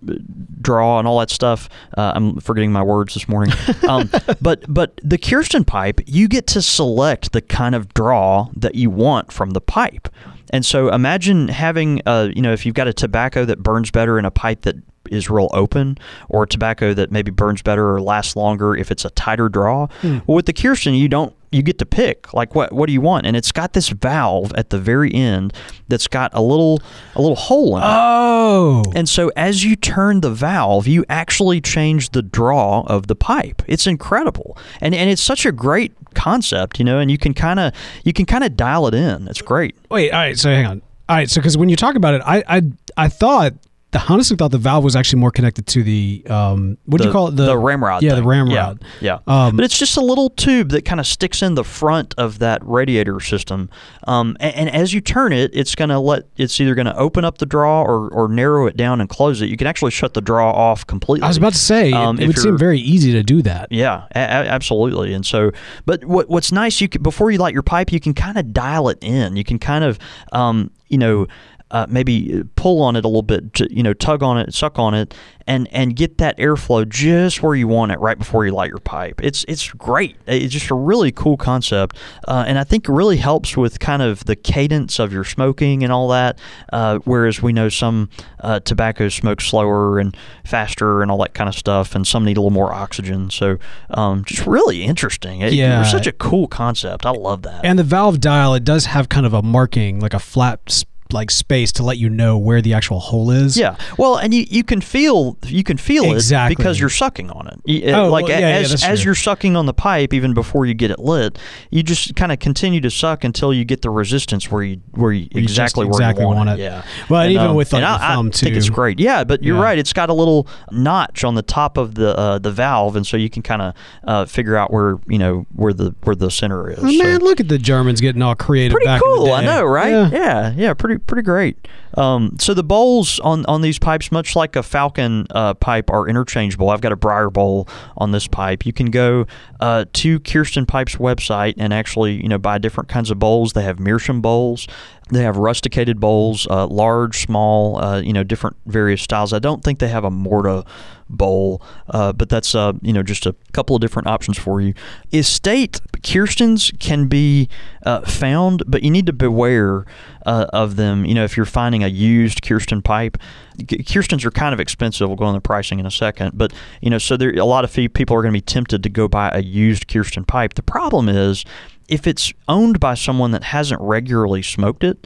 draw 0.61 0.99
and 0.99 1.07
all 1.07 1.19
that 1.19 1.29
stuff. 1.29 1.69
Uh, 1.97 2.13
I'm 2.15 2.39
forgetting 2.39 2.71
my 2.71 2.83
words 2.83 3.13
this 3.13 3.27
morning. 3.27 3.53
Um, 3.87 4.09
but 4.39 4.63
but 4.69 5.01
the 5.03 5.17
Kirsten 5.17 5.65
pipe, 5.65 6.01
you 6.05 6.27
get 6.27 6.45
to 6.47 6.61
select 6.61 7.31
the 7.31 7.41
kind 7.41 7.73
of 7.73 7.93
draw 7.93 8.49
that 8.55 8.75
you 8.75 8.89
want 8.89 9.31
from 9.31 9.51
the 9.51 9.59
pipe. 9.59 10.07
And 10.51 10.65
so 10.65 10.89
imagine 10.89 11.47
having, 11.47 12.01
uh, 12.05 12.29
you 12.35 12.41
know, 12.41 12.53
if 12.53 12.65
you've 12.65 12.75
got 12.75 12.87
a 12.87 12.93
tobacco 12.93 13.45
that 13.45 13.59
burns 13.63 13.89
better 13.91 14.19
in 14.19 14.25
a 14.25 14.31
pipe 14.31 14.61
that 14.61 14.75
is 15.09 15.29
real 15.29 15.49
open, 15.53 15.97
or 16.29 16.45
tobacco 16.45 16.93
that 16.93 17.11
maybe 17.11 17.31
burns 17.31 17.61
better 17.61 17.95
or 17.95 18.01
lasts 18.01 18.35
longer 18.35 18.75
if 18.75 18.91
it's 18.91 19.03
a 19.03 19.09
tighter 19.09 19.49
draw. 19.49 19.87
Well, 20.03 20.35
with 20.35 20.45
the 20.45 20.53
Kirsten, 20.53 20.93
you 20.93 21.09
don't. 21.09 21.33
You 21.51 21.61
get 21.61 21.79
to 21.79 21.85
pick 21.85 22.33
like 22.33 22.55
what 22.55 22.71
what 22.71 22.87
do 22.87 22.93
you 22.93 23.01
want, 23.01 23.25
and 23.25 23.35
it's 23.35 23.51
got 23.51 23.73
this 23.73 23.89
valve 23.89 24.53
at 24.55 24.69
the 24.69 24.79
very 24.79 25.13
end 25.13 25.53
that's 25.89 26.07
got 26.07 26.31
a 26.33 26.41
little 26.41 26.79
a 27.13 27.21
little 27.21 27.35
hole 27.35 27.75
in 27.75 27.83
it. 27.83 27.87
Oh, 27.89 28.83
And 28.95 29.09
so 29.09 29.33
as 29.35 29.61
you 29.65 29.75
turn 29.75 30.21
the 30.21 30.29
valve, 30.29 30.87
you 30.87 31.03
actually 31.09 31.59
change 31.59 32.11
the 32.11 32.21
draw 32.21 32.83
of 32.87 33.07
the 33.07 33.15
pipe. 33.15 33.63
It's 33.67 33.85
incredible. 33.85 34.57
And 34.79 34.95
and 34.95 35.09
it's 35.09 35.21
such 35.21 35.45
a 35.45 35.51
great 35.51 35.91
concept, 36.15 36.79
you 36.79 36.85
know, 36.85 36.99
and 36.99 37.09
you 37.09 37.17
can 37.17 37.33
kind 37.33 37.59
of 37.59 37.73
you 38.03 38.13
can 38.13 38.25
kind 38.25 38.43
of 38.43 38.55
dial 38.55 38.87
it 38.87 38.93
in. 38.93 39.27
It's 39.27 39.41
great. 39.41 39.75
wait. 39.89 40.11
All 40.11 40.19
right. 40.19 40.37
So 40.37 40.49
hang 40.49 40.65
on. 40.65 40.81
All 41.09 41.15
right. 41.15 41.29
So 41.29 41.41
because 41.41 41.57
when 41.57 41.69
you 41.69 41.75
talk 41.75 41.95
about 41.95 42.13
it, 42.13 42.21
I 42.25 42.43
I 42.47 42.61
I 42.97 43.09
thought. 43.09 43.53
I 43.93 44.03
honestly 44.07 44.37
thought 44.37 44.51
the 44.51 44.57
valve 44.57 44.83
was 44.83 44.95
actually 44.95 45.19
more 45.19 45.31
connected 45.31 45.67
to 45.67 45.83
the 45.83 46.23
um, 46.29 46.77
what 46.85 47.01
do 47.01 47.07
you 47.07 47.11
call 47.11 47.27
it? 47.27 47.35
the 47.35 47.57
ramrod 47.57 48.03
Yeah, 48.03 48.15
the 48.15 48.23
ramrod. 48.23 48.81
Yeah. 49.01 49.19
Um, 49.27 49.55
but 49.57 49.65
it's 49.65 49.77
just 49.77 49.97
a 49.97 50.01
little 50.01 50.29
tube 50.29 50.69
that 50.69 50.85
kind 50.85 50.99
of 50.99 51.05
sticks 51.05 51.41
in 51.41 51.55
the 51.55 51.63
front 51.65 52.13
of 52.17 52.39
that 52.39 52.61
radiator 52.65 53.19
system. 53.19 53.69
Um, 54.07 54.37
and, 54.39 54.55
and 54.55 54.69
as 54.69 54.93
you 54.93 55.01
turn 55.01 55.33
it, 55.33 55.51
it's 55.53 55.75
going 55.75 55.89
to 55.89 55.99
let 55.99 56.23
it's 56.37 56.59
either 56.61 56.73
going 56.73 56.85
to 56.85 56.95
open 56.95 57.25
up 57.25 57.39
the 57.39 57.45
draw 57.45 57.81
or, 57.83 58.09
or 58.09 58.27
narrow 58.29 58.65
it 58.67 58.77
down 58.77 59.01
and 59.01 59.09
close 59.09 59.41
it. 59.41 59.47
You 59.49 59.57
can 59.57 59.67
actually 59.67 59.91
shut 59.91 60.13
the 60.13 60.21
draw 60.21 60.51
off 60.51 60.87
completely. 60.87 61.25
I 61.25 61.27
was 61.27 61.37
about 61.37 61.53
to 61.53 61.59
say 61.59 61.89
it- 61.89 61.93
Um, 61.93 62.17
it, 62.19 62.27
would 62.27 62.37
seem 62.39 62.57
very 62.57 62.79
easy 62.79 63.11
to 63.11 63.23
do 63.23 63.41
that. 63.41 63.71
Yeah, 63.71 64.05
a- 64.15 64.19
a- 64.19 64.47
absolutely. 64.47 65.13
And 65.13 65.25
so, 65.25 65.51
but 65.85 66.05
what 66.05 66.29
what's 66.29 66.51
nice, 66.51 66.79
you 66.79 66.87
can, 66.87 67.03
before 67.03 67.29
you 67.31 67.37
light 67.39 67.53
your 67.53 67.63
pipe, 67.63 67.91
you 67.91 67.99
can 67.99 68.13
kind 68.13 68.37
of 68.37 68.53
dial 68.53 68.87
it 68.89 68.99
in. 69.01 69.35
You 69.35 69.43
can 69.43 69.59
kind 69.59 69.83
of, 69.83 69.99
um, 70.31 70.71
you 70.87 70.97
know. 70.97 71.27
Uh, 71.71 71.85
maybe 71.89 72.43
pull 72.57 72.81
on 72.83 72.95
it 72.97 73.05
a 73.05 73.07
little 73.07 73.21
bit, 73.23 73.53
to, 73.53 73.73
you 73.73 73.81
know, 73.81 73.93
tug 73.93 74.21
on 74.21 74.37
it, 74.37 74.53
suck 74.53 74.77
on 74.77 74.93
it, 74.93 75.13
and 75.47 75.67
and 75.71 75.95
get 75.95 76.17
that 76.17 76.37
airflow 76.37 76.87
just 76.87 77.41
where 77.41 77.55
you 77.55 77.67
want 77.67 77.91
it 77.93 77.99
right 77.99 78.17
before 78.19 78.45
you 78.45 78.51
light 78.51 78.69
your 78.69 78.79
pipe. 78.79 79.21
It's 79.23 79.45
it's 79.47 79.71
great. 79.71 80.17
It's 80.27 80.51
just 80.53 80.69
a 80.69 80.75
really 80.75 81.11
cool 81.13 81.37
concept, 81.37 81.95
uh, 82.27 82.43
and 82.45 82.59
I 82.59 82.65
think 82.65 82.89
it 82.89 82.91
really 82.91 83.17
helps 83.17 83.55
with 83.55 83.79
kind 83.79 84.01
of 84.01 84.25
the 84.25 84.35
cadence 84.35 84.99
of 84.99 85.13
your 85.13 85.23
smoking 85.23 85.81
and 85.83 85.91
all 85.93 86.09
that. 86.09 86.39
Uh, 86.73 86.99
whereas 87.05 87.41
we 87.41 87.53
know 87.53 87.69
some 87.69 88.09
uh, 88.41 88.59
tobaccos 88.59 89.15
smoke 89.15 89.39
slower 89.41 89.97
and 89.97 90.15
faster 90.45 91.01
and 91.01 91.09
all 91.09 91.17
that 91.19 91.33
kind 91.33 91.47
of 91.47 91.55
stuff, 91.55 91.95
and 91.95 92.05
some 92.05 92.25
need 92.25 92.35
a 92.37 92.41
little 92.41 92.51
more 92.51 92.73
oxygen. 92.73 93.29
So 93.29 93.57
um, 93.91 94.25
just 94.25 94.45
really 94.45 94.83
interesting. 94.83 95.39
It, 95.41 95.53
Yeah. 95.53 95.83
such 95.83 96.05
a 96.07 96.11
cool 96.11 96.47
concept. 96.47 97.05
I 97.05 97.11
love 97.11 97.43
that. 97.43 97.63
And 97.63 97.79
the 97.79 97.83
valve 97.83 98.19
dial, 98.19 98.53
it 98.55 98.63
does 98.65 98.85
have 98.87 99.07
kind 99.09 99.25
of 99.25 99.33
a 99.33 99.41
marking, 99.41 99.99
like 100.01 100.13
a 100.13 100.19
flat 100.19 100.59
s- 100.67 100.83
like 101.13 101.31
space 101.31 101.71
to 101.73 101.83
let 101.83 101.97
you 101.97 102.09
know 102.09 102.37
where 102.37 102.61
the 102.61 102.73
actual 102.73 102.99
hole 102.99 103.31
is. 103.31 103.57
Yeah, 103.57 103.75
well, 103.97 104.17
and 104.17 104.33
you, 104.33 104.45
you 104.49 104.63
can 104.63 104.81
feel 104.81 105.37
you 105.45 105.63
can 105.63 105.77
feel 105.77 106.11
Exactly. 106.13 106.53
it 106.53 106.57
because 106.57 106.79
you're 106.79 106.89
sucking 106.89 107.29
on 107.31 107.47
it. 107.47 107.59
You- 107.65 107.91
Oh, 107.93 108.09
like 108.09 108.23
well, 108.23 108.31
yeah, 108.31 108.39
yeah, 108.49 108.55
as 108.57 108.69
that's 108.71 108.83
as 108.85 109.03
you're 109.05 109.15
sucking 109.15 109.55
on 109.55 109.65
the 109.65 109.73
pipe, 109.73 110.13
even 110.13 110.33
before 110.33 110.65
you 110.65 110.73
get 110.73 110.91
it 110.91 110.99
lit, 110.99 111.37
you 111.71 111.83
just 111.83 112.15
kind 112.15 112.31
of 112.31 112.39
continue 112.39 112.79
to 112.81 112.89
suck 112.91 113.23
until 113.23 113.53
you 113.53 113.65
get 113.65 113.81
the 113.81 113.89
resistance 113.89 114.49
where 114.51 114.63
you 114.63 114.81
where 114.91 115.11
you 115.11 115.27
you 115.31 115.41
exactly 115.41 115.85
where 115.85 115.91
exactly 115.91 116.23
you 116.23 116.27
want, 116.27 116.37
want 116.47 116.49
it. 116.49 116.59
it. 116.59 116.63
Yeah. 116.63 116.85
Well, 117.09 117.21
and 117.21 117.31
even 117.33 117.47
um, 117.47 117.55
with, 117.55 117.73
like, 117.73 117.81
the 117.81 117.87
I, 117.87 117.97
thumb, 118.15 118.27
I 118.33 118.37
think 118.37 118.55
it's 118.55 118.69
great. 118.69 118.99
Yeah, 118.99 119.23
but 119.23 119.43
you're 119.43 119.57
Yeah. 119.57 119.63
right. 119.63 119.77
It's 119.79 119.93
got 119.93 120.09
a 120.09 120.13
little 120.13 120.47
notch 120.71 121.23
on 121.23 121.35
the 121.35 121.41
top 121.41 121.77
of 121.77 121.95
the 121.95 122.17
uh, 122.17 122.39
the 122.39 122.51
valve, 122.51 122.95
and 122.95 123.05
so 123.05 123.17
you 123.17 123.29
can 123.29 123.41
kind 123.41 123.61
of 123.61 123.73
uh, 124.05 124.25
figure 124.25 124.55
out 124.55 124.71
where 124.71 124.97
you 125.07 125.17
know 125.17 125.45
where 125.55 125.73
the 125.73 125.93
where 126.03 126.15
the 126.15 126.29
center 126.31 126.69
is. 126.69 126.79
Oh, 126.81 126.89
So- 126.89 126.97
man, 127.03 127.19
look 127.21 127.39
at 127.39 127.47
the 127.47 127.57
Germans 127.57 127.99
getting 128.01 128.21
all 128.21 128.35
creative. 128.35 128.73
pretty 128.73 128.85
back 128.85 129.01
in 129.03 129.11
the 129.11 129.17
cool. 129.17 129.31
I 129.33 129.43
know, 129.43 129.63
right? 129.65 129.89
Yeah. 129.89 130.09
Yeah. 130.11 130.53
yeah, 130.55 130.73
pretty 130.73 131.00
pretty 131.07 131.23
great. 131.23 131.67
Um, 131.97 132.37
so 132.39 132.53
the 132.53 132.63
bowls 132.63 133.19
on 133.19 133.45
on 133.45 133.61
these 133.61 133.79
pipes, 133.79 134.11
much 134.11 134.35
like 134.35 134.55
a 134.55 134.63
Falcon 134.63 135.27
uh, 135.31 135.53
pipe, 135.55 135.89
are 135.89 136.07
interchangeable. 136.07 136.69
I've 136.69 136.81
got 136.81 136.91
a 136.91 136.95
Briar 136.95 137.29
bowl 137.29 137.67
on 137.97 138.11
this 138.11 138.27
pipe. 138.27 138.65
You 138.65 138.73
can 138.73 138.91
go 138.91 139.27
uh, 139.59 139.85
to 139.93 140.19
Kirsten 140.21 140.65
Pipe's 140.65 140.95
website 140.95 141.55
and 141.57 141.73
actually, 141.73 142.21
you 142.21 142.29
know, 142.29 142.37
buy 142.37 142.57
different 142.57 142.89
kinds 142.89 143.11
of 143.11 143.19
bowls. 143.19 143.53
They 143.53 143.63
have 143.63 143.79
Meerschaum 143.79 144.21
bowls. 144.21 144.67
They 145.11 145.23
have 145.23 145.37
rusticated 145.37 145.99
bowls, 145.99 146.47
uh, 146.49 146.67
large, 146.67 147.21
small, 147.25 147.83
uh, 147.83 148.01
you 148.01 148.13
know, 148.13 148.23
different 148.23 148.55
various 148.65 149.01
styles. 149.01 149.33
I 149.33 149.39
don't 149.39 149.63
think 149.63 149.79
they 149.79 149.89
have 149.89 150.05
a 150.05 150.11
Morta 150.11 150.63
bowl, 151.11 151.61
uh, 151.89 152.13
but 152.13 152.29
that's 152.29 152.55
uh, 152.55 152.73
you 152.81 152.93
know 152.93 153.03
just 153.03 153.25
a 153.25 153.35
couple 153.51 153.75
of 153.75 153.81
different 153.81 154.07
options 154.07 154.37
for 154.37 154.61
you. 154.61 154.73
Estate 155.11 155.79
Kirstens 156.01 156.77
can 156.79 157.07
be 157.07 157.49
uh, 157.85 158.01
found, 158.01 158.63
but 158.65 158.83
you 158.83 158.89
need 158.89 159.05
to 159.05 159.13
beware 159.13 159.85
uh, 160.25 160.47
of 160.53 160.77
them. 160.77 161.05
You 161.05 161.13
know, 161.13 161.23
if 161.23 161.37
you're 161.37 161.45
finding 161.45 161.83
a 161.83 161.87
used 161.87 162.41
Kirsten 162.41 162.81
pipe, 162.81 163.17
Kirstens 163.59 164.25
are 164.25 164.31
kind 164.31 164.53
of 164.53 164.59
expensive. 164.59 165.07
We'll 165.07 165.17
go 165.17 165.25
on 165.25 165.35
the 165.35 165.41
pricing 165.41 165.79
in 165.79 165.85
a 165.85 165.91
second, 165.91 166.37
but 166.37 166.53
you 166.81 166.89
know, 166.89 166.97
so 166.97 167.17
there 167.17 167.31
a 167.37 167.45
lot 167.45 167.63
of 167.63 167.93
people 167.93 168.15
are 168.15 168.21
going 168.21 168.33
to 168.33 168.37
be 168.37 168.41
tempted 168.41 168.81
to 168.83 168.89
go 168.89 169.07
buy 169.07 169.29
a 169.31 169.41
used 169.41 169.87
Kirsten 169.87 170.23
pipe. 170.23 170.53
The 170.55 170.63
problem 170.63 171.09
is 171.09 171.45
if 171.91 172.07
it's 172.07 172.33
owned 172.47 172.79
by 172.79 172.95
someone 172.95 173.31
that 173.31 173.43
hasn't 173.43 173.81
regularly 173.81 174.41
smoked 174.41 174.83
it 174.83 175.05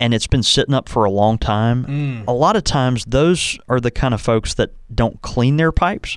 and 0.00 0.12
it's 0.12 0.26
been 0.26 0.42
sitting 0.42 0.74
up 0.74 0.88
for 0.88 1.04
a 1.04 1.10
long 1.10 1.38
time, 1.38 1.84
mm. 1.84 2.24
a 2.26 2.32
lot 2.32 2.56
of 2.56 2.64
times 2.64 3.04
those 3.06 3.56
are 3.68 3.78
the 3.78 3.92
kind 3.92 4.12
of 4.12 4.20
folks 4.20 4.54
that 4.54 4.72
don't 4.92 5.22
clean 5.22 5.56
their 5.56 5.70
pipes. 5.70 6.16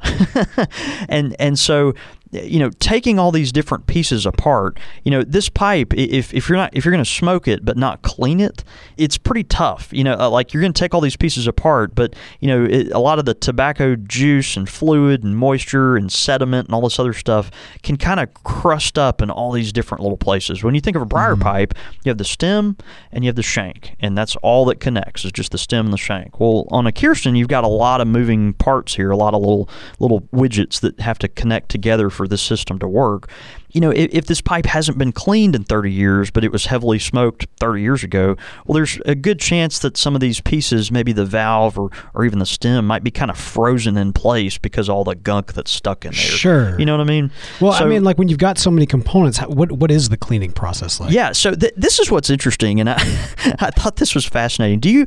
and 1.08 1.36
and 1.40 1.60
so 1.60 1.94
you 2.32 2.60
know, 2.60 2.70
taking 2.80 3.20
all 3.20 3.32
these 3.32 3.52
different 3.52 3.88
pieces 3.88 4.26
apart, 4.26 4.80
you 5.04 5.12
know, 5.12 5.24
this 5.24 5.50
pipe, 5.50 5.94
if, 5.94 6.34
if 6.34 6.50
you're 6.50 6.58
not 6.58 6.76
if 6.76 6.84
you're 6.86 6.92
going 6.92 7.04
to 7.04 7.10
smoke 7.10 7.48
it 7.48 7.64
but 7.64 7.78
not 7.78 8.02
clean 8.02 8.40
it, 8.40 8.64
it's 8.98 9.18
pretty 9.18 9.44
tough. 9.44 9.90
You 9.92 10.04
know, 10.04 10.14
uh, 10.14 10.30
like 10.30 10.54
you're 10.54 10.62
going 10.62 10.74
to 10.74 10.80
take 10.80 10.94
all 10.94 11.02
these 11.02 11.16
pieces 11.16 11.48
apart, 11.48 11.96
but 11.96 12.16
you 12.40 12.48
know, 12.48 12.66
it, 12.66 12.92
a 12.92 13.00
lot 13.00 13.20
of 13.20 13.26
the 13.26 13.34
tobacco 13.34 13.96
juice 13.96 14.58
and 14.58 14.68
fluid 14.68 15.24
and 15.24 15.38
moisture 15.38 15.96
and 15.96 16.12
sediment 16.12 16.68
and 16.68 16.76
all 16.76 16.82
this 16.82 17.00
other 17.00 17.14
stuff 17.14 17.52
can 17.84 17.98
kind 17.98 18.20
of 18.20 18.34
crust 18.44 18.98
up 18.98 19.22
in 19.22 19.30
all 19.30 19.52
these 19.52 19.72
different 19.72 20.02
little 20.02 20.18
places. 20.18 20.64
When 20.64 20.76
you 20.76 20.82
think 20.82 20.96
of 20.96 21.02
a 21.02 21.06
briar 21.06 21.36
pipe, 21.36 21.74
you 22.04 22.10
have 22.10 22.18
the 22.18 22.26
stem 22.26 22.78
and 23.12 23.24
you 23.24 23.30
have 23.30 23.36
the 23.36 23.44
shank, 23.44 23.96
and 24.00 24.18
that's 24.18 24.36
all 24.38 24.66
that 24.66 24.80
connects 24.80 25.26
is 25.26 25.32
just 25.32 25.52
the 25.52 25.58
stem 25.58 25.86
and 25.86 25.94
the 25.94 25.98
shank. 25.98 26.40
Well, 26.40 26.68
on 26.72 26.88
a 26.88 26.92
Kirsten, 26.92 27.36
you've 27.36 27.48
got 27.48 27.64
a 27.64 27.70
lot 27.70 28.02
of 28.02 28.08
moving 28.08 28.54
parts 28.54 28.96
here, 28.96 29.12
a 29.12 29.18
lot 29.18 29.34
of 29.34 29.42
little 29.42 29.70
little 30.00 30.22
widgets 30.34 30.80
that 30.82 31.00
have 31.00 31.20
to 31.20 31.28
connect 31.28 31.70
together 31.70 32.10
for 32.10 32.27
this 32.28 32.42
system 32.42 32.80
to 32.80 32.88
work. 32.88 33.30
You 33.72 33.82
know, 33.82 33.92
if, 33.92 34.10
if 34.14 34.26
this 34.26 34.42
pipe 34.42 34.66
hasn't 34.66 34.98
been 34.98 35.12
cleaned 35.12 35.56
in 35.56 35.64
30 35.64 35.92
years, 35.92 36.32
but 36.32 36.44
it 36.44 36.52
was 36.52 36.66
heavily 36.66 37.00
smoked 37.00 37.48
30 37.60 37.82
years 37.82 38.04
ago, 38.04 38.36
well, 38.66 38.76
there's 38.76 39.00
a 39.06 39.14
good 39.14 39.40
chance 39.40 39.80
that 39.80 39.98
some 39.98 40.16
of 40.16 40.22
these 40.22 40.40
pieces, 40.42 40.92
maybe 40.92 41.12
the 41.12 41.26
valve 41.26 41.78
or, 41.78 41.90
or 42.14 42.26
even 42.26 42.40
the 42.40 42.46
stem, 42.46 42.88
might 42.88 43.04
be 43.04 43.12
kind 43.12 43.30
of 43.30 43.38
frozen 43.38 43.98
in 43.98 44.14
place 44.14 44.58
because 44.58 44.90
all 44.90 45.04
the 45.04 45.16
gunk 45.16 45.54
that's 45.54 45.72
stuck 45.72 46.06
in 46.06 46.12
there. 46.12 46.20
Sure. 46.20 46.80
You 46.80 46.86
know 46.86 46.98
what 46.98 47.02
I 47.02 47.10
mean? 47.10 47.32
Well, 47.60 47.74
I 47.74 47.86
mean, 47.86 48.04
like 48.04 48.18
when 48.18 48.30
you've 48.30 48.40
got 48.40 48.58
so 48.58 48.72
many 48.72 48.86
components, 48.86 49.38
how, 49.38 49.50
what 49.50 49.72
what 49.74 49.92
is 49.92 50.10
the 50.10 50.18
cleaning 50.18 50.52
process 50.52 51.00
like? 51.00 51.12
yeah. 51.12 51.32
So 51.32 51.54
th- 51.54 51.74
this 51.76 52.00
is 52.00 52.10
what's 52.10 52.30
interesting, 52.30 52.80
and 52.80 52.90
I 52.90 52.96
I 53.60 53.72
thought 53.72 53.98
this 53.98 54.16
was 54.16 54.26
fascinating. 54.26 54.80
Do 54.80 54.90
you 54.90 55.06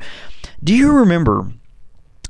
do 0.62 0.74
you 0.74 0.92
remember 0.92 1.50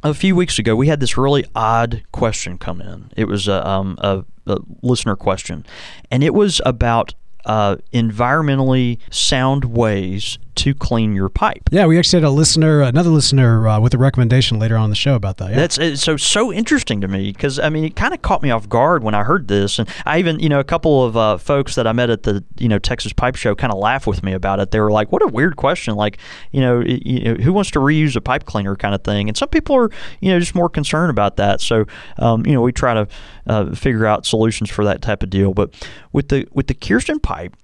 a 0.03 0.15
few 0.15 0.35
weeks 0.35 0.59
ago 0.59 0.75
we 0.77 0.89
had 0.89 1.01
this 1.01 1.17
really 1.17 1.45
odd 1.55 2.03
question 2.13 2.59
come 2.59 2.81
in? 2.81 3.11
It 3.17 3.27
was 3.27 3.49
a 3.49 3.67
um, 3.67 3.97
a, 3.99 4.25
a 4.47 4.59
listener 4.83 5.17
question, 5.17 5.67
and 6.11 6.23
it 6.23 6.35
was 6.35 6.61
about 6.65 7.15
uh, 7.45 7.77
environmentally 7.93 8.99
sound 9.11 9.65
ways 9.65 10.39
to 10.61 10.75
clean 10.75 11.15
your 11.15 11.31
pipe. 11.31 11.71
Yeah, 11.71 11.87
we 11.87 11.99
actually 11.99 12.21
had 12.21 12.29
a 12.29 12.31
listener, 12.31 12.83
another 12.83 13.09
listener, 13.09 13.67
uh, 13.67 13.81
with 13.81 13.95
a 13.95 13.99
recommendation 13.99 14.59
later 14.59 14.77
on 14.77 14.85
in 14.85 14.91
the 14.91 14.97
show 14.97 15.15
about 15.15 15.39
that. 15.39 15.51
Yeah. 15.51 15.57
That's 15.57 15.79
it's 15.79 16.03
so 16.03 16.19
so 16.19 16.53
interesting 16.53 17.01
to 17.01 17.09
me 17.09 17.33
because 17.33 17.59
I 17.59 17.71
mean 17.71 17.85
it 17.85 17.97
kind 17.97 18.13
of 18.13 18.21
caught 18.21 18.43
me 18.43 18.51
off 18.51 18.69
guard 18.69 19.03
when 19.03 19.15
I 19.15 19.23
heard 19.23 19.49
this, 19.49 19.79
and 19.79 19.89
I 20.05 20.19
even 20.19 20.39
you 20.39 20.51
know 20.51 20.61
a 20.61 20.65
couple 20.65 21.03
of 21.03 21.17
uh, 21.17 21.39
folks 21.39 21.77
that 21.77 21.87
I 21.87 21.93
met 21.93 22.11
at 22.11 22.25
the 22.25 22.45
you 22.59 22.69
know 22.69 22.79
Texas 22.79 23.15
Pipe 23.15 23.37
Show 23.37 23.55
kind 23.55 23.73
of 23.73 23.79
laughed 23.79 24.07
with 24.07 24.23
me 24.23 24.35
about 24.35 24.61
it. 24.61 24.71
They 24.71 24.81
were 24.81 24.91
like, 24.91 25.11
"What 25.11 25.23
a 25.23 25.29
weird 25.29 25.57
question! 25.57 25.95
Like 25.95 26.19
you 26.51 26.61
know, 26.61 26.81
you 26.81 27.25
know 27.25 27.35
who 27.43 27.55
wants 27.55 27.71
to 27.71 27.79
reuse 27.79 28.15
a 28.17 28.21
pipe 28.21 28.45
cleaner 28.45 28.77
kind 28.77 28.95
of 28.95 29.03
thing?" 29.03 29.29
And 29.29 29.37
some 29.37 29.49
people 29.49 29.75
are 29.77 29.91
you 30.21 30.31
know 30.31 30.39
just 30.39 30.55
more 30.55 30.69
concerned 30.69 31.11
about 31.11 31.39
that. 31.39 31.63
So 31.63 31.87
um, 32.19 32.45
you 32.45 32.53
know 32.53 32.61
we 32.61 32.73
try 32.73 32.93
to 32.93 33.09
uh, 33.47 33.75
figure 33.75 34.05
out 34.05 34.27
solutions 34.27 34.69
for 34.69 34.85
that 34.85 35.01
type 35.01 35.23
of 35.23 35.31
deal. 35.31 35.55
But 35.55 35.73
with 36.13 36.29
the 36.29 36.47
with 36.53 36.67
the 36.67 36.75
Kirsten 36.75 37.19
pipe, 37.19 37.57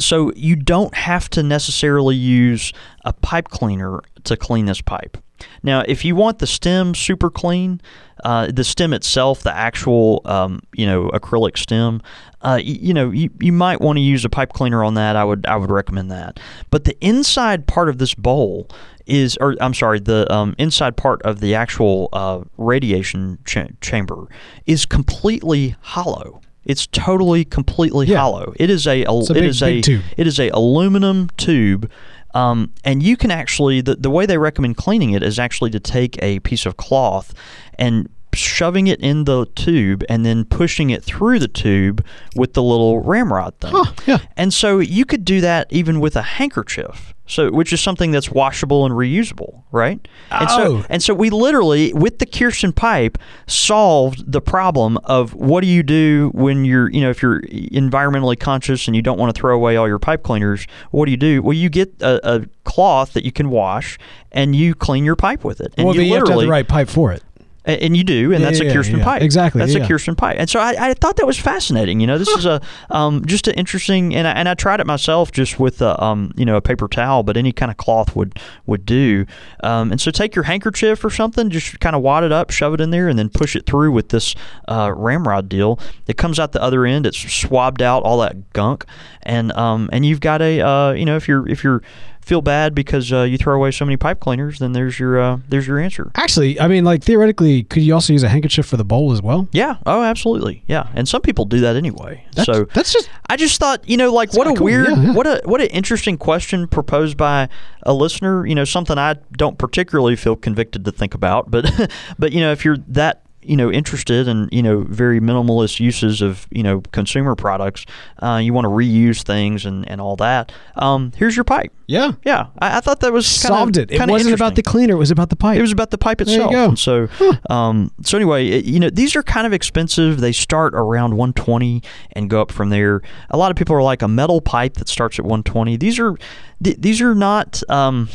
so 0.00 0.32
you 0.34 0.56
don't 0.56 0.94
have 0.94 1.28
to 1.30 1.42
necessarily 1.42 2.16
use 2.16 2.72
a 3.04 3.12
pipe 3.12 3.48
cleaner 3.48 4.00
to 4.24 4.36
clean 4.36 4.66
this 4.66 4.80
pipe. 4.80 5.18
Now, 5.62 5.82
if 5.86 6.04
you 6.04 6.14
want 6.16 6.38
the 6.38 6.46
stem 6.46 6.94
super 6.94 7.28
clean, 7.30 7.80
uh, 8.24 8.50
the 8.50 8.64
stem 8.64 8.92
itself, 8.94 9.42
the 9.42 9.54
actual 9.54 10.22
um, 10.24 10.60
you 10.72 10.86
know 10.86 11.10
acrylic 11.10 11.58
stem, 11.58 12.00
uh, 12.40 12.56
y- 12.56 12.78
you 12.80 12.94
know 12.94 13.10
you, 13.10 13.28
you 13.40 13.52
might 13.52 13.80
want 13.80 13.96
to 13.98 14.00
use 14.00 14.24
a 14.24 14.30
pipe 14.30 14.52
cleaner 14.52 14.82
on 14.84 14.94
that. 14.94 15.16
I 15.16 15.24
would 15.24 15.44
I 15.46 15.56
would 15.56 15.70
recommend 15.70 16.10
that. 16.10 16.40
But 16.70 16.84
the 16.84 16.96
inside 17.04 17.66
part 17.66 17.88
of 17.88 17.98
this 17.98 18.14
bowl 18.14 18.68
is, 19.06 19.36
or 19.38 19.54
I'm 19.60 19.74
sorry, 19.74 20.00
the 20.00 20.32
um, 20.32 20.54
inside 20.56 20.96
part 20.96 21.20
of 21.22 21.40
the 21.40 21.54
actual 21.54 22.08
uh, 22.14 22.40
radiation 22.56 23.38
cha- 23.44 23.68
chamber 23.82 24.28
is 24.64 24.86
completely 24.86 25.76
hollow. 25.80 26.40
It's 26.64 26.86
totally, 26.86 27.44
completely 27.44 28.06
Yeah. 28.06 28.18
hollow. 28.20 28.52
It 28.56 28.70
is 28.70 28.86
a, 28.86 29.04
a 29.04 29.18
it 29.20 29.28
big- 29.34 29.44
is 29.44 29.62
a, 29.62 29.80
tube. 29.82 30.02
it 30.16 30.26
is 30.26 30.38
a 30.40 30.48
aluminum 30.50 31.28
tube. 31.36 31.90
Um, 32.34 32.72
and 32.84 33.00
you 33.02 33.16
can 33.16 33.30
actually 33.30 33.80
the, 33.80 33.94
the 33.94 34.10
way 34.10 34.26
they 34.26 34.38
recommend 34.38 34.76
cleaning 34.76 35.12
it 35.12 35.22
is 35.22 35.38
actually 35.38 35.70
to 35.70 35.78
take 35.80 36.20
a 36.22 36.40
piece 36.40 36.66
of 36.66 36.76
cloth 36.76 37.32
and 37.78 38.08
shoving 38.34 38.86
it 38.86 39.00
in 39.00 39.24
the 39.24 39.46
tube 39.54 40.04
and 40.08 40.24
then 40.24 40.44
pushing 40.44 40.90
it 40.90 41.02
through 41.04 41.38
the 41.38 41.48
tube 41.48 42.04
with 42.36 42.54
the 42.54 42.62
little 42.62 43.00
ramrod 43.00 43.54
thing. 43.60 43.72
Huh, 43.74 43.92
yeah. 44.06 44.18
And 44.36 44.52
so 44.52 44.78
you 44.78 45.04
could 45.04 45.24
do 45.24 45.40
that 45.40 45.66
even 45.70 46.00
with 46.00 46.16
a 46.16 46.22
handkerchief. 46.22 47.14
So 47.26 47.50
which 47.50 47.72
is 47.72 47.80
something 47.80 48.10
that's 48.10 48.30
washable 48.30 48.84
and 48.84 48.94
reusable, 48.94 49.62
right? 49.72 50.06
And 50.30 50.50
so 50.50 50.76
Oh. 50.76 50.84
and 50.90 51.02
so 51.02 51.14
we 51.14 51.30
literally 51.30 51.90
with 51.94 52.18
the 52.18 52.26
Kirsten 52.26 52.72
pipe 52.74 53.16
solved 53.46 54.30
the 54.30 54.42
problem 54.42 54.98
of 55.04 55.32
what 55.34 55.62
do 55.62 55.66
you 55.66 55.82
do 55.82 56.30
when 56.34 56.66
you're, 56.66 56.90
you 56.90 57.00
know, 57.00 57.08
if 57.08 57.22
you're 57.22 57.40
environmentally 57.40 58.38
conscious 58.38 58.86
and 58.86 58.94
you 58.94 59.00
don't 59.00 59.18
want 59.18 59.34
to 59.34 59.40
throw 59.40 59.54
away 59.54 59.76
all 59.76 59.88
your 59.88 59.98
pipe 59.98 60.22
cleaners, 60.22 60.66
what 60.90 61.06
do 61.06 61.10
you 61.12 61.16
do? 61.16 61.40
Well, 61.40 61.54
you 61.54 61.70
get 61.70 61.94
a, 62.02 62.34
a 62.34 62.46
cloth 62.64 63.14
that 63.14 63.24
you 63.24 63.32
can 63.32 63.48
wash 63.48 63.98
and 64.32 64.54
you 64.54 64.74
clean 64.74 65.04
your 65.06 65.16
pipe 65.16 65.44
with 65.44 65.60
it. 65.62 65.72
And 65.78 65.86
well, 65.86 65.94
you 65.94 66.02
you 66.02 66.14
have 66.14 66.24
to 66.24 66.32
have 66.32 66.40
the 66.40 66.48
right 66.48 66.68
pipe 66.68 66.88
for 66.90 67.10
it. 67.12 67.22
And 67.66 67.96
you 67.96 68.04
do, 68.04 68.32
and 68.32 68.42
Yeah, 68.42 68.50
that's 68.50 68.60
yeah, 68.60 68.70
a 68.70 68.72
Kirsten 68.74 68.98
yeah. 68.98 69.04
pipe. 69.04 69.22
Exactly, 69.22 69.58
That's 69.60 69.74
a 69.74 69.86
Kirsten 69.86 70.14
pipe. 70.14 70.36
And 70.38 70.50
so 70.50 70.60
I, 70.60 70.90
I 70.90 70.94
thought 70.94 71.16
that 71.16 71.26
was 71.26 71.38
fascinating. 71.38 71.98
You 71.98 72.06
know, 72.06 72.18
this 72.18 72.28
is 72.28 72.44
a 72.44 72.60
um, 72.90 73.24
just 73.24 73.48
an 73.48 73.54
interesting, 73.54 74.14
and 74.14 74.26
I, 74.26 74.32
and 74.32 74.50
I 74.50 74.54
tried 74.54 74.80
it 74.80 74.86
myself 74.86 75.32
just 75.32 75.58
with 75.58 75.80
a, 75.80 76.02
um, 76.02 76.32
you 76.36 76.44
know 76.44 76.56
a 76.56 76.60
paper 76.60 76.88
towel, 76.88 77.22
but 77.22 77.38
any 77.38 77.52
kind 77.52 77.70
of 77.70 77.78
cloth 77.78 78.14
would 78.14 78.38
would 78.66 78.84
do. 78.84 79.24
Um, 79.62 79.92
and 79.92 80.00
so 80.00 80.10
take 80.10 80.34
your 80.34 80.44
handkerchief 80.44 81.02
or 81.02 81.08
something, 81.10 81.48
just 81.48 81.80
kind 81.80 81.96
of 81.96 82.02
wad 82.02 82.22
it 82.22 82.32
up, 82.32 82.50
shove 82.50 82.74
it 82.74 82.82
in 82.82 82.90
there, 82.90 83.08
and 83.08 83.18
then 83.18 83.30
push 83.30 83.56
it 83.56 83.64
through 83.64 83.92
with 83.92 84.10
this 84.10 84.34
uh, 84.68 84.92
ramrod 84.94 85.48
deal. 85.48 85.78
It 86.06 86.18
comes 86.18 86.38
out 86.38 86.52
the 86.52 86.62
other 86.62 86.84
end. 86.84 87.06
It's 87.06 87.18
swabbed 87.32 87.80
out 87.80 88.02
all 88.02 88.18
that 88.18 88.52
gunk, 88.52 88.84
and 89.22 89.52
um, 89.52 89.88
and 89.90 90.04
you've 90.04 90.20
got 90.20 90.42
a 90.42 90.60
uh, 90.60 90.92
you 90.92 91.06
know 91.06 91.16
if 91.16 91.28
you're 91.28 91.48
if 91.48 91.64
you're 91.64 91.82
feel 92.24 92.40
bad 92.40 92.74
because 92.74 93.12
uh, 93.12 93.22
you 93.22 93.36
throw 93.36 93.54
away 93.54 93.70
so 93.70 93.84
many 93.84 93.96
pipe 93.98 94.18
cleaners, 94.18 94.58
then 94.58 94.72
there's 94.72 94.98
your 94.98 95.20
uh, 95.20 95.38
there's 95.48 95.66
your 95.66 95.78
answer. 95.78 96.10
Actually, 96.14 96.58
I 96.58 96.68
mean, 96.68 96.82
like 96.84 97.02
theoretically, 97.02 97.64
could 97.64 97.82
you 97.82 97.92
also 97.92 98.12
use 98.14 98.22
a 98.22 98.28
handkerchief 98.28 98.66
for 98.66 98.76
the 98.78 98.84
bowl 98.84 99.12
as 99.12 99.20
well? 99.20 99.46
Yeah. 99.52 99.76
Oh, 99.84 100.02
absolutely. 100.02 100.64
Yeah. 100.66 100.88
And 100.94 101.06
some 101.08 101.20
people 101.20 101.44
do 101.44 101.60
that 101.60 101.76
anyway. 101.76 102.24
That's, 102.34 102.46
so 102.46 102.64
that's 102.72 102.92
just 102.92 103.10
I 103.28 103.36
just 103.36 103.60
thought, 103.60 103.86
you 103.88 103.96
know, 103.96 104.12
like 104.12 104.32
what 104.34 104.46
a 104.46 104.54
cool. 104.54 104.64
weird, 104.64 104.88
Yeah, 104.88 105.02
yeah. 105.02 105.12
what 105.12 105.26
a 105.26 105.42
what 105.44 105.60
an 105.60 105.68
interesting 105.68 106.16
question 106.16 106.66
proposed 106.66 107.16
by 107.16 107.48
a 107.82 107.92
listener. 107.92 108.46
You 108.46 108.54
know, 108.54 108.64
something 108.64 108.96
I 108.96 109.16
don't 109.32 109.58
particularly 109.58 110.16
feel 110.16 110.34
convicted 110.36 110.84
to 110.86 110.92
think 110.92 111.14
about, 111.14 111.50
but 111.50 111.70
but 112.18 112.32
you 112.32 112.40
know, 112.40 112.52
if 112.52 112.64
you're 112.64 112.78
that 112.88 113.22
you 113.44 113.56
know 113.56 113.70
interested 113.70 114.28
in 114.28 114.48
you 114.52 114.62
know 114.62 114.80
very 114.88 115.20
minimalist 115.20 115.80
uses 115.80 116.22
of 116.22 116.46
you 116.50 116.62
know 116.62 116.80
consumer 116.92 117.34
products, 117.34 117.84
uh, 118.22 118.40
you 118.42 118.52
want 118.52 118.64
to 118.64 118.68
reuse 118.70 119.22
things 119.22 119.64
and 119.66 119.88
and 119.88 120.00
all 120.00 120.16
that. 120.16 120.52
Um, 120.76 121.12
here's 121.16 121.36
your 121.36 121.44
pipe. 121.44 121.72
yeah. 121.86 122.12
Yeah, 122.24 122.46
I, 122.58 122.78
I 122.78 122.80
thought 122.80 123.00
that 123.00 123.12
was 123.12 123.26
kinda, 123.26 123.56
Solved 123.56 123.76
it. 123.76 123.90
It 123.90 124.08
wasn't 124.08 124.34
about 124.34 124.54
the 124.54 124.62
cleaner; 124.62 124.94
it 124.94 124.98
was 124.98 125.10
about 125.10 125.30
the 125.30 125.36
pipe. 125.36 125.58
It 125.58 125.62
was 125.62 125.72
about 125.72 125.90
the 125.90 125.98
pipe 125.98 126.18
There 126.18 126.26
you 126.28 126.34
itself. 126.44 126.52
go. 126.52 126.64
And 126.68 126.78
so, 126.78 127.08
um, 127.50 127.90
so 128.02 128.16
anyway, 128.18 128.46
it- 128.48 128.64
you 128.64 128.80
know, 128.80 128.90
these 128.90 129.14
are 129.16 129.22
kind 129.22 129.46
of 129.46 129.52
expensive. 129.52 130.20
They 130.20 130.32
start 130.32 130.74
around 130.74 131.16
120 131.16 131.82
and 132.12 132.28
go 132.30 132.40
up 132.40 132.50
from 132.52 132.70
there. 132.70 133.02
A 133.30 133.36
lot 133.36 133.50
of 133.50 133.56
people 133.56 133.76
are 133.76 133.82
like 133.82 134.02
a 134.02 134.08
metal 134.08 134.40
pipe 134.40 134.74
that 134.74 134.88
starts 134.88 135.18
at 135.18 135.24
120. 135.24 135.76
These 135.76 135.98
are, 135.98 136.16
th- 136.62 136.76
these 136.80 137.00
are 137.00 137.14
not. 137.14 137.62
Um, 137.68 138.08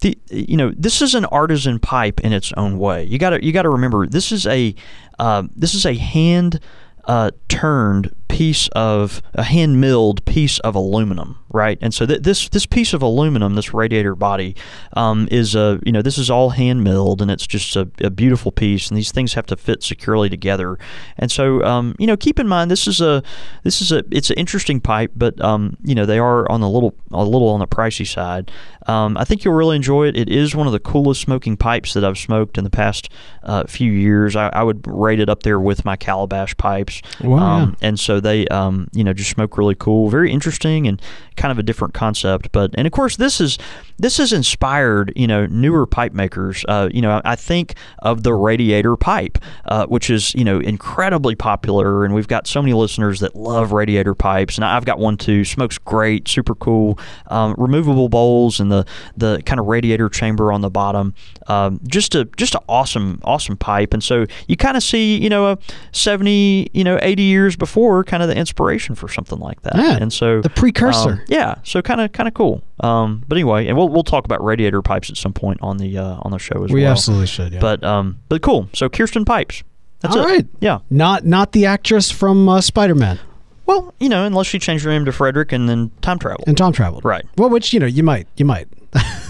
the, 0.00 0.18
you 0.30 0.56
know 0.56 0.72
this 0.76 1.02
is 1.02 1.14
an 1.14 1.24
artisan 1.26 1.78
pipe 1.78 2.20
in 2.20 2.32
its 2.32 2.52
own 2.56 2.78
way. 2.78 3.04
You 3.04 3.18
got 3.18 3.30
to 3.30 3.44
you 3.44 3.52
got 3.52 3.62
to 3.62 3.70
remember 3.70 4.06
this 4.06 4.32
is 4.32 4.46
a 4.46 4.74
uh, 5.18 5.44
this 5.54 5.74
is 5.74 5.86
a 5.86 5.94
hand 5.94 6.60
uh, 7.04 7.30
turned 7.48 8.14
piece 8.30 8.68
of 8.68 9.20
a 9.34 9.42
hand 9.42 9.80
milled 9.80 10.24
piece 10.24 10.58
of 10.60 10.74
aluminum, 10.74 11.38
right? 11.50 11.78
And 11.80 11.92
so 11.92 12.06
th- 12.06 12.22
this 12.22 12.48
this 12.48 12.64
piece 12.66 12.92
of 12.94 13.02
aluminum, 13.02 13.54
this 13.54 13.74
radiator 13.74 14.14
body, 14.14 14.54
um, 14.94 15.26
is 15.30 15.54
a 15.54 15.80
you 15.84 15.92
know 15.92 16.02
this 16.02 16.16
is 16.16 16.30
all 16.30 16.50
hand 16.50 16.84
milled, 16.84 17.20
and 17.20 17.30
it's 17.30 17.46
just 17.46 17.76
a, 17.76 17.90
a 18.00 18.10
beautiful 18.10 18.52
piece. 18.52 18.88
And 18.88 18.96
these 18.96 19.12
things 19.12 19.34
have 19.34 19.46
to 19.46 19.56
fit 19.56 19.82
securely 19.82 20.28
together. 20.28 20.78
And 21.18 21.30
so 21.30 21.62
um, 21.64 21.94
you 21.98 22.06
know 22.06 22.16
keep 22.16 22.38
in 22.38 22.46
mind 22.48 22.70
this 22.70 22.86
is 22.86 23.00
a 23.00 23.22
this 23.64 23.82
is 23.82 23.90
a 23.92 24.04
it's 24.10 24.30
an 24.30 24.36
interesting 24.36 24.80
pipe, 24.80 25.12
but 25.16 25.40
um, 25.40 25.76
you 25.82 25.94
know 25.94 26.06
they 26.06 26.18
are 26.18 26.50
on 26.50 26.60
the 26.60 26.68
little 26.68 26.94
a 27.10 27.24
little 27.24 27.48
on 27.48 27.60
the 27.60 27.66
pricey 27.66 28.06
side. 28.06 28.50
Um, 28.86 29.16
I 29.16 29.24
think 29.24 29.44
you'll 29.44 29.54
really 29.54 29.76
enjoy 29.76 30.06
it. 30.08 30.16
It 30.16 30.28
is 30.28 30.54
one 30.54 30.66
of 30.66 30.72
the 30.72 30.80
coolest 30.80 31.20
smoking 31.20 31.56
pipes 31.56 31.92
that 31.94 32.04
I've 32.04 32.16
smoked 32.18 32.56
in 32.58 32.64
the 32.64 32.70
past 32.70 33.08
uh, 33.42 33.64
few 33.64 33.92
years. 33.92 34.34
I, 34.34 34.48
I 34.48 34.62
would 34.62 34.84
rate 34.86 35.20
it 35.20 35.28
up 35.28 35.42
there 35.42 35.60
with 35.60 35.84
my 35.84 35.96
Calabash 35.96 36.56
pipes. 36.56 37.02
Wow, 37.22 37.60
Um, 37.60 37.76
and 37.82 38.00
so 38.00 38.19
they, 38.20 38.46
um, 38.48 38.88
you 38.92 39.04
know, 39.04 39.12
just 39.12 39.30
smoke 39.30 39.56
really 39.58 39.74
cool, 39.74 40.08
very 40.08 40.30
interesting, 40.30 40.86
and 40.86 41.00
kind 41.36 41.52
of 41.52 41.58
a 41.58 41.62
different 41.62 41.94
concept. 41.94 42.52
But 42.52 42.72
and 42.74 42.86
of 42.86 42.92
course, 42.92 43.16
this 43.16 43.40
is 43.40 43.58
this 43.98 44.18
has 44.18 44.32
inspired 44.32 45.12
you 45.16 45.26
know 45.26 45.46
newer 45.46 45.86
pipe 45.86 46.12
makers. 46.12 46.64
Uh, 46.68 46.88
you 46.92 47.02
know, 47.02 47.20
I, 47.24 47.36
think 47.36 47.74
of 48.00 48.22
the 48.22 48.34
radiator 48.34 48.96
pipe, 48.96 49.38
uh, 49.64 49.86
which 49.86 50.10
is 50.10 50.34
you 50.34 50.44
know 50.44 50.60
incredibly 50.60 51.34
popular, 51.34 52.04
and 52.04 52.14
we've 52.14 52.28
got 52.28 52.46
so 52.46 52.60
many 52.60 52.74
listeners 52.74 53.20
that 53.20 53.34
love 53.34 53.72
radiator 53.72 54.14
pipes, 54.14 54.56
and 54.56 54.64
I've 54.64 54.84
got 54.84 54.98
one 54.98 55.16
too. 55.16 55.44
Smokes 55.44 55.78
great, 55.78 56.28
super 56.28 56.54
cool, 56.54 56.98
um, 57.28 57.54
removable 57.56 58.08
bowls, 58.08 58.60
and 58.60 58.70
the 58.70 58.86
the 59.16 59.42
kind 59.46 59.58
of 59.58 59.66
radiator 59.66 60.08
chamber 60.08 60.52
on 60.52 60.60
the 60.60 60.70
bottom. 60.70 61.14
Um, 61.46 61.80
just 61.86 62.14
a 62.14 62.26
just 62.36 62.54
an 62.54 62.60
awesome 62.68 63.20
awesome 63.24 63.56
pipe, 63.56 63.94
and 63.94 64.04
so 64.04 64.26
you 64.46 64.56
kind 64.56 64.76
of 64.76 64.82
see 64.82 65.18
you 65.18 65.28
know 65.28 65.52
a 65.52 65.58
seventy 65.92 66.70
you 66.72 66.84
know 66.84 66.98
eighty 67.02 67.22
years 67.22 67.56
before 67.56 68.04
kind 68.10 68.22
of 68.22 68.28
the 68.28 68.36
inspiration 68.36 68.94
for 68.96 69.08
something 69.08 69.38
like 69.38 69.62
that, 69.62 69.76
Yeah, 69.76 69.98
and 70.00 70.12
so 70.12 70.40
the 70.40 70.50
precursor. 70.50 71.10
um, 71.12 71.20
yeah, 71.28 71.54
so 71.62 71.80
kind 71.80 72.00
of 72.00 72.10
kind 72.12 72.26
of 72.28 72.34
cool. 72.34 72.62
Um, 72.80 73.24
but 73.28 73.36
anyway, 73.38 73.66
and 73.68 73.76
we'll 73.76 73.88
we'll 73.88 74.02
talk 74.02 74.24
about 74.24 74.42
radiator 74.44 74.82
pipes 74.82 75.08
at 75.10 75.16
some 75.16 75.32
point 75.32 75.58
on 75.62 75.76
the 75.78 75.96
uh, 75.96 76.18
on 76.22 76.32
the 76.32 76.38
show 76.38 76.64
as 76.64 76.70
we 76.70 76.80
well. 76.80 76.88
We 76.88 76.92
absolutely 76.92 77.26
should. 77.28 77.52
Yeah. 77.52 77.60
But 77.60 77.84
um, 77.84 78.18
but 78.28 78.42
cool. 78.42 78.68
So 78.74 78.88
Kirsten 78.88 79.24
Pipes. 79.24 79.62
That's 80.00 80.16
All 80.16 80.22
it. 80.22 80.26
right. 80.26 80.46
Yeah. 80.60 80.78
not 80.90 81.24
not 81.26 81.52
the 81.52 81.66
actress 81.66 82.10
from 82.10 82.48
uh, 82.48 82.60
Spider 82.62 82.94
Man 82.94 83.18
Well, 83.66 83.92
you 84.00 84.08
know, 84.08 84.24
unless 84.24 84.46
she 84.46 84.58
changed 84.58 84.82
her 84.84 84.90
name 84.90 85.04
to 85.04 85.12
Frederick 85.12 85.52
and 85.52 85.68
then 85.68 85.90
time 86.00 86.18
travel. 86.18 86.42
and 86.46 86.56
Tom 86.56 86.72
traveled. 86.72 87.04
Right. 87.04 87.24
Well, 87.36 87.50
which 87.50 87.72
you 87.74 87.80
know 87.80 87.86
you 87.86 88.02
might 88.02 88.26
you 88.36 88.44
might. 88.46 88.66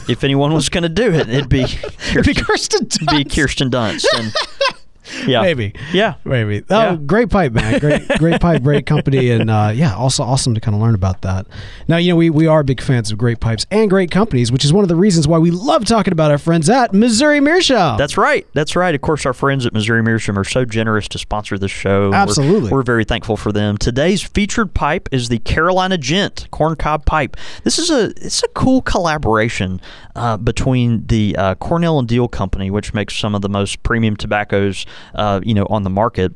if 0.09 0.23
anyone 0.25 0.53
was 0.55 0.69
going 0.71 0.85
to 0.85 0.89
do 0.89 1.13
it, 1.13 1.29
it'd 1.29 1.49
be 1.49 1.63
It'd 2.11 2.25
be 2.25 2.35
Kirsten, 2.35 2.87
Kirsten 2.87 3.07
be 3.11 3.25
Dunst. 3.25 3.35
Kirsten 3.37 3.71
Dunst. 3.71 4.07
And, 4.17 4.33
yeah. 5.27 5.43
Maybe. 5.43 5.73
Yeah. 5.93 6.15
Maybe. 6.25 6.63
Oh, 6.71 6.79
Yeah. 6.81 6.97
great 6.97 7.31
pipe, 7.31 7.53
man. 7.53 7.79
Great, 7.81 8.09
great 8.19 8.41
pipe, 8.41 8.63
great 8.63 8.87
company, 8.87 9.31
and 9.37 9.51
uh, 9.51 9.73
yeah, 9.75 9.95
also 9.95 10.23
awesome 10.23 10.55
to 10.55 10.61
kind 10.61 10.75
of 10.75 10.81
learn 10.81 10.95
about 10.95 11.23
that. 11.23 11.47
Now, 11.89 11.97
you 11.97 12.11
know, 12.13 12.17
we, 12.17 12.31
we 12.31 12.47
are 12.47 12.63
big 12.63 12.81
fans 12.81 13.11
of 13.11 13.19
great 13.19 13.41
pipes 13.41 13.67
and 13.71 13.89
great 13.91 14.11
companies, 14.11 14.51
which 14.53 14.65
is 14.65 14.73
one 14.73 14.85
of 14.85 14.89
the 14.89 14.97
reasons 14.97 15.27
why 15.29 15.39
we 15.39 15.51
love 15.51 15.85
talking 15.85 16.13
about 16.13 16.31
our 16.31 16.39
friends 16.39 16.69
at 16.69 16.93
Missouri 16.93 17.41
Meerschaum. 17.41 17.97
That's 17.99 18.17
right. 18.17 18.47
That's 18.55 18.77
right. 18.77 18.95
Of 18.95 19.01
course, 19.01 19.25
our 19.27 19.35
friends 19.35 19.67
at 19.67 19.73
Missouri 19.73 20.03
Meerschaum 20.03 20.39
are 20.39 20.45
so 20.45 20.65
generous 20.65 21.09
to 21.09 21.19
sponsor 21.19 21.59
this 21.59 21.71
show. 21.71 22.11
We're- 22.11 22.17
Absolutely. 22.17 22.71
We're, 22.71 22.81
very 22.83 23.05
thankful 23.05 23.37
for 23.37 23.53
them. 23.53 23.77
Today's 23.77 24.23
featured 24.23 24.73
pipe 24.75 25.09
is 25.13 25.29
the 25.29 25.39
Carolina 25.39 25.99
Gent 25.99 26.49
corncob 26.51 27.05
pipe. 27.05 27.37
This 27.63 27.79
is 27.79 27.91
a 27.91 28.07
it's 28.17 28.43
a 28.43 28.49
cool 28.49 28.81
collaboration 28.83 29.81
uh, 30.17 30.37
between 30.39 31.07
the 31.07 31.37
uh, 31.37 31.55
Cornell 31.57 31.99
and 31.99 32.09
Diehl 32.09 32.31
Company, 32.31 32.71
which 32.71 32.95
makes 32.95 33.17
some 33.17 33.35
of 33.35 33.43
the 33.43 33.49
most 33.49 33.83
premium 33.83 34.17
tobaccos, 34.17 34.87
uh, 35.15 35.41
you 35.43 35.55
know, 35.55 35.67
on 35.71 35.83
the 35.83 35.91
market. 35.91 36.33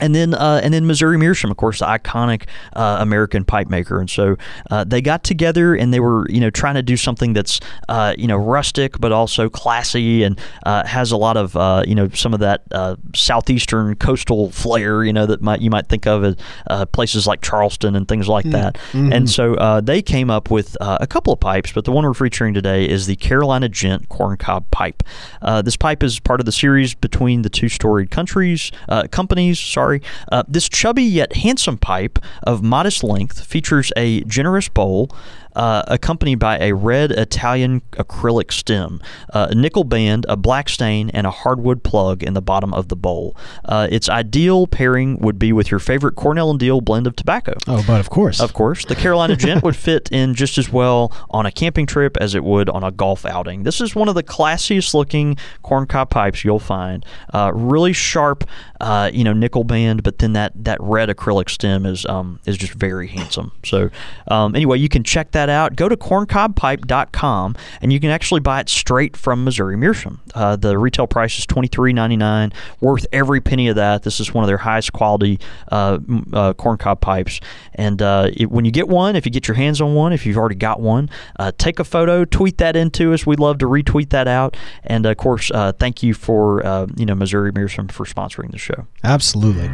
And 0.00 0.14
then, 0.14 0.34
uh, 0.34 0.60
and 0.62 0.72
then 0.72 0.86
Missouri 0.86 1.18
Meerschaum, 1.18 1.50
of 1.50 1.56
course, 1.56 1.80
the 1.80 1.86
iconic 1.86 2.46
uh, 2.74 2.98
American 3.00 3.44
pipe 3.44 3.68
maker, 3.68 4.00
and 4.00 4.08
so 4.08 4.36
uh, 4.70 4.84
they 4.84 5.00
got 5.00 5.22
together 5.24 5.74
and 5.74 5.92
they 5.92 6.00
were, 6.00 6.26
you 6.30 6.40
know, 6.40 6.50
trying 6.50 6.74
to 6.74 6.82
do 6.82 6.96
something 6.96 7.32
that's, 7.32 7.60
uh, 7.88 8.14
you 8.16 8.26
know, 8.26 8.36
rustic 8.36 8.98
but 8.98 9.12
also 9.12 9.48
classy 9.48 10.22
and 10.22 10.40
uh, 10.66 10.86
has 10.86 11.12
a 11.12 11.16
lot 11.16 11.36
of, 11.36 11.56
uh, 11.56 11.82
you 11.86 11.94
know, 11.94 12.08
some 12.10 12.34
of 12.34 12.40
that 12.40 12.62
uh, 12.72 12.96
southeastern 13.14 13.94
coastal 13.96 14.50
flair, 14.50 15.04
you 15.04 15.12
know, 15.12 15.26
that 15.26 15.40
might 15.42 15.60
you 15.60 15.70
might 15.70 15.88
think 15.88 16.06
of 16.06 16.24
as 16.24 16.36
uh, 16.68 16.86
places 16.86 17.26
like 17.26 17.40
Charleston 17.42 17.94
and 17.96 18.08
things 18.08 18.28
like 18.28 18.44
that. 18.52 18.78
And 19.12 19.28
so 19.30 19.54
uh, 19.54 19.80
they 19.80 20.02
came 20.02 20.30
up 20.30 20.50
with 20.50 20.76
uh, 20.80 20.98
a 21.00 21.06
couple 21.06 21.32
of 21.32 21.40
pipes, 21.40 21.72
but 21.72 21.84
the 21.84 21.92
one 21.92 22.04
we're 22.04 22.14
featuring 22.14 22.54
today 22.54 22.88
is 22.88 23.06
the 23.06 23.16
Carolina 23.16 23.68
Gent 23.68 24.08
corncob 24.08 24.70
pipe. 24.70 25.02
Uh, 25.42 25.62
this 25.62 25.76
pipe 25.76 26.02
is 26.02 26.20
part 26.20 26.40
of 26.40 26.46
the 26.46 26.52
series 26.52 26.94
between 26.94 27.42
the 27.42 27.50
two 27.50 27.68
storied 27.68 28.10
countries 28.10 28.70
uh, 28.88 29.04
companies. 29.10 29.58
Sorry, 29.58 29.89
uh, 30.30 30.42
this 30.46 30.68
chubby 30.68 31.02
yet 31.02 31.36
handsome 31.36 31.78
pipe 31.78 32.18
of 32.42 32.62
modest 32.62 33.02
length 33.02 33.44
features 33.44 33.92
a 33.96 34.22
generous 34.22 34.68
bowl. 34.68 35.10
Uh, 35.54 35.82
accompanied 35.88 36.36
by 36.36 36.58
a 36.58 36.72
red 36.72 37.10
Italian 37.10 37.82
acrylic 37.92 38.52
stem, 38.52 39.00
uh, 39.32 39.48
a 39.50 39.54
nickel 39.54 39.84
band, 39.84 40.24
a 40.28 40.36
black 40.36 40.68
stain, 40.68 41.10
and 41.10 41.26
a 41.26 41.30
hardwood 41.30 41.82
plug 41.82 42.22
in 42.22 42.34
the 42.34 42.42
bottom 42.42 42.72
of 42.72 42.88
the 42.88 42.96
bowl. 42.96 43.36
Uh, 43.64 43.88
its 43.90 44.08
ideal 44.08 44.66
pairing 44.66 45.18
would 45.18 45.38
be 45.38 45.52
with 45.52 45.70
your 45.70 45.80
favorite 45.80 46.14
Cornell 46.14 46.50
and 46.50 46.60
Diehl 46.60 46.82
blend 46.84 47.06
of 47.06 47.16
tobacco. 47.16 47.54
Oh, 47.66 47.82
but 47.86 48.00
of 48.00 48.10
course. 48.10 48.40
Of 48.40 48.52
course, 48.52 48.84
the 48.84 48.94
Carolina 48.94 49.36
Gent 49.36 49.64
would 49.64 49.76
fit 49.90 50.08
in 50.12 50.34
just 50.34 50.58
as 50.58 50.70
well 50.70 51.12
on 51.30 51.46
a 51.46 51.52
camping 51.52 51.86
trip 51.86 52.16
as 52.18 52.34
it 52.34 52.44
would 52.44 52.68
on 52.68 52.84
a 52.84 52.90
golf 52.90 53.24
outing. 53.24 53.64
This 53.64 53.80
is 53.80 53.94
one 53.94 54.08
of 54.08 54.14
the 54.14 54.22
classiest 54.22 54.94
looking 54.94 55.36
corncob 55.64 56.10
pipes 56.10 56.44
you'll 56.44 56.58
find. 56.58 57.04
Uh, 57.32 57.52
really 57.54 57.92
sharp, 57.92 58.44
uh, 58.80 59.10
you 59.12 59.24
know, 59.24 59.32
nickel 59.32 59.64
band, 59.64 60.02
but 60.02 60.18
then 60.18 60.32
that, 60.34 60.52
that 60.64 60.78
red 60.80 61.08
acrylic 61.08 61.48
stem 61.48 61.86
is 61.86 62.06
um, 62.06 62.40
is 62.46 62.56
just 62.56 62.72
very 62.72 63.08
handsome. 63.08 63.52
So 63.64 63.90
um, 64.28 64.54
anyway, 64.54 64.78
you 64.78 64.88
can 64.88 65.04
check 65.04 65.32
that 65.32 65.39
out. 65.48 65.76
Go 65.76 65.88
to 65.88 65.96
corncobpipe.com 65.96 67.56
and 67.80 67.92
you 67.92 68.00
can 68.00 68.10
actually 68.10 68.40
buy 68.40 68.60
it 68.60 68.68
straight 68.68 69.16
from 69.16 69.44
Missouri 69.44 69.76
Meerschaum. 69.76 70.20
Uh, 70.34 70.56
the 70.56 70.76
retail 70.78 71.06
price 71.06 71.38
is 71.38 71.46
twenty 71.46 71.68
three 71.68 71.92
ninety 71.92 72.16
nine, 72.16 72.52
worth 72.80 73.06
every 73.12 73.40
penny 73.40 73.68
of 73.68 73.76
that. 73.76 74.02
This 74.02 74.20
is 74.20 74.34
one 74.34 74.44
of 74.44 74.48
their 74.48 74.58
highest 74.58 74.92
quality 74.92 75.38
uh, 75.72 75.98
m- 76.08 76.26
uh, 76.32 76.52
corncob 76.54 77.00
pipes. 77.00 77.40
And 77.74 78.00
uh, 78.02 78.30
it, 78.36 78.50
when 78.50 78.64
you 78.64 78.70
get 78.70 78.88
one, 78.88 79.16
if 79.16 79.24
you 79.24 79.32
get 79.32 79.48
your 79.48 79.54
hands 79.56 79.80
on 79.80 79.94
one, 79.94 80.12
if 80.12 80.26
you've 80.26 80.36
already 80.36 80.54
got 80.54 80.80
one, 80.80 81.08
uh, 81.38 81.52
take 81.56 81.78
a 81.78 81.84
photo, 81.84 82.24
tweet 82.24 82.58
that 82.58 82.76
into 82.76 83.12
us. 83.12 83.26
We'd 83.26 83.40
love 83.40 83.58
to 83.58 83.66
retweet 83.66 84.10
that 84.10 84.28
out. 84.28 84.56
And 84.84 85.06
of 85.06 85.16
course, 85.16 85.50
uh, 85.52 85.72
thank 85.72 86.02
you 86.02 86.14
for 86.14 86.64
uh, 86.66 86.86
you 86.96 87.06
know 87.06 87.14
Missouri 87.14 87.52
Meerschaum 87.52 87.88
for 87.88 88.04
sponsoring 88.04 88.50
the 88.50 88.58
show. 88.58 88.86
Absolutely. 89.04 89.68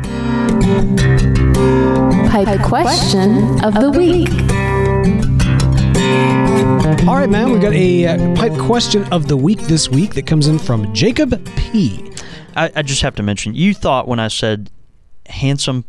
Pipe 2.31 2.61
question 2.63 3.65
of 3.65 3.75
the 3.75 3.91
week. 3.91 5.36
All 7.09 7.15
right, 7.15 7.29
man. 7.31 7.51
We've 7.51 7.61
got 7.61 7.73
a 7.73 8.07
uh, 8.07 8.35
pipe 8.35 8.53
question 8.59 9.05
of 9.13 9.29
the 9.29 9.37
week 9.37 9.61
this 9.63 9.89
week 9.89 10.15
that 10.15 10.27
comes 10.27 10.49
in 10.49 10.59
from 10.59 10.93
Jacob 10.93 11.45
P. 11.57 12.13
I, 12.57 12.71
I 12.77 12.83
just 12.83 13.03
have 13.03 13.15
to 13.17 13.23
mention, 13.23 13.55
you 13.55 13.75
thought 13.75 14.09
when 14.09 14.19
I 14.19 14.29
said 14.29 14.71
handsome 15.27 15.85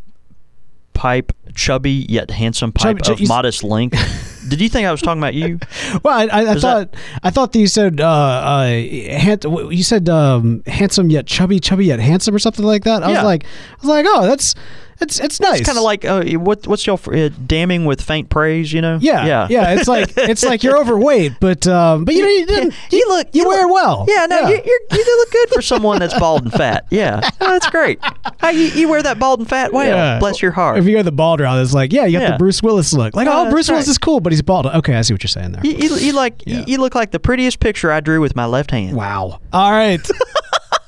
pipe, 0.94 1.32
chubby 1.56 2.06
yet 2.10 2.30
handsome 2.32 2.72
pipe 2.72 3.00
Chubby- 3.04 3.24
of 3.24 3.30
modest 3.30 3.64
length. 3.64 4.46
Did 4.50 4.62
you 4.62 4.70
think 4.70 4.88
I 4.88 4.92
was 4.92 5.02
talking 5.02 5.22
about 5.22 5.34
you? 5.34 5.60
Well, 6.04 6.18
I, 6.18 6.26
I, 6.26 6.52
I 6.52 6.56
thought 6.56 6.94
I 7.24 7.30
thought 7.32 7.52
that 7.54 7.60
you 7.60 7.68
said 7.68 8.00
uh, 8.00 8.08
uh, 8.08 8.66
hand, 8.68 9.44
you 9.44 9.84
said 9.84 10.08
um, 10.10 10.64
handsome 10.68 11.10
yet 11.10 11.26
chubby, 11.28 11.60
chubby 11.60 11.86
yet 11.86 12.00
handsome, 12.00 12.34
or 12.36 12.40
something 12.40 12.66
like 12.66 12.84
that. 12.84 13.04
I 13.04 13.10
Yeah. 13.12 13.16
was 13.18 13.24
like, 13.24 13.44
I 13.44 13.76
was 13.82 13.90
like, 13.90 14.06
oh, 14.08 14.26
that's 14.28 14.56
it's 15.00 15.20
it's 15.20 15.40
nice. 15.40 15.60
It's 15.60 15.68
kind 15.68 15.78
of 15.78 15.84
like 15.84 16.06
uh, 16.06 16.24
what 16.40 16.68
what's 16.68 16.86
your 16.88 17.00
uh, 17.14 17.30
damning 17.46 17.86
with 17.86 18.02
faint 18.02 18.30
praise? 18.30 18.72
You 18.74 18.82
know? 18.82 18.98
yeah, 19.02 19.26
yeah, 19.26 19.48
yeah. 19.50 19.74
It's 19.76 19.88
like 19.88 20.14
it's 20.18 20.44
like 20.44 20.64
you're 20.64 20.78
overweight, 20.78 21.34
but 21.40 21.68
um, 21.68 22.06
but 22.06 22.14
you 22.16 22.22
know 22.22 22.28
you 22.28 22.46
didn't. 22.46 22.74
You 22.92 23.06
look. 23.10 23.28
You 23.34 23.48
wear 23.48 23.68
it 23.68 23.72
well. 23.72 24.06
Yeah, 24.08 24.26
no, 24.26 24.40
Yeah. 24.42 24.50
You, 24.50 24.56
you're, 24.66 24.80
you 25.00 25.06
do 25.06 25.16
look 25.18 25.32
good 25.32 25.50
for 25.50 25.62
someone 25.62 26.00
that's 26.00 26.18
bald 26.18 26.44
and 26.44 26.52
fat. 26.52 26.86
Yeah, 26.90 27.22
oh, 27.42 27.52
that's 27.52 27.70
great. 27.70 28.00
How 28.40 28.50
you, 28.50 28.66
you 28.68 28.90
wear 28.90 29.02
that 29.04 29.20
bald 29.20 29.40
and 29.40 29.48
fat 29.50 29.74
well? 29.74 29.86
Yeah. 29.88 30.20
Bless 30.20 30.42
your 30.42 30.52
heart. 30.52 30.78
If 30.78 30.86
you 30.86 30.96
got 30.96 31.06
the 31.06 31.12
bald 31.12 31.40
round, 31.40 31.62
it's 31.62 31.74
like, 31.74 31.92
yeah, 31.94 32.06
you 32.06 32.14
got 32.20 32.22
Yeah. 32.22 32.32
the 32.32 32.38
Bruce 32.38 32.64
Willis 32.64 32.94
look. 32.94 33.16
Like, 33.16 33.28
oh, 33.28 33.50
Bruce 33.50 33.68
that's 33.68 33.70
Willis 33.72 33.88
right. 33.88 33.92
is 33.92 33.98
cool, 33.98 34.20
but 34.20 34.32
he's 34.32 34.42
bald. 34.42 34.66
Okay, 34.66 34.96
I 34.96 35.02
see 35.02 35.14
what 35.14 35.24
you're 35.24 35.28
saying 35.30 35.52
there. 35.54 35.66
You, 35.66 35.74
you, 35.74 35.96
you 35.98 36.14
like 36.14 36.44
you, 36.46 36.64
you 36.68 36.78
look 36.80 36.96
like 36.96 37.12
the 37.12 37.20
prettiest 37.20 37.60
picture 37.60 37.92
I 37.92 38.00
drew 38.00 38.22
with 38.22 38.36
my 38.36 38.46
left 38.46 38.72
hand. 38.72 38.96
Wow. 38.96 39.40
All 39.54 39.72
right. 39.72 40.06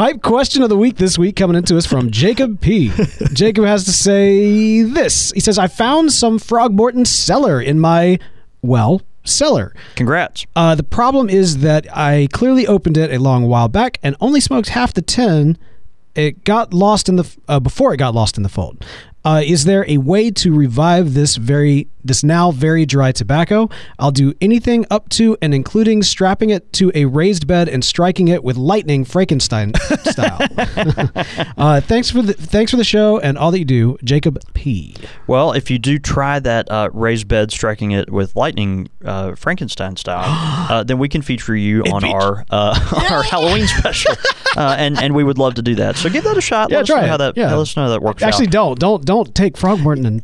Pipe 0.00 0.22
question 0.22 0.62
of 0.62 0.70
the 0.70 0.78
week 0.78 0.96
this 0.96 1.18
week 1.18 1.36
coming 1.36 1.58
into 1.58 1.76
us 1.76 1.84
from 1.84 2.10
Jacob 2.10 2.58
P. 2.62 2.90
Jacob 3.34 3.66
has 3.66 3.84
to 3.84 3.92
say 3.92 4.80
this. 4.80 5.30
He 5.32 5.40
says, 5.40 5.58
I 5.58 5.66
found 5.66 6.10
some 6.10 6.38
Frogmorton 6.38 7.06
cellar 7.06 7.60
in 7.60 7.78
my, 7.78 8.18
well, 8.62 9.02
cellar. 9.24 9.74
Congrats. 9.96 10.46
Uh, 10.56 10.74
the 10.74 10.82
problem 10.82 11.28
is 11.28 11.58
that 11.58 11.86
I 11.94 12.28
clearly 12.32 12.66
opened 12.66 12.96
it 12.96 13.12
a 13.12 13.18
long 13.18 13.46
while 13.46 13.68
back 13.68 13.98
and 14.02 14.16
only 14.22 14.40
smoked 14.40 14.70
half 14.70 14.94
the 14.94 15.02
tin. 15.02 15.58
It 16.14 16.44
got 16.44 16.72
lost 16.72 17.10
in 17.10 17.16
the 17.16 17.36
uh, 17.46 17.60
before 17.60 17.92
it 17.92 17.98
got 17.98 18.14
lost 18.14 18.38
in 18.38 18.42
the 18.42 18.48
fold. 18.48 18.82
Uh, 19.24 19.42
is 19.44 19.64
there 19.64 19.84
a 19.88 19.98
way 19.98 20.30
to 20.30 20.54
revive 20.54 21.14
this 21.14 21.36
very 21.36 21.88
this 22.02 22.24
now 22.24 22.50
very 22.50 22.86
dry 22.86 23.12
tobacco? 23.12 23.68
I'll 23.98 24.10
do 24.10 24.32
anything 24.40 24.86
up 24.90 25.08
to 25.10 25.36
and 25.42 25.52
including 25.54 26.02
strapping 26.02 26.48
it 26.48 26.72
to 26.74 26.90
a 26.94 27.04
raised 27.04 27.46
bed 27.46 27.68
and 27.68 27.84
striking 27.84 28.28
it 28.28 28.42
with 28.42 28.56
lightning 28.56 29.04
Frankenstein 29.04 29.72
style. 30.04 30.38
uh, 31.58 31.80
thanks 31.82 32.10
for 32.10 32.22
the 32.22 32.32
thanks 32.32 32.70
for 32.70 32.78
the 32.78 32.84
show 32.84 33.18
and 33.18 33.36
all 33.36 33.50
that 33.50 33.58
you 33.58 33.64
do, 33.64 33.98
Jacob 34.02 34.38
P. 34.54 34.96
Well, 35.26 35.52
if 35.52 35.70
you 35.70 35.78
do 35.78 35.98
try 35.98 36.38
that 36.40 36.70
uh, 36.70 36.88
raised 36.92 37.28
bed, 37.28 37.52
striking 37.52 37.90
it 37.90 38.10
with 38.10 38.34
lightning, 38.36 38.88
uh, 39.04 39.34
Frankenstein 39.34 39.96
style, 39.96 40.24
uh, 40.70 40.82
then 40.82 40.98
we 40.98 41.08
can 41.08 41.20
feature 41.22 41.56
you 41.56 41.82
on 41.84 42.04
our 42.04 42.44
uh, 42.50 42.94
on 42.96 43.06
our 43.12 43.22
Halloween 43.22 43.66
special, 43.66 44.14
uh, 44.56 44.76
and 44.78 44.98
and 44.98 45.14
we 45.14 45.24
would 45.24 45.38
love 45.38 45.54
to 45.54 45.62
do 45.62 45.74
that. 45.74 45.96
So 45.96 46.08
give 46.08 46.24
that 46.24 46.38
a 46.38 46.40
shot. 46.40 46.70
Yeah, 46.70 46.78
let 46.78 46.82
us 46.82 46.88
try 46.88 47.00
know 47.00 47.04
it. 47.04 47.08
how 47.10 47.16
that. 47.18 47.36
Yeah. 47.36 47.50
Let 47.50 47.58
us 47.58 47.76
know 47.76 47.82
how 47.82 47.90
that 47.90 48.02
works. 48.02 48.22
Actually, 48.22 48.46
out. 48.46 48.52
don't 48.52 48.80
don't 48.80 49.04
don't 49.10 49.34
take 49.34 49.54
Frogmorton 49.54 50.06
and 50.06 50.22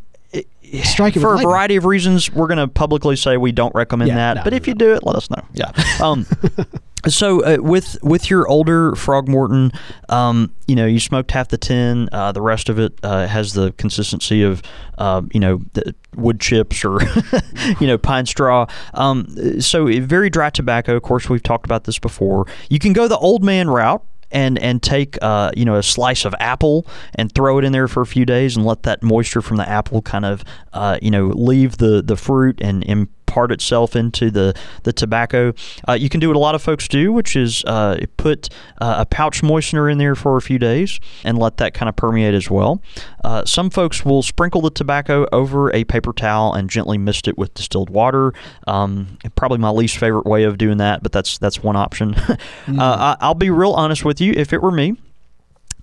strike 0.85 1.17
it 1.17 1.21
for 1.21 1.35
with 1.35 1.45
a 1.45 1.47
variety 1.47 1.77
of 1.77 1.85
reasons, 1.85 2.31
we're 2.33 2.47
going 2.47 2.59
to 2.59 2.69
publicly 2.69 3.17
say 3.17 3.37
we 3.37 3.53
don't 3.53 3.75
recommend 3.75 4.09
Yeah, 4.09 4.17
that. 4.17 4.35
no, 4.37 4.45
but 4.45 4.51
no, 4.53 4.57
if 4.57 4.69
you 4.69 4.75
do 4.75 4.95
it, 4.95 5.05
let 5.05 5.17
us 5.17 5.31
know. 5.31 5.45
Yeah. 5.53 5.73
Um, 6.03 6.27
so 7.09 7.43
uh, 7.43 7.57
with 7.61 7.97
with 8.03 8.29
your 8.29 8.47
older 8.49 8.93
Frogmorton, 8.93 9.75
um, 10.11 10.53
you 10.67 10.77
know, 10.77 10.85
you 10.85 11.01
smoked 11.01 11.31
half 11.31 11.49
the 11.49 11.57
tin. 11.57 12.09
Uh, 12.13 12.33
the 12.33 12.43
rest 12.43 12.69
of 12.69 12.79
it 12.79 12.99
uh, 13.03 13.27
has 13.27 13.55
the 13.55 13.73
consistency 13.73 14.43
of, 14.43 14.63
uh, 14.99 15.23
you 15.33 15.41
know, 15.41 15.63
the 15.73 15.95
wood 16.15 16.39
chips 16.39 16.85
or, 16.85 17.01
you 17.81 17.87
know, 17.87 17.97
pine 17.97 18.27
straw. 18.27 18.67
Um, 18.93 19.61
so 19.61 19.87
very 20.03 20.29
dry 20.29 20.51
tobacco. 20.51 20.97
Of 20.97 21.03
course, 21.03 21.31
we've 21.31 21.43
talked 21.43 21.65
about 21.65 21.85
this 21.85 21.99
before. 21.99 22.47
You 22.69 22.79
can 22.79 22.93
go 22.93 23.09
the 23.09 23.19
old 23.19 23.43
man 23.43 23.71
route 23.71 24.05
and 24.31 24.59
and 24.59 24.83
take 24.83 25.19
uh, 25.23 25.51
you 25.57 25.65
know 25.65 25.77
a 25.77 25.83
slice 25.83 26.25
of 26.25 26.35
apple 26.41 26.87
and 27.15 27.33
throw 27.33 27.59
it 27.59 27.65
in 27.65 27.73
there 27.73 27.89
for 27.89 28.01
a 28.01 28.07
few 28.07 28.25
days 28.25 28.57
and 28.57 28.67
let 28.67 28.83
that 28.83 29.03
moisture 29.03 29.43
from 29.43 29.57
the 29.57 29.69
apple 29.69 30.03
kind 30.03 30.25
of 30.25 30.45
uh, 30.73 30.99
you 31.03 31.11
know 31.11 31.27
leave 31.29 31.79
the 31.79 32.03
the 32.03 32.17
fruit 32.17 32.61
and 32.61 33.09
impart 33.27 33.53
itself 33.53 33.97
into 33.97 34.31
the 34.31 34.55
the 34.85 34.93
tobacco. 34.93 35.53
Uh, 35.89 35.93
you 35.93 36.09
can 36.09 36.21
do 36.21 36.29
what 36.29 36.37
a 36.37 36.41
lot 36.41 36.55
of 36.55 36.63
folks 36.63 36.89
do, 36.89 37.13
which 37.13 37.37
is 37.37 37.65
uh, 37.65 37.99
put 38.17 38.49
uh, 38.81 38.97
a 38.99 39.07
pouch 39.07 39.43
moistener 39.43 39.91
in 39.91 39.99
there 39.99 40.15
for 40.15 40.37
a 40.37 40.41
few 40.43 40.59
days 40.59 40.99
and 41.25 41.39
let 41.39 41.59
that 41.59 41.75
kind 41.75 41.89
of 41.89 41.97
permeate 41.97 42.35
as 42.35 42.51
well. 42.51 42.81
Uh, 43.25 43.45
some 43.45 43.69
folks 43.71 44.05
will 44.05 44.23
sprinkle 44.23 44.61
the 44.61 44.71
tobacco 44.71 45.27
over 45.33 45.73
a 45.75 45.85
paper 45.85 46.13
towel 46.13 46.55
and 46.55 46.71
gently 46.71 46.97
mist 46.97 47.29
it 47.29 47.37
with 47.37 47.53
distilled 47.55 47.91
water. 47.91 48.33
Um, 48.67 49.19
probably 49.35 49.59
my 49.59 49.71
least 49.71 49.99
favorite 49.99 50.27
way 50.27 50.45
of 50.45 50.57
doing 50.57 50.79
that, 50.79 51.03
but 51.03 51.13
that's 51.13 51.39
that's 51.39 51.63
one 51.63 51.77
option. 51.77 52.15
uh, 52.15 52.37
I, 52.69 53.17
I'll 53.21 53.35
be 53.35 53.51
real 53.51 53.73
honest 53.73 54.05
with 54.05 54.21
you. 54.21 54.33
If 54.35 54.53
it 54.53 54.63
were 54.63 54.73
me, 54.73 54.97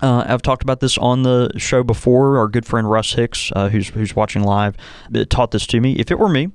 uh, 0.02 0.26
I've 0.28 0.42
talked 0.42 0.64
about 0.64 0.80
this 0.80 0.98
on 0.98 1.24
the 1.24 1.52
show 1.58 1.84
before. 1.84 2.38
Our 2.38 2.48
good 2.48 2.66
friend 2.66 2.90
Russ 2.90 3.14
Hicks, 3.14 3.52
uh, 3.56 3.70
who's 3.70 3.90
who's 3.90 4.16
watching 4.16 4.44
live, 4.44 4.76
uh, 5.16 5.26
taught 5.30 5.52
this 5.52 5.68
to 5.68 5.80
me. 5.80 5.94
If 5.94 6.12
it 6.12 6.20
were 6.20 6.30
me, 6.30 6.50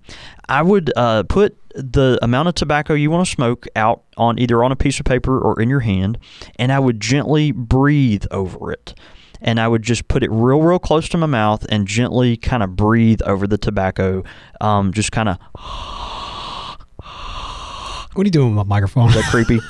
I 0.49 0.63
would 0.63 0.93
uh, 0.97 1.23
put 1.25 1.57
the 1.75 2.19
amount 2.23 2.49
of 2.49 2.55
tobacco 2.55 2.95
you 2.95 3.11
want 3.11 3.27
to 3.27 3.33
smoke 3.33 3.67
out 3.77 4.03
on 4.17 4.39
either 4.39 4.63
on 4.65 4.73
a 4.73 4.77
piece 4.77 4.99
of 4.99 5.07
paper 5.07 5.39
or 5.39 5.61
in 5.61 5.69
your 5.69 5.81
hand, 5.81 6.19
and 6.57 6.73
I 6.73 6.79
would 6.79 7.01
gently 7.01 7.53
breathe 7.53 8.25
over 8.31 8.73
it. 8.73 8.95
And 9.41 9.61
I 9.61 9.69
would 9.69 9.83
just 9.83 10.09
put 10.09 10.25
it 10.25 10.31
real, 10.33 10.61
real 10.61 10.81
close 10.81 11.09
to 11.11 11.17
my 11.17 11.27
mouth 11.27 11.65
and 11.69 11.87
gently 11.87 12.37
kind 12.37 12.61
of 12.61 12.75
breathe 12.75 13.23
over 13.23 13.47
the 13.47 13.57
tobacco. 13.57 14.25
Um, 14.61 14.93
just 14.93 15.13
kind 15.13 15.29
of 15.29 15.39
What 18.19 18.25
are 18.25 18.27
you 18.27 18.33
doing 18.33 18.57
with 18.57 18.67
my 18.67 18.75
microphone? 18.75 19.11
Is 19.11 19.15
that 19.15 19.27
creepy. 19.31 19.61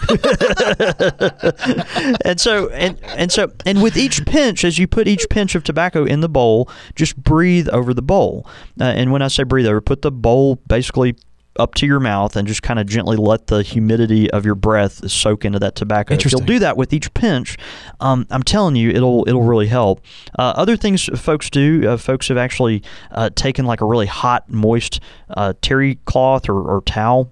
and 2.25 2.41
so 2.41 2.71
and 2.71 2.99
and 3.05 3.31
so 3.31 3.53
and 3.67 3.83
with 3.83 3.99
each 3.99 4.25
pinch, 4.25 4.65
as 4.65 4.79
you 4.79 4.87
put 4.87 5.07
each 5.07 5.29
pinch 5.29 5.55
of 5.55 5.65
tobacco 5.65 6.07
in 6.07 6.21
the 6.21 6.31
bowl, 6.31 6.71
just 6.95 7.15
breathe 7.23 7.69
over 7.69 7.93
the 7.93 8.01
bowl. 8.01 8.47
Uh, 8.81 8.85
and 8.85 9.13
when 9.13 9.21
I 9.21 9.29
say 9.29 9.43
breathe 9.43 9.67
over, 9.67 9.83
put 9.83 10.01
the 10.01 10.11
bowl 10.11 10.57
basically 10.67 11.15
up 11.59 11.75
to 11.75 11.85
your 11.85 12.01
mouth 12.01 12.37
and 12.37 12.49
just 12.49 12.63
kind 12.63 12.79
of 12.79 12.87
gently 12.87 13.19
let 13.19 13.49
the 13.49 13.63
humidity 13.63 14.31
of 14.31 14.47
your 14.47 14.55
breath 14.55 15.11
soak 15.11 15.45
into 15.45 15.59
that 15.59 15.75
tobacco. 15.75 16.15
If 16.15 16.21
you'll 16.25 16.41
Interesting. 16.41 16.47
do 16.47 16.59
that 16.61 16.79
with 16.79 16.95
each 16.95 17.13
pinch, 17.13 17.59
um, 18.01 18.27
I'm 18.31 18.43
telling 18.43 18.77
you, 18.77 18.89
it'll 18.89 19.29
it'll 19.29 19.43
really 19.43 19.67
help. 19.67 20.01
Uh, 20.39 20.55
other 20.57 20.79
things 20.79 21.05
folks 21.21 21.51
do, 21.51 21.87
uh, 21.87 21.99
folks 21.99 22.29
have 22.29 22.39
actually 22.39 22.83
uh, 23.11 23.29
taken 23.29 23.67
like 23.67 23.83
a 23.83 23.85
really 23.85 24.07
hot, 24.07 24.49
moist 24.49 25.01
uh, 25.29 25.53
terry 25.61 25.97
cloth 26.07 26.49
or, 26.49 26.63
or 26.63 26.81
towel 26.81 27.31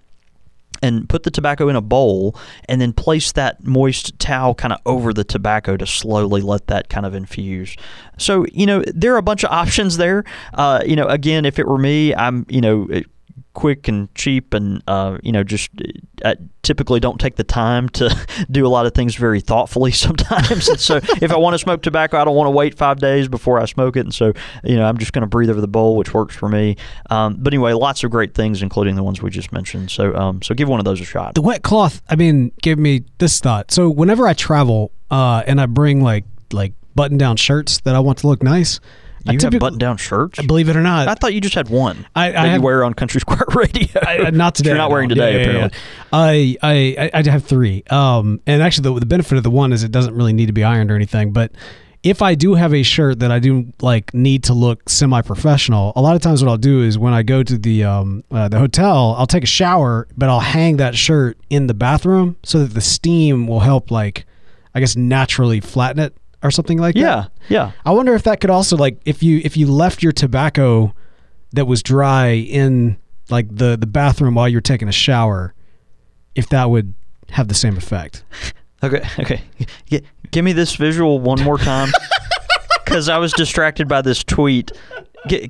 and 0.82 1.08
put 1.08 1.22
the 1.22 1.30
tobacco 1.30 1.68
in 1.68 1.76
a 1.76 1.80
bowl 1.80 2.36
and 2.68 2.80
then 2.80 2.92
place 2.92 3.32
that 3.32 3.64
moist 3.64 4.18
towel 4.18 4.54
kind 4.54 4.72
of 4.72 4.80
over 4.86 5.12
the 5.12 5.24
tobacco 5.24 5.76
to 5.76 5.86
slowly 5.86 6.40
let 6.40 6.66
that 6.68 6.88
kind 6.88 7.06
of 7.06 7.14
infuse. 7.14 7.76
So, 8.18 8.46
you 8.52 8.66
know, 8.66 8.82
there 8.86 9.14
are 9.14 9.18
a 9.18 9.22
bunch 9.22 9.44
of 9.44 9.50
options 9.50 9.96
there. 9.96 10.24
Uh, 10.54 10.82
you 10.86 10.96
know, 10.96 11.06
again, 11.06 11.44
if 11.44 11.58
it 11.58 11.66
were 11.66 11.78
me, 11.78 12.14
I'm, 12.14 12.46
you 12.48 12.60
know, 12.60 12.88
quick 13.56 13.88
and 13.88 14.14
cheap, 14.14 14.52
and 14.52 14.82
uh, 14.86 15.16
you 15.22 15.32
know, 15.32 15.42
just 15.42 15.70
uh, 16.24 16.34
typically 16.62 17.00
don't 17.00 17.18
take 17.18 17.36
the 17.36 17.44
time 17.44 17.88
to 17.88 18.14
do 18.50 18.66
a 18.66 18.68
lot 18.68 18.84
of 18.84 18.94
things 18.94 19.16
very 19.16 19.40
thoughtfully 19.40 19.90
sometimes. 20.06 20.68
and 20.68 20.78
so, 20.78 20.96
if 21.20 21.32
I 21.32 21.36
want 21.36 21.54
to 21.54 21.58
smoke 21.58 21.82
tobacco, 21.82 22.18
I 22.18 22.24
don't 22.24 22.36
want 22.36 22.46
to 22.46 22.52
wait 22.52 22.76
five 22.76 22.98
days 22.98 23.26
before 23.26 23.58
I 23.58 23.64
smoke 23.64 23.96
it, 23.96 24.00
and 24.00 24.14
so 24.14 24.34
you 24.62 24.76
know, 24.76 24.84
I'm 24.86 24.98
just 24.98 25.12
going 25.12 25.22
to 25.22 25.26
breathe 25.26 25.50
over 25.50 25.60
the 25.60 25.66
bowl, 25.66 25.96
which 25.96 26.14
works 26.14 26.36
for 26.36 26.48
me. 26.48 26.76
Um, 27.10 27.36
but 27.38 27.52
anyway, 27.52 27.72
lots 27.72 28.04
of 28.04 28.10
great 28.10 28.34
things, 28.34 28.62
including 28.62 28.94
the 28.94 29.02
ones 29.02 29.22
we 29.22 29.30
just 29.30 29.52
mentioned. 29.52 29.90
So, 29.90 30.14
um, 30.14 30.42
so 30.42 30.54
give 30.54 30.68
one 30.68 30.78
of 30.78 30.84
those 30.84 31.00
a 31.00 31.04
shot. 31.04 31.34
The 31.34 31.42
wet 31.42 31.62
cloth, 31.62 32.02
I 32.08 32.16
mean, 32.16 32.52
gave 32.62 32.78
me 32.78 33.04
this 33.18 33.40
thought. 33.40 33.72
So 33.72 33.88
whenever 33.88 34.28
I 34.28 34.34
travel 34.34 34.92
uh, 35.10 35.42
and 35.46 35.60
I 35.60 35.66
bring 35.66 36.02
like 36.02 36.24
like 36.52 36.74
button 36.94 37.18
down 37.18 37.36
shirts 37.36 37.80
that 37.80 37.96
I 37.96 38.00
want 38.00 38.18
to 38.18 38.26
look 38.28 38.42
nice, 38.42 38.80
I 39.28 39.32
You 39.32 39.36
have 39.36 39.40
typically- 39.40 39.58
button-down 39.58 39.96
shirts. 39.96 40.40
Believe 40.44 40.68
it 40.68 40.76
or 40.76 40.82
not, 40.82 41.08
I 41.08 41.14
thought 41.14 41.34
you 41.34 41.40
just 41.40 41.54
had 41.54 41.68
one. 41.68 42.06
I- 42.14 42.28
I 42.34 42.46
have- 42.46 42.56
you 42.56 42.62
wear 42.62 42.84
on 42.84 42.94
Country 42.94 43.20
Square 43.26 43.44
Radio. 43.54 43.88
I, 44.02 44.30
not 44.30 44.54
today. 44.54 44.70
You're 44.70 44.78
not 44.78 44.90
wearing 44.90 45.08
today, 45.08 45.32
Yeah, 45.32 45.36
yeah, 45.38 45.42
apparently. 45.66 45.78
yeah. 46.62 46.62
I, 46.62 47.10
I 47.14 47.20
I 47.20 47.30
have 47.30 47.44
three. 47.44 47.82
Um, 47.90 48.40
and 48.46 48.62
actually, 48.62 48.94
the, 48.94 49.00
the 49.00 49.06
benefit 49.06 49.36
of 49.38 49.42
the 49.44 49.50
one 49.50 49.72
is 49.72 49.82
it 49.82 49.90
doesn't 49.92 50.14
really 50.14 50.32
need 50.32 50.46
to 50.46 50.52
be 50.52 50.64
ironed 50.64 50.90
or 50.90 50.94
anything. 50.96 51.32
But 51.32 51.52
if 52.02 52.22
I 52.22 52.36
do 52.36 52.54
have 52.54 52.72
a 52.72 52.84
shirt 52.84 53.18
that 53.18 53.32
I 53.32 53.40
do 53.40 53.72
like 53.82 54.14
need 54.14 54.44
to 54.44 54.54
look 54.54 54.88
semi-professional, 54.88 55.92
a 55.96 56.00
lot 56.00 56.14
of 56.14 56.22
times 56.22 56.42
what 56.42 56.48
I'll 56.50 56.56
do 56.56 56.82
is 56.82 56.98
when 56.98 57.12
I 57.12 57.22
go 57.24 57.42
to 57.42 57.58
the 57.58 57.84
um 57.84 58.22
uh, 58.30 58.48
the 58.48 58.58
hotel, 58.58 59.14
I'll 59.18 59.26
take 59.26 59.42
a 59.44 59.46
shower, 59.48 60.06
but 60.16 60.28
I'll 60.28 60.40
hang 60.40 60.76
that 60.76 60.94
shirt 60.94 61.36
in 61.50 61.66
the 61.66 61.74
bathroom 61.74 62.36
so 62.44 62.60
that 62.60 62.74
the 62.74 62.80
steam 62.80 63.46
will 63.48 63.60
help 63.60 63.90
like, 63.90 64.24
I 64.74 64.80
guess 64.80 64.94
naturally 64.96 65.60
flatten 65.60 66.00
it 66.00 66.14
or 66.42 66.50
something 66.50 66.78
like 66.78 66.94
that. 66.94 67.00
Yeah, 67.00 67.24
yeah. 67.48 67.72
I 67.84 67.92
wonder 67.92 68.14
if 68.14 68.22
that 68.24 68.40
could 68.40 68.50
also 68.50 68.76
like 68.76 69.00
if 69.04 69.22
you 69.22 69.40
if 69.44 69.56
you 69.56 69.66
left 69.66 70.02
your 70.02 70.12
tobacco 70.12 70.94
that 71.52 71.66
was 71.66 71.82
dry 71.82 72.28
in 72.32 72.96
like 73.30 73.46
the 73.54 73.76
the 73.76 73.86
bathroom 73.86 74.34
while 74.34 74.48
you're 74.48 74.60
taking 74.60 74.88
a 74.88 74.92
shower, 74.92 75.54
if 76.34 76.48
that 76.50 76.70
would 76.70 76.94
have 77.30 77.48
the 77.48 77.54
same 77.54 77.76
effect. 77.76 78.24
Okay, 78.82 79.00
okay. 79.18 79.42
G- 79.90 80.02
give 80.30 80.44
me 80.44 80.52
this 80.52 80.76
visual 80.76 81.18
one 81.18 81.42
more 81.42 81.56
time, 81.56 81.88
because 82.84 83.08
I 83.08 83.16
was 83.16 83.32
distracted 83.32 83.88
by 83.88 84.02
this 84.02 84.22
tweet. 84.22 84.70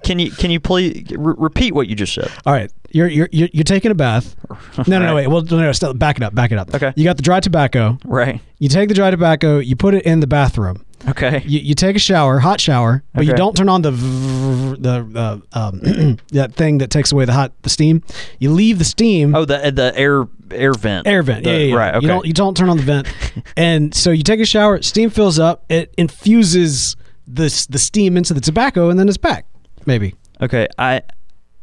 Can 0.02 0.18
you 0.18 0.30
can 0.30 0.50
you 0.50 0.60
please 0.60 1.04
re- 1.16 1.34
repeat 1.38 1.74
what 1.74 1.86
you 1.88 1.94
just 1.94 2.14
said? 2.14 2.30
All 2.44 2.52
right, 2.52 2.70
you're 2.90 3.08
you're 3.08 3.28
you're, 3.32 3.48
you're 3.52 3.64
taking 3.64 3.90
a 3.90 3.94
bath. 3.94 4.34
No, 4.86 4.98
no, 4.98 5.06
no, 5.06 5.14
wait. 5.14 5.26
Well, 5.26 5.42
no, 5.42 5.58
no, 5.58 5.72
still 5.72 5.94
back 5.94 6.16
it 6.18 6.22
up, 6.22 6.34
back 6.34 6.52
it 6.52 6.58
up. 6.58 6.74
Okay. 6.74 6.92
You 6.96 7.04
got 7.04 7.16
the 7.16 7.22
dry 7.22 7.40
tobacco. 7.40 7.98
Right. 8.04 8.40
You 8.58 8.68
take 8.68 8.88
the 8.88 8.94
dry 8.94 9.10
tobacco. 9.10 9.58
You 9.58 9.74
put 9.74 9.94
it 9.94 10.04
in 10.04 10.20
the 10.20 10.26
bathroom. 10.26 10.84
Okay. 11.08 11.42
You, 11.46 11.60
you 11.60 11.74
take 11.74 11.96
a 11.96 11.98
shower, 11.98 12.38
hot 12.38 12.60
shower, 12.60 13.02
but 13.14 13.24
you 13.26 13.32
don't 13.34 13.56
turn 13.56 13.68
on 13.68 13.82
the 13.82 13.90
v- 13.92 14.76
the 14.80 15.40
uh, 15.54 15.58
um, 15.58 15.80
that 16.32 16.54
thing 16.54 16.78
that 16.78 16.90
takes 16.90 17.10
away 17.12 17.24
the 17.24 17.32
hot 17.32 17.52
the 17.62 17.70
steam. 17.70 18.02
You 18.38 18.50
leave 18.52 18.78
the 18.78 18.84
steam. 18.84 19.34
oh, 19.34 19.44
the 19.44 19.70
the 19.72 19.92
air 19.96 20.26
air 20.50 20.72
vent. 20.74 21.06
air 21.06 21.22
vent. 21.22 21.44
The- 21.44 21.50
yeah, 21.50 21.56
yeah, 21.56 21.64
yeah. 21.66 21.76
Right. 21.76 21.94
Okay. 21.96 22.02
You 22.02 22.08
don't 22.08 22.26
you 22.26 22.32
don't 22.32 22.56
turn 22.56 22.68
on 22.68 22.76
the 22.76 22.82
vent, 22.82 23.08
and 23.56 23.94
so 23.94 24.10
you 24.10 24.22
take 24.22 24.40
a 24.40 24.46
shower. 24.46 24.80
Steam 24.82 25.10
fills 25.10 25.38
up. 25.38 25.64
It 25.68 25.92
infuses 25.96 26.96
this 27.26 27.66
the 27.66 27.78
steam 27.78 28.16
into 28.16 28.34
the 28.34 28.40
tobacco, 28.40 28.90
and 28.90 28.98
then 28.98 29.08
it's 29.08 29.16
back. 29.18 29.46
Maybe. 29.87 30.14
Okay, 30.41 30.66
I 30.78 31.03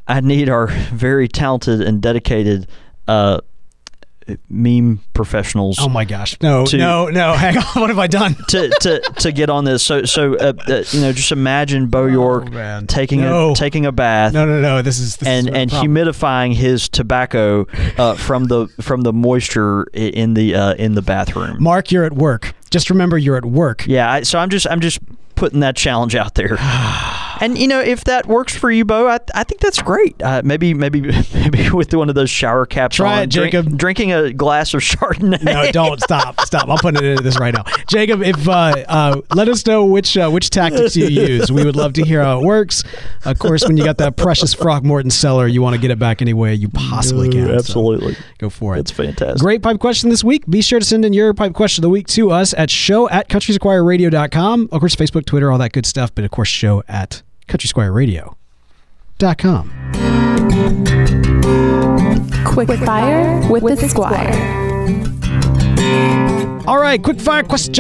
I 0.08 0.22
need 0.22 0.50
our 0.50 0.68
very 0.68 1.28
talented 1.28 1.82
and 1.82 2.02
dedicated 2.02 2.68
uh, 3.08 3.40
meme 4.50 5.02
professionals 5.14 5.78
Oh 5.82 5.90
my 5.90 6.06
gosh! 6.06 6.38
No, 6.42 6.66
To- 6.66 6.78
no, 6.78 7.08
no. 7.10 7.34
Hang 7.38 7.58
on. 7.58 7.64
What 7.82 7.90
have 7.90 8.00
I 8.00 8.08
done? 8.08 8.36
to, 8.50 8.70
to 8.70 9.00
to 9.20 9.32
get 9.34 9.50
on 9.50 9.66
this. 9.66 9.84
So 9.84 10.06
so 10.06 10.36
uh, 10.36 10.54
uh, 10.68 10.84
you 10.92 11.02
know, 11.02 11.12
just 11.12 11.32
imagine 11.34 11.88
Beau 11.88 12.06
York 12.06 12.48
Oh, 12.54 12.82
taking 12.88 13.22
No. 13.22 13.52
a 13.52 13.56
taking 13.56 13.86
a 13.86 13.92
bath. 13.92 14.34
No, 14.34 14.46
no, 14.46 14.62
no. 14.62 14.82
This 14.82 15.00
is 15.00 15.18
this 15.18 15.28
and 15.28 15.50
is 15.50 15.54
and 15.54 15.70
humidifying 15.70 16.54
his 16.54 16.88
tobacco 16.88 17.68
uh, 17.98 18.16
from 18.16 18.46
the 18.46 18.68
from 18.82 19.02
the 19.02 19.12
moisture 19.14 19.84
in 19.94 20.34
the 20.36 20.56
uh, 20.56 20.74
in 20.76 20.96
the 20.96 21.02
bathroom. 21.02 21.62
Mark, 21.62 21.92
you're 21.92 22.06
at 22.06 22.14
work. 22.14 22.54
Just 22.72 22.90
remember, 22.90 23.18
you're 23.18 23.38
at 23.38 23.46
work. 23.46 23.86
Yeah, 23.86 24.10
I, 24.12 24.22
so 24.24 24.40
I'm 24.40 24.50
just 24.50 24.66
I'm 24.68 24.80
just 24.80 25.00
putting 25.36 25.60
that 25.60 25.76
challenge 25.76 26.16
out 26.16 26.36
there. 26.36 26.58
And 27.44 27.58
you 27.58 27.68
know, 27.68 27.82
if 27.82 28.06
that 28.06 28.26
works 28.26 28.56
for 28.56 28.72
you, 28.72 28.86
Beau, 28.86 29.06
I, 29.06 29.20
I 29.36 29.44
think 29.44 29.60
that's 29.60 29.82
great. 29.82 30.16
Uh, 30.24 30.42
maybe 30.46 30.74
maybe 30.74 31.02
maybe 31.34 31.70
with 31.72 31.94
one 31.94 32.08
of 32.08 32.16
those 32.16 32.30
shower 32.30 32.66
caps 32.66 32.96
Try 32.96 33.18
on, 33.18 33.24
it, 33.24 33.30
drink- 33.32 33.52
Jacob. 33.52 33.78
drinking 33.78 34.14
a 34.14 34.32
glass 34.32 34.74
of 34.74 34.80
Chardonnay. 34.80 35.44
No, 35.44 35.70
don't 35.74 36.02
stop, 36.02 36.40
stop. 36.42 36.70
I'm 36.70 36.78
putting 36.78 37.04
it 37.04 37.10
into 37.10 37.22
this 37.24 37.38
right 37.38 37.54
now, 37.54 37.66
Jacob. 37.90 38.22
If 38.22 38.48
uh, 38.48 38.86
uh, 38.88 39.22
let 39.36 39.50
us 39.50 39.66
know 39.66 39.84
which 39.84 40.16
uh, 40.16 40.30
which 40.30 40.52
tactics 40.52 40.96
you 40.96 41.08
use. 41.08 41.52
We 41.52 41.66
would 41.66 41.76
love 41.76 41.92
to 41.94 42.06
hear 42.06 42.24
how 42.24 42.40
it 42.40 42.46
works. 42.46 42.86
Of 43.26 43.40
course, 43.40 43.66
when 43.68 43.76
you 43.76 43.84
got 43.84 43.98
that 43.98 44.16
precious 44.16 44.56
Frogmorton 44.56 45.12
cellar, 45.12 45.46
you 45.46 45.62
want 45.62 45.76
to 45.76 45.82
get 45.82 45.92
it 45.92 46.00
back 46.00 46.22
any 46.22 46.34
way 46.34 46.54
you 46.54 46.70
possibly 46.70 47.28
can. 47.28 47.48
so 47.48 47.56
Absolutely, 47.56 48.16
go 48.38 48.50
for 48.50 48.78
it. 48.78 48.80
it's 48.80 48.92
fantastic. 48.92 49.42
Great 49.42 49.62
pipe 49.62 49.80
question 49.82 50.10
this 50.10 50.24
week. 50.24 50.46
Be 50.50 50.62
sure 50.62 50.80
to 50.80 50.86
send 50.86 51.04
in 51.04 51.12
your 51.12 51.34
pipe 51.34 51.52
question 51.54 51.82
of 51.82 51.84
the 51.84 51.90
week 51.90 52.08
to 52.08 52.32
us 52.32 52.54
at 52.54 52.70
show 52.70 53.10
at 53.10 53.28
countrysquireradio.com. 53.28 54.70
Of 54.72 54.80
course, 54.80 54.96
Facebook, 54.96 55.26
Twitter, 55.26 55.52
all 55.52 55.58
that 55.58 55.74
good 55.74 55.86
stuff. 55.86 56.16
But 56.16 56.24
of 56.24 56.32
course, 56.32 56.48
show 56.48 56.84
at 56.88 57.22
countrysquireradio.com. 57.48 59.70
Quick 62.46 62.70
fire 62.80 63.50
with, 63.50 63.80
the 63.80 63.90
squire. 63.90 64.62
All 66.68 66.80
right, 66.80 67.02
quick 67.02 67.20
fire 67.20 67.44
question. 67.44 67.74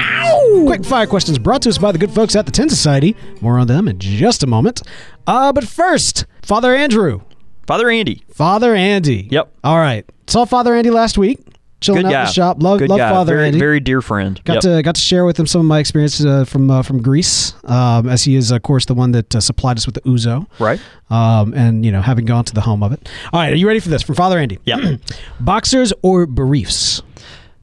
Ow! 0.00 0.64
Quick 0.66 0.84
fire 0.84 1.06
questions 1.06 1.38
brought 1.38 1.62
to 1.62 1.70
us 1.70 1.78
by 1.78 1.90
the 1.90 1.98
good 1.98 2.12
folks 2.12 2.36
at 2.36 2.46
the 2.46 2.52
Tin 2.52 2.68
Society. 2.68 3.16
More 3.40 3.58
on 3.58 3.66
them 3.66 3.88
in 3.88 3.98
just 3.98 4.42
a 4.42 4.46
moment. 4.46 4.82
Uh, 5.26 5.52
but 5.52 5.66
first, 5.66 6.26
Father 6.42 6.74
Andrew. 6.74 7.22
Father 7.66 7.88
Andy, 7.88 8.22
Father 8.28 8.74
Andy. 8.74 9.26
Yep. 9.30 9.52
All 9.64 9.78
right. 9.78 10.04
Saw 10.26 10.44
Father 10.44 10.74
Andy 10.74 10.90
last 10.90 11.16
week. 11.18 11.40
Chilling 11.84 12.02
good 12.02 12.08
out 12.08 12.12
guy. 12.12 12.20
in 12.20 12.26
the 12.26 12.32
shop. 12.32 12.62
Love, 12.62 12.78
good 12.78 12.88
love 12.88 12.98
guy. 12.98 13.10
Father 13.10 13.36
very, 13.36 13.46
Andy. 13.48 13.58
Very 13.58 13.80
dear 13.80 14.00
friend. 14.02 14.42
Got 14.44 14.54
Yep. 14.54 14.62
to 14.62 14.82
got 14.82 14.94
to 14.96 15.00
share 15.00 15.24
with 15.24 15.38
him 15.38 15.46
some 15.46 15.60
of 15.60 15.66
my 15.66 15.78
experiences 15.78 16.24
uh, 16.26 16.44
from 16.44 16.70
uh, 16.70 16.82
from 16.82 17.02
Greece, 17.02 17.54
um, 17.64 18.08
as 18.08 18.24
he 18.24 18.36
is, 18.36 18.50
of 18.50 18.62
course, 18.62 18.86
the 18.86 18.94
one 18.94 19.12
that 19.12 19.34
uh, 19.34 19.40
supplied 19.40 19.76
us 19.76 19.86
with 19.86 19.94
the 19.94 20.00
ouzo, 20.02 20.46
right. 20.58 20.80
um, 21.10 21.52
and 21.54 21.84
you 21.84 21.92
know, 21.92 22.00
having 22.02 22.24
gone 22.24 22.44
to 22.44 22.54
the 22.54 22.60
home 22.62 22.82
of 22.82 22.92
it. 22.92 23.08
All 23.32 23.40
right, 23.40 23.52
are 23.52 23.56
you 23.56 23.66
ready 23.66 23.80
for 23.80 23.88
this 23.88 24.02
from 24.02 24.14
Father 24.14 24.38
Andy? 24.38 24.58
Yeah. 24.64 24.96
Boxers 25.40 25.92
or 26.02 26.26
briefs? 26.26 27.02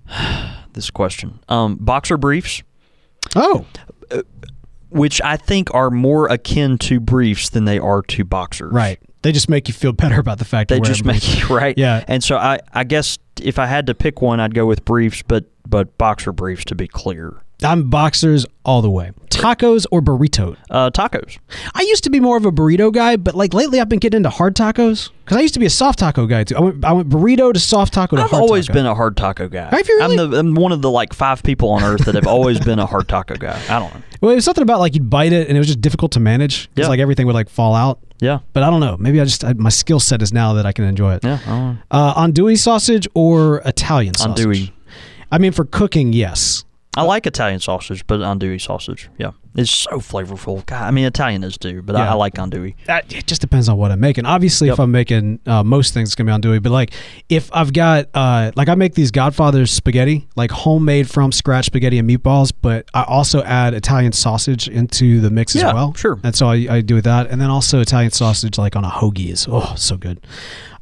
this 0.74 0.90
question. 0.90 1.40
Um, 1.50 1.76
boxer 1.80 2.18
briefs. 2.18 2.64
Oh, 3.36 3.66
which 4.90 5.22
I 5.22 5.38
think 5.38 5.74
are 5.74 5.90
more 5.90 6.28
akin 6.28 6.78
to 6.80 7.00
briefs 7.00 7.50
than 7.50 7.66
they 7.66 7.80
are 7.80 8.02
to 8.04 8.26
boxers. 8.26 8.74
right. 8.74 9.00
They 9.24 9.32
just 9.32 9.50
make 9.50 9.68
you 9.68 9.74
feel 9.76 9.94
better 9.94 10.20
about 10.20 10.40
the 10.40 10.46
fact 10.46 10.70
that 10.70 10.82
They 10.82 10.90
just 10.90 11.06
make 11.06 11.22
you 11.40 11.56
right. 11.56 11.78
Yeah. 11.78 12.04
And 12.08 12.24
so 12.24 12.38
I, 12.38 12.60
I 12.74 12.84
guess 12.84 13.20
if 13.42 13.60
I 13.60 13.68
had 13.68 13.88
to 13.88 13.94
pick 13.94 14.22
one, 14.22 14.40
I'd 14.40 14.54
go 14.54 14.66
with 14.66 14.86
briefs, 14.86 15.22
but 15.22 15.46
but 15.68 15.98
boxer 15.98 16.32
briefs 16.32 16.66
to 16.66 16.76
be 16.76 16.88
clear. 16.88 17.44
I'm 17.64 17.90
boxers 17.90 18.46
all 18.66 18.82
the 18.82 18.90
way. 18.90 19.12
Tacos 19.30 19.86
or 19.92 20.02
burrito? 20.02 20.56
Uh, 20.70 20.90
tacos. 20.92 21.38
I 21.74 21.82
used 21.82 22.04
to 22.04 22.10
be 22.10 22.20
more 22.20 22.38
of 22.38 22.46
a 22.46 22.52
burrito 22.52 22.92
guy, 22.94 23.16
but 23.16 23.34
like 23.36 23.54
lately 23.54 23.80
I've 23.80 23.90
been 23.90 24.00
getting 24.00 24.18
into 24.18 24.30
hard 24.30 24.56
tacos 24.56 25.10
because 25.24 25.38
I 25.38 25.42
used 25.42 25.54
to 25.56 25.60
be 25.60 25.66
a 25.66 25.70
soft 25.70 26.00
taco 26.00 26.26
guy 26.28 26.44
too. 26.44 26.56
I 26.58 26.60
went, 26.60 26.86
I 26.86 26.92
went 26.92 27.10
burrito 27.10 27.54
to 27.54 27.60
soft 27.60 27.94
taco 27.94 28.16
to 28.16 28.22
hard 28.24 28.32
tacos. 28.32 28.36
I've 28.36 28.42
always 28.42 28.68
taco. 28.68 28.80
been 28.80 28.86
a 28.86 28.96
hard 28.96 29.18
taco 29.18 29.48
guy. 29.48 29.70
Have 29.70 29.88
you 29.88 29.98
really? 29.98 30.20
I'm, 30.20 30.32
the, 30.32 30.38
I'm 30.40 30.54
one 30.56 30.72
of 30.72 30.82
the 30.82 30.92
like 30.92 31.14
five 31.14 31.44
people 31.44 31.70
on 31.70 31.84
earth 31.84 32.06
that 32.06 32.16
have 32.16 32.28
always 32.28 32.60
been 32.60 32.80
a 32.80 32.86
hard 32.86 33.08
taco 33.08 33.36
guy. 33.36 33.60
I 33.70 33.80
don't 33.80 33.94
know. 33.94 34.02
Well, 34.22 34.32
it 34.32 34.36
was 34.36 34.46
something 34.46 34.62
about 34.62 34.80
like 34.80 34.94
you'd 34.94 35.10
bite 35.10 35.34
it 35.34 35.48
and 35.48 35.58
it 35.58 35.60
was 35.60 35.68
just 35.68 35.82
difficult 35.82 36.12
to 36.14 36.20
manage 36.20 36.70
because 36.70 36.86
Yeah. 36.86 36.90
like 36.90 37.00
everything 37.00 37.26
would 37.26 37.34
like 37.36 37.50
fall 37.50 37.74
out. 37.74 38.00
Yeah. 38.20 38.40
But 38.54 38.62
I 38.64 38.70
don't 38.70 38.80
know. 38.82 38.98
Maybe 39.00 39.20
I 39.20 39.24
just 39.24 39.44
I, 39.44 39.54
my 39.54 39.70
skill 39.70 40.00
set 40.00 40.22
is 40.22 40.32
now 40.32 40.54
that 40.54 40.66
I 40.68 40.72
can 40.74 40.86
enjoy 40.86 41.16
it. 41.16 41.24
Yeah. 41.24 41.40
I 41.46 41.50
don't 41.50 41.74
know. 41.76 41.78
Uh, 41.90 42.28
andouille 42.28 42.58
sausage 42.60 43.08
or 43.16 43.62
Italian 43.66 44.14
sausage? 44.14 44.46
Andouille. 44.46 44.72
I 45.32 45.38
mean, 45.40 45.54
for 45.54 45.66
cooking, 45.66 46.14
yes. 46.14 46.66
I 46.98 47.04
like 47.04 47.26
Italian 47.26 47.62
sausage, 47.62 48.06
but 48.06 48.20
andouille 48.20 48.60
sausage, 48.60 49.10
yeah, 49.18 49.32
it's 49.56 49.72
so 49.72 49.92
flavorful. 50.00 50.66
God, 50.66 50.84
I 50.84 50.92
mean, 50.92 51.06
Italian 51.06 51.42
is 51.42 51.58
too, 51.58 51.82
but 51.82 51.96
I, 51.96 52.00
Yeah. 52.00 52.12
I 52.12 52.14
like 52.16 52.34
andouille. 52.34 52.76
That, 52.86 53.14
it 53.14 53.28
just 53.28 53.40
depends 53.40 53.70
on 53.70 53.78
what 53.78 53.92
I'm 53.92 54.00
making. 54.02 54.26
Obviously, 54.26 54.68
if 54.68 54.78
I'm 54.78 54.92
making 54.92 55.40
uh, 55.46 55.64
most 55.64 55.94
things, 55.94 56.10
it's 56.10 56.16
gonna 56.16 56.38
be 56.38 56.42
andouille. 56.48 56.62
But 56.62 56.74
like, 56.74 56.92
if 57.30 57.50
I've 57.54 57.72
got 57.72 58.10
uh, 58.14 58.52
like 58.58 58.68
I 58.68 58.76
make 58.76 58.96
these 58.96 59.10
Godfather's 59.12 59.72
spaghetti, 59.72 60.28
like 60.36 60.52
homemade 60.52 61.10
from 61.10 61.32
scratch 61.32 61.68
spaghetti 61.68 61.98
and 61.98 62.10
meatballs, 62.10 62.52
but 62.62 62.90
I 62.94 63.04
also 63.04 63.42
add 63.44 63.74
Italian 63.74 64.12
sausage 64.12 64.68
into 64.68 65.22
the 65.22 65.30
mix 65.30 65.56
Yeah, 65.56 65.70
as 65.70 65.74
well. 65.74 65.94
sure. 65.94 66.20
And 66.26 66.36
so 66.36 66.48
I, 66.50 66.68
I 66.70 66.82
do 66.82 66.96
with 66.96 67.06
that, 67.06 67.30
and 67.30 67.40
then 67.40 67.50
also 67.50 67.80
Italian 67.80 68.12
sausage 68.12 68.58
like 68.58 68.76
on 68.76 68.84
a 68.84 68.90
hoagie 68.90 69.30
is 69.30 69.48
oh 69.50 69.76
so 69.78 69.96
good. 69.96 70.20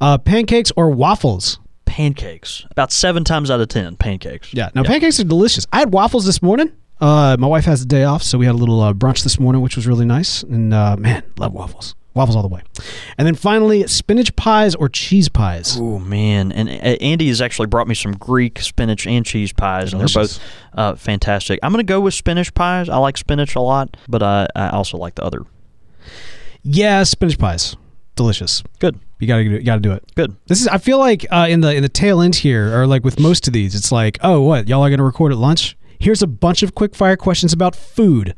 Uh, 0.01 0.17
pancakes 0.17 0.71
or 0.75 0.89
waffles? 0.89 1.59
Pancakes, 1.89 2.65
about 2.69 2.91
seven 2.91 3.23
times 3.23 3.49
out 3.49 3.59
of 3.59 3.67
ten, 3.67 3.95
pancakes. 3.95 4.53
Yeah, 4.53 4.69
no, 4.75 4.83
pancakes 4.83 5.19
are 5.19 5.23
delicious. 5.23 5.65
I 5.73 5.79
had 5.79 5.91
waffles 5.91 6.23
this 6.23 6.39
morning. 6.39 6.71
Uh, 7.01 7.35
my 7.39 7.47
wife 7.47 7.65
has 7.65 7.81
a 7.81 7.85
day 7.85 8.03
off, 8.03 8.21
so 8.21 8.37
we 8.37 8.45
had 8.45 8.53
a 8.53 8.57
little 8.57 8.79
uh, 8.79 8.93
brunch 8.93 9.23
this 9.23 9.39
morning, 9.39 9.63
which 9.63 9.75
was 9.75 9.87
really 9.87 10.05
nice. 10.05 10.43
And 10.43 10.71
uh, 10.71 10.97
man, 10.97 11.23
love 11.39 11.53
waffles. 11.53 11.95
Waffles 12.13 12.35
all 12.35 12.43
the 12.43 12.47
way. 12.47 12.61
And 13.17 13.25
then 13.25 13.33
finally, 13.33 13.87
spinach 13.87 14.35
pies 14.35 14.75
or 14.75 14.87
cheese 14.87 15.29
pies. 15.29 15.77
Oh 15.79 15.97
man, 15.97 16.51
and 16.51 16.69
uh, 16.69 16.73
Andy 17.01 17.27
has 17.29 17.41
actually 17.41 17.67
brought 17.67 17.87
me 17.87 17.95
some 17.95 18.11
Greek 18.11 18.59
spinach 18.59 19.07
and 19.07 19.25
cheese 19.25 19.51
pies, 19.51 19.91
and 19.91 19.99
they're 19.99 20.07
Delicious. 20.07 20.37
both 20.37 20.47
uh, 20.73 20.95
fantastic. 20.95 21.59
I'm 21.63 21.71
gonna 21.71 21.83
go 21.83 21.99
with 21.99 22.13
spinach 22.13 22.53
pies. 22.53 22.87
I 22.87 22.97
like 22.97 23.17
spinach 23.17 23.55
a 23.55 23.61
lot, 23.61 23.97
but 24.07 24.21
I, 24.21 24.47
I 24.55 24.69
also 24.69 24.97
like 24.97 25.15
the 25.15 25.23
other. 25.23 25.41
Yeah, 26.61 27.01
spinach 27.03 27.39
pies. 27.39 27.75
Delicious. 28.19 28.61
Good. 28.79 28.99
You 29.19 29.27
gotta 29.27 29.43
do, 29.45 29.49
you 29.51 29.63
gotta 29.63 29.81
do 29.81 29.93
it. 29.93 30.03
Good. 30.15 30.35
This 30.47 30.59
is. 30.61 30.67
I 30.67 30.77
feel 30.77 30.99
like 30.99 31.25
uh, 31.31 31.47
in 31.49 31.61
the 31.61 31.73
in 31.73 31.81
the 31.81 31.89
tail 31.89 32.19
end 32.21 32.35
here, 32.35 32.77
or 32.77 32.85
like 32.85 33.05
with 33.05 33.17
most 33.17 33.47
of 33.47 33.53
these, 33.53 33.75
it's 33.75 33.91
like, 33.91 34.17
oh, 34.21 34.41
what 34.41 34.67
y'all 34.67 34.83
are 34.83 34.89
gonna 34.89 35.03
record 35.03 35.31
at 35.31 35.37
lunch? 35.37 35.77
Here's 35.99 36.21
a 36.21 36.27
bunch 36.27 36.61
of 36.61 36.75
quick 36.75 36.95
fire 36.95 37.15
questions 37.15 37.53
about 37.53 37.75
food 37.75 38.35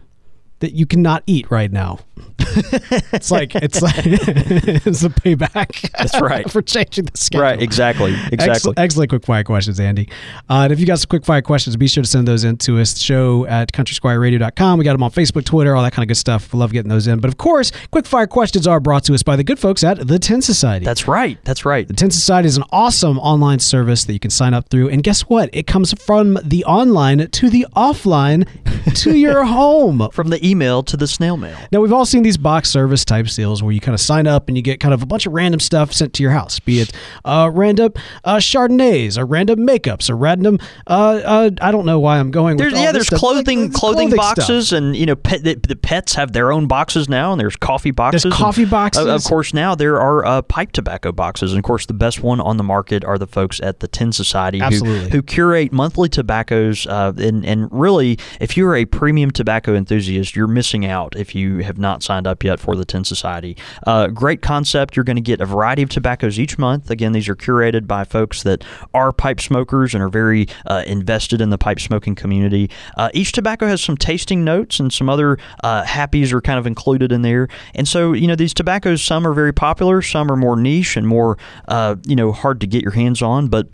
that 0.59 0.73
you 0.73 0.86
cannot 0.86 1.23
eat 1.25 1.49
right 1.49 1.71
now. 1.71 1.99
It's 2.39 3.32
like 3.32 3.55
it's 3.55 3.82
like 3.82 3.95
it's 4.05 5.03
a 5.03 5.09
payback. 5.09 5.91
That's 5.91 6.19
right. 6.19 6.49
for 6.51 6.61
changing 6.61 7.05
the 7.05 7.17
schedule. 7.17 7.43
Right. 7.43 7.61
Exactly. 7.61 8.13
Exactly. 8.13 8.49
Excellent, 8.49 8.80
excellent 8.80 9.09
quick 9.09 9.26
fire 9.26 9.43
questions, 9.43 9.80
Andy. 9.80 10.09
Uh, 10.49 10.63
and 10.63 10.74
if 10.74 10.80
you 10.80 10.86
got 10.86 10.99
some 10.99 11.07
quick 11.09 11.26
fire 11.26 11.41
questions, 11.41 11.76
be 11.76 11.88
sure 11.88 12.03
to 12.03 12.09
send 12.09 12.28
those 12.28 12.43
in 12.43 12.57
to 12.57 12.80
us. 12.80 12.99
Show 12.99 13.45
at 13.47 13.72
countrysquireradio.com. 13.72 14.80
We 14.80 14.86
got 14.86 14.93
them 14.93 15.03
on 15.03 15.11
Facebook, 15.11 15.45
Twitter, 15.45 15.76
all 15.76 15.84
that 15.84 15.93
kind 15.93 16.03
of 16.03 16.07
good 16.07 16.17
stuff. 16.17 16.53
We 16.53 16.59
love 16.59 16.72
getting 16.72 16.89
those 16.89 17.07
in. 17.07 17.19
But 17.19 17.30
of 17.30 17.38
course, 17.38 17.72
quick 17.91 18.05
fire 18.05 18.28
questions 18.28 18.67
are 18.67 18.80
brought 18.80 19.03
to 19.05 19.13
us 19.13 19.24
by 19.24 19.36
the 19.36 19.43
good 19.43 19.59
folks 19.59 19.84
at 19.84 20.07
the 20.07 20.19
Tin 20.19 20.41
Society. 20.41 20.86
That's 20.86 21.07
right. 21.07 21.38
That's 21.43 21.65
right. 21.65 21.88
The 21.88 21.93
Tin 21.93 22.11
Society 22.11 22.47
is 22.47 22.57
an 22.57 22.63
awesome 22.72 23.19
online 23.19 23.59
service 23.59 24.05
that 24.05 24.13
you 24.13 24.19
can 24.19 24.32
sign 24.32 24.53
up 24.53 24.69
through. 24.69 24.89
And 24.89 25.03
guess 25.03 25.22
what? 25.22 25.49
It 25.53 25.67
comes 25.67 25.93
from 26.01 26.38
the 26.43 26.65
online 26.65 27.30
to 27.30 27.49
the 27.49 27.67
offline 27.76 28.47
to 28.95 29.15
your 29.15 29.43
home. 29.51 30.09
From 30.11 30.30
the 30.30 30.45
email 30.47 30.84
to 30.84 30.97
the 30.97 31.07
snail 31.07 31.38
mail. 31.38 31.57
Now, 31.72 31.82
we've 31.82 31.93
all 31.93 32.05
seen 32.12 32.24
these 32.24 32.38
box 32.38 32.70
service 32.70 33.05
type 33.05 33.22
deals 33.28 33.62
where 33.62 33.72
you 33.72 33.80
kind 33.80 33.93
of 33.93 34.01
sign 34.01 34.28
up 34.28 34.47
and 34.47 34.57
you 34.57 34.64
get 34.64 34.80
kind 34.80 34.93
of 34.93 35.01
a 35.01 35.05
bunch 35.05 35.26
of 35.26 35.34
random 35.34 35.59
stuff 35.59 35.93
sent 35.93 36.14
to 36.14 36.24
your 36.24 36.32
house, 36.32 36.59
be 36.59 36.80
it 36.80 36.91
uh, 37.24 37.49
random 37.53 37.93
uh, 38.24 38.38
Chardonnays 38.38 39.18
or 39.18 39.26
random 39.26 39.59
makeups 39.59 40.09
or 40.09 40.18
random, 40.18 40.57
uh, 40.88 41.22
uh, 41.24 41.49
I 41.62 41.72
don't 41.72 41.86
know 41.86 41.99
why 41.99 42.20
I'm 42.20 42.32
going 42.32 42.57
with 42.57 42.72
There's, 42.72 42.82
yeah, 42.82 42.91
there's 42.91 43.07
stuff. 43.07 43.22
Like, 43.22 43.45
clothing 43.45 43.72
clothing, 43.72 44.09
stuff. 44.09 44.38
boxes, 44.38 44.74
and 44.74 44.95
you 44.95 45.05
know, 45.05 45.16
pet, 45.16 45.43
the, 45.43 45.55
the 45.55 45.76
pets 45.76 46.16
have 46.16 46.34
their 46.34 46.51
own 46.51 46.68
boxes 46.68 47.07
now, 47.07 47.32
and 47.32 47.39
there's 47.39 47.55
coffee 47.55 47.91
boxes. 47.91 48.26
and, 48.26 48.34
coffee 48.34 48.66
boxes. 48.66 49.03
Of, 49.03 49.09
of 49.09 49.24
course, 49.24 49.53
now 49.53 49.76
there 49.76 49.99
are 49.99 50.26
uh, 50.26 50.41
pipe 50.41 50.72
tobacco 50.72 51.12
boxes, 51.12 51.51
and 51.51 51.59
of 51.59 51.64
course, 51.64 51.86
the 51.86 51.93
best 51.93 52.22
one 52.22 52.41
on 52.41 52.57
the 52.57 52.64
market 52.64 53.03
are 53.05 53.18
the 53.18 53.28
folks 53.28 53.59
at 53.62 53.80
the 53.80 53.88
Tin 53.88 54.12
Society, 54.12 54.59
who, 54.59 54.84
who 54.86 55.22
curate 55.22 55.72
monthly 55.72 56.09
tobaccos. 56.09 56.88
Uh, 56.88 57.14
and 57.18 57.45
and 57.45 57.70
really, 57.72 58.18
if 58.39 58.57
you're 58.57 58.76
a 58.76 58.86
premium 58.86 59.32
tobacco 59.32 59.76
enthusiast, 59.76 60.36
you're 60.36 60.47
missing 60.47 60.86
out 60.86 61.16
if 61.16 61.36
you 61.36 61.59
have 61.59 61.78
not 61.78 61.91
signed 62.00 62.28
up 62.28 62.44
yet 62.44 62.60
for 62.60 62.76
the 62.76 62.86
Tin 62.86 63.04
Society. 63.04 63.58
Uh, 63.86 64.08
great 64.08 64.42
concept. 64.42 64.96
You're 64.96 65.04
going 65.04 65.16
to 65.16 65.22
get 65.22 65.42
a 65.42 65.46
variety 65.46 65.82
of 65.82 65.89
tobaccos 65.89 66.39
each 66.39 66.58
month. 66.58 66.89
Again, 66.89 67.12
these 67.12 67.30
are 67.30 67.36
curated 67.36 67.88
by 67.88 68.04
folks 68.04 68.44
that 68.44 68.64
are 68.94 69.12
pipe 69.12 69.42
smokers 69.42 69.94
and 69.94 70.04
are 70.04 70.10
very 70.10 70.48
uh, 70.66 70.84
invested 70.88 71.42
in 71.42 71.50
the 71.50 71.58
pipe 71.58 71.80
smoking 71.80 72.16
community. 72.16 72.70
Uh, 72.98 73.10
each 73.14 73.32
tobacco 73.32 73.68
has 73.68 73.82
some 73.82 73.98
tasting 73.98 74.44
notes 74.44 74.80
and 74.80 74.92
some 74.94 75.10
other 75.10 75.38
uh, 75.64 75.84
happies 75.84 76.32
are 76.32 76.42
kind 76.42 76.60
of 76.60 76.66
included 76.66 77.12
in 77.12 77.22
there. 77.22 77.48
And 77.76 77.88
so, 77.88 78.14
you 78.14 78.28
know, 78.28 78.36
these 78.36 78.54
tobaccos, 78.54 79.02
some 79.02 79.28
are 79.28 79.34
very 79.34 79.54
popular, 79.54 80.02
some 80.02 80.32
are 80.32 80.38
more 80.38 80.56
niche 80.56 80.96
and 80.96 81.08
more, 81.08 81.38
uh, 81.68 81.96
you 82.06 82.16
know, 82.16 82.32
hard 82.32 82.62
to 82.62 82.68
get 82.68 82.82
your 82.82 82.94
hands 82.94 83.22
on, 83.22 83.48
but 83.48 83.68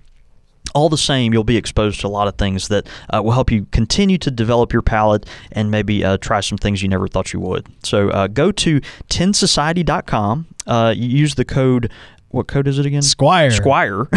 all 0.78 0.89
the 0.89 0.97
same, 0.97 1.34
you'll 1.34 1.43
be 1.43 1.57
exposed 1.57 1.99
to 2.01 2.07
a 2.07 2.09
lot 2.09 2.28
of 2.28 2.36
things 2.36 2.67
that 2.67 2.88
uh, 3.13 3.21
will 3.21 3.32
help 3.32 3.51
you 3.51 3.65
continue 3.71 4.17
to 4.19 4.30
develop 4.30 4.71
your 4.71 4.84
palate 4.84 5.25
and 5.51 5.71
maybe 5.71 6.03
uh, 6.03 6.17
try 6.17 6.39
some 6.39 6.57
things 6.57 6.84
you 6.84 6.88
never 6.88 7.07
thought 7.07 7.34
you 7.34 7.39
would. 7.39 7.67
So 7.84 8.09
uh, 8.09 8.28
go 8.28 8.51
to 8.51 8.80
tinsociety.com. 9.09 10.45
Uh, 10.67 10.93
use 10.95 11.36
the 11.36 11.45
code. 11.45 11.91
What 12.30 12.47
code 12.47 12.67
is 12.67 12.78
it 12.78 12.86
again? 12.86 13.01
Squire. 13.01 13.51
Squire. 13.51 14.07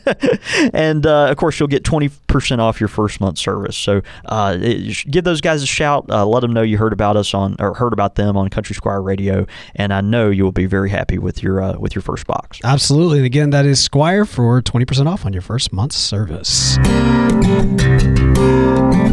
and 0.74 1.06
uh, 1.06 1.26
of 1.26 1.36
course, 1.36 1.60
you'll 1.60 1.68
get 1.68 1.84
20% 1.84 2.58
off 2.58 2.80
your 2.80 2.88
first 2.88 3.20
month 3.20 3.38
service. 3.38 3.76
So 3.76 4.02
uh, 4.24 4.56
it, 4.60 5.04
give 5.10 5.24
those 5.24 5.40
guys 5.40 5.62
a 5.62 5.66
shout. 5.66 6.06
Uh, 6.10 6.26
let 6.26 6.40
them 6.40 6.52
know 6.52 6.62
you 6.62 6.76
heard 6.76 6.92
about 6.92 7.16
us 7.16 7.34
on 7.34 7.54
or 7.60 7.74
heard 7.74 7.92
about 7.92 8.16
them 8.16 8.36
on 8.36 8.48
Country 8.48 8.74
Squire 8.74 9.00
Radio. 9.00 9.46
And 9.76 9.94
I 9.94 10.00
know 10.00 10.28
you 10.28 10.42
will 10.42 10.52
be 10.52 10.66
very 10.66 10.90
happy 10.90 11.18
with 11.18 11.42
your 11.42 11.62
uh, 11.62 11.78
with 11.78 11.94
your 11.94 12.02
first 12.02 12.26
box. 12.26 12.60
Absolutely. 12.64 13.18
And 13.18 13.26
again, 13.26 13.50
that 13.50 13.64
is 13.64 13.80
Squire 13.80 14.24
for 14.24 14.60
20% 14.60 15.06
off 15.06 15.24
on 15.24 15.32
your 15.32 15.42
first 15.42 15.72
month's 15.72 15.96
service. 15.96 16.76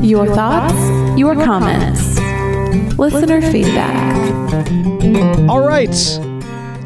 Your 0.03 0.27
thoughts, 0.33 1.19
your 1.19 1.35
comments, 1.35 2.19
listener 2.97 3.41
feedback. 3.41 4.33
All 5.47 5.65
right. 5.65 5.95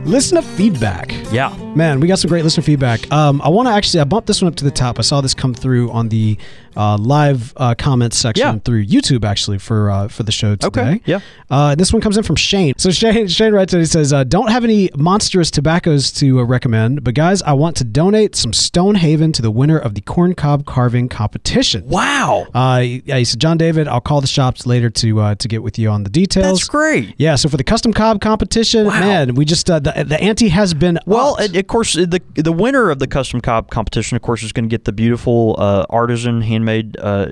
Listener 0.07 0.41
feedback. 0.41 1.11
Yeah. 1.31 1.49
Man, 1.75 1.99
we 1.99 2.07
got 2.07 2.19
some 2.19 2.29
great 2.29 2.43
listener 2.45 2.63
feedback. 2.63 3.11
Um, 3.11 3.41
I 3.43 3.49
want 3.49 3.67
to 3.67 3.73
actually, 3.73 3.99
I 3.99 4.05
bumped 4.05 4.27
this 4.27 4.41
one 4.41 4.47
up 4.51 4.55
to 4.55 4.63
the 4.63 4.71
top. 4.71 4.97
I 4.97 5.01
saw 5.01 5.19
this 5.21 5.33
come 5.33 5.53
through 5.53 5.91
on 5.91 6.07
the 6.09 6.37
uh, 6.75 6.97
live 6.97 7.53
uh, 7.57 7.75
comments 7.77 8.17
section 8.17 8.45
Yeah. 8.47 8.59
through 8.63 8.85
YouTube, 8.85 9.25
actually, 9.25 9.57
for 9.57 9.91
uh, 9.91 10.07
for 10.07 10.23
the 10.23 10.31
show 10.31 10.55
today. 10.55 10.81
Okay, 10.81 11.01
yeah. 11.05 11.19
Uh, 11.49 11.75
this 11.75 11.91
one 11.91 12.01
comes 12.01 12.17
in 12.17 12.23
from 12.23 12.35
Shane. 12.37 12.73
So 12.77 12.91
Shane, 12.91 13.27
Shane 13.27 13.51
writes 13.51 13.73
in, 13.73 13.79
he 13.79 13.85
says, 13.85 14.13
uh, 14.13 14.23
"Don't 14.23 14.49
have 14.51 14.63
any 14.63 14.89
monstrous 14.95 15.51
tobaccos 15.51 16.11
to 16.13 16.39
uh, 16.39 16.43
recommend, 16.43 17.03
but 17.03 17.13
guys, 17.15 17.41
I 17.41 17.53
want 17.53 17.75
to 17.77 17.83
donate 17.83 18.35
some 18.35 18.53
Stonehaven 18.53 19.31
to 19.33 19.41
the 19.41 19.51
winner 19.51 19.77
of 19.77 19.95
the 19.95 20.01
corn 20.01 20.33
cob 20.33 20.65
carving 20.65 21.09
competition." 21.09 21.87
Wow. 21.87 22.47
Uh, 22.53 22.83
yeah, 22.85 23.17
he 23.17 23.25
said, 23.25 23.39
John 23.41 23.57
David, 23.57 23.87
I'll 23.87 23.99
call 24.01 24.21
the 24.21 24.27
shops 24.27 24.65
later 24.65 24.89
to 24.91 25.19
uh, 25.19 25.35
to 25.35 25.47
get 25.47 25.61
with 25.63 25.77
you 25.79 25.89
on 25.89 26.03
the 26.03 26.09
details. 26.11 26.59
That's 26.59 26.69
great. 26.69 27.15
Yeah, 27.17 27.35
so 27.35 27.49
for 27.49 27.57
the 27.57 27.63
custom 27.63 27.91
cob 27.91 28.21
competition, 28.21 28.85
Wow. 28.85 28.99
man, 28.99 29.35
we 29.35 29.45
just 29.45 29.69
uh, 29.69 29.79
the 29.79 30.05
the 30.07 30.21
ante 30.21 30.49
has 30.49 30.73
been 30.75 30.99
Well, 31.17 31.37
of 31.37 31.67
course, 31.67 31.93
the 31.93 32.21
the 32.35 32.51
winner 32.51 32.89
of 32.89 32.99
the 32.99 33.07
custom 33.07 33.41
cob 33.41 33.71
competition, 33.71 34.15
of 34.15 34.21
course, 34.21 34.43
is 34.43 34.51
going 34.51 34.65
to 34.65 34.69
get 34.69 34.85
the 34.85 34.91
beautiful 34.91 35.55
uh, 35.57 35.85
artisan, 35.89 36.41
handmade, 36.41 36.95
uh, 36.99 37.27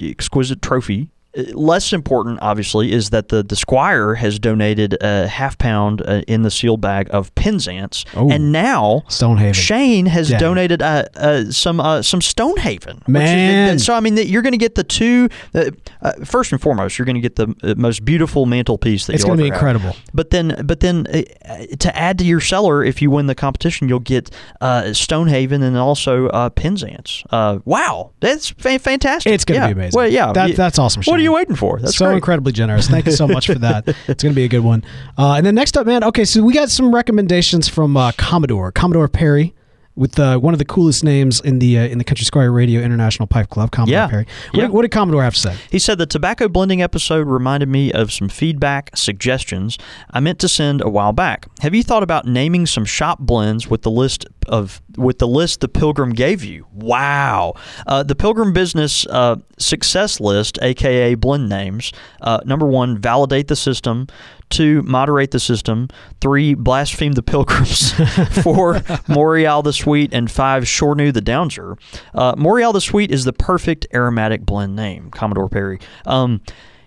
exquisite 0.00 0.60
trophy. 0.60 1.08
Less 1.54 1.94
important, 1.94 2.40
obviously, 2.42 2.92
is 2.92 3.08
that 3.10 3.28
the, 3.30 3.42
the 3.42 3.56
Squire 3.56 4.14
has 4.16 4.38
donated 4.38 4.98
a 5.00 5.26
half 5.26 5.56
pound 5.56 6.02
uh, 6.02 6.20
in 6.28 6.42
the 6.42 6.50
sealed 6.50 6.82
bag 6.82 7.08
of 7.10 7.34
Penzance, 7.34 8.04
Oh. 8.14 8.30
and 8.30 8.52
now 8.52 9.02
Stonehaven. 9.08 9.54
Shane 9.54 10.04
has 10.06 10.30
Yeah. 10.30 10.38
donated 10.38 10.82
uh, 10.82 11.04
uh, 11.16 11.44
some 11.50 11.80
uh, 11.80 12.02
some 12.02 12.20
Stonehaven. 12.20 12.96
which 13.06 13.16
is- 13.16 13.30
Man. 13.32 13.78
so 13.78 13.94
I 13.94 14.00
mean, 14.00 14.16
that 14.16 14.26
you're 14.26 14.42
going 14.42 14.52
to 14.52 14.58
get 14.58 14.74
the 14.74 14.84
two. 14.84 15.30
Uh, 15.54 15.70
uh, 16.02 16.12
first 16.24 16.52
and 16.52 16.60
foremost, 16.60 16.98
you're 16.98 17.06
going 17.06 17.16
to 17.16 17.22
get 17.22 17.36
the 17.36 17.74
most 17.78 18.04
beautiful 18.04 18.44
mantelpiece 18.44 19.06
that 19.06 19.14
It's 19.14 19.24
gonna 19.24 19.36
be 19.36 19.48
ever 19.48 19.54
have. 19.54 19.62
incredible. 19.76 19.96
But 20.12 20.30
then, 20.30 20.60
but 20.66 20.80
then, 20.80 21.04
to 21.04 21.96
add 21.96 22.18
to 22.18 22.24
your 22.26 22.40
cellar, 22.40 22.84
if 22.84 23.00
you 23.00 23.10
win 23.10 23.26
the 23.26 23.34
competition, 23.34 23.88
you'll 23.88 24.00
get 24.00 24.28
uh, 24.60 24.92
Stonehaven 24.92 25.62
and 25.62 25.78
also 25.78 26.26
uh, 26.28 26.50
Penzance. 26.50 27.22
Uh, 27.30 27.60
wow, 27.64 28.10
that's 28.20 28.50
fa- 28.50 28.78
fantastic! 28.78 29.32
It's 29.32 29.46
gonna 29.46 29.60
Yeah. 29.60 29.66
be 29.68 29.72
amazing. 29.72 29.96
Well, 29.98 30.08
yeah, 30.08 30.32
That- 30.32 30.56
that's 30.56 30.78
awesome, 30.78 31.02
What. 31.04 31.21
You 31.22 31.32
waiting 31.32 31.56
for? 31.56 31.78
That's 31.78 31.96
so 31.96 32.06
great. 32.06 32.16
incredibly 32.16 32.52
generous. 32.52 32.88
Thank 32.88 33.06
you 33.06 33.12
so 33.12 33.26
much 33.28 33.46
for 33.46 33.54
that. 33.56 33.86
It's 34.08 34.22
going 34.22 34.32
to 34.32 34.36
be 34.36 34.44
a 34.44 34.48
good 34.48 34.60
one. 34.64 34.84
Uh, 35.16 35.34
and 35.34 35.46
then 35.46 35.54
next 35.54 35.76
up, 35.76 35.86
man. 35.86 36.04
Okay, 36.04 36.24
so 36.24 36.42
we 36.42 36.52
got 36.52 36.70
some 36.70 36.94
recommendations 36.94 37.68
from 37.68 37.96
uh, 37.96 38.12
Commodore, 38.16 38.72
Commodore 38.72 39.08
Perry, 39.08 39.54
with 39.94 40.18
uh, 40.18 40.38
one 40.38 40.54
of 40.54 40.58
the 40.58 40.64
coolest 40.64 41.04
names 41.04 41.38
in 41.42 41.58
the 41.58 41.78
uh, 41.78 41.82
in 41.84 41.98
the 41.98 42.04
Country 42.04 42.24
Squire 42.24 42.50
Radio 42.50 42.80
International 42.80 43.26
Pipe 43.26 43.50
Club, 43.50 43.70
Commodore 43.70 43.92
Yeah. 43.92 44.08
Perry. 44.08 44.24
What, 44.24 44.54
Yeah. 44.54 44.60
did, 44.62 44.70
what 44.70 44.82
did 44.82 44.90
Commodore 44.90 45.22
have 45.22 45.34
to 45.34 45.40
say? 45.40 45.56
He 45.70 45.78
said 45.78 45.98
the 45.98 46.06
tobacco 46.06 46.48
blending 46.48 46.80
episode 46.80 47.26
reminded 47.28 47.68
me 47.68 47.92
of 47.92 48.10
some 48.10 48.30
feedback 48.30 48.90
suggestions 48.94 49.76
I 50.10 50.20
meant 50.20 50.38
to 50.40 50.48
send 50.48 50.80
a 50.80 50.88
while 50.88 51.12
back. 51.12 51.46
Have 51.60 51.74
you 51.74 51.82
thought 51.82 52.02
about 52.02 52.26
naming 52.26 52.64
some 52.64 52.86
shop 52.86 53.18
blends 53.18 53.68
with 53.68 53.82
the 53.82 53.90
list 53.90 54.24
of 54.48 54.80
with 54.96 55.18
the 55.18 55.28
list 55.28 55.60
the 55.60 55.68
Pilgrim 55.68 56.10
gave 56.10 56.44
you? 56.44 56.66
Wow, 56.72 57.54
uh, 57.86 58.02
the 58.02 58.14
Pilgrim 58.14 58.52
Business 58.52 59.06
uh, 59.06 59.36
Success 59.58 60.20
List, 60.20 60.58
aka 60.62 61.14
blend 61.14 61.48
names. 61.48 61.92
Uh, 62.20 62.40
number 62.44 62.66
one, 62.66 62.98
validate 62.98 63.48
the 63.48 63.56
system. 63.56 64.06
Two, 64.50 64.82
moderate 64.82 65.30
the 65.30 65.40
system. 65.40 65.88
Three, 66.20 66.52
blaspheme 66.52 67.12
the 67.12 67.22
pilgrims. 67.22 67.92
Four, 68.42 68.74
Morial 69.08 69.64
the 69.64 69.72
Sweet. 69.72 70.12
And 70.12 70.30
five, 70.30 70.64
Shornu 70.64 71.12
the 71.12 71.22
Downser. 71.22 71.78
Uh, 72.12 72.34
Morial 72.34 72.74
the 72.74 72.80
Sweet 72.82 73.10
is 73.10 73.24
the 73.24 73.32
perfect 73.32 73.86
aromatic 73.94 74.44
blend 74.44 74.76
name, 74.76 75.10
Commodore 75.10 75.48
Perry. 75.48 75.78
Um, 76.04 76.42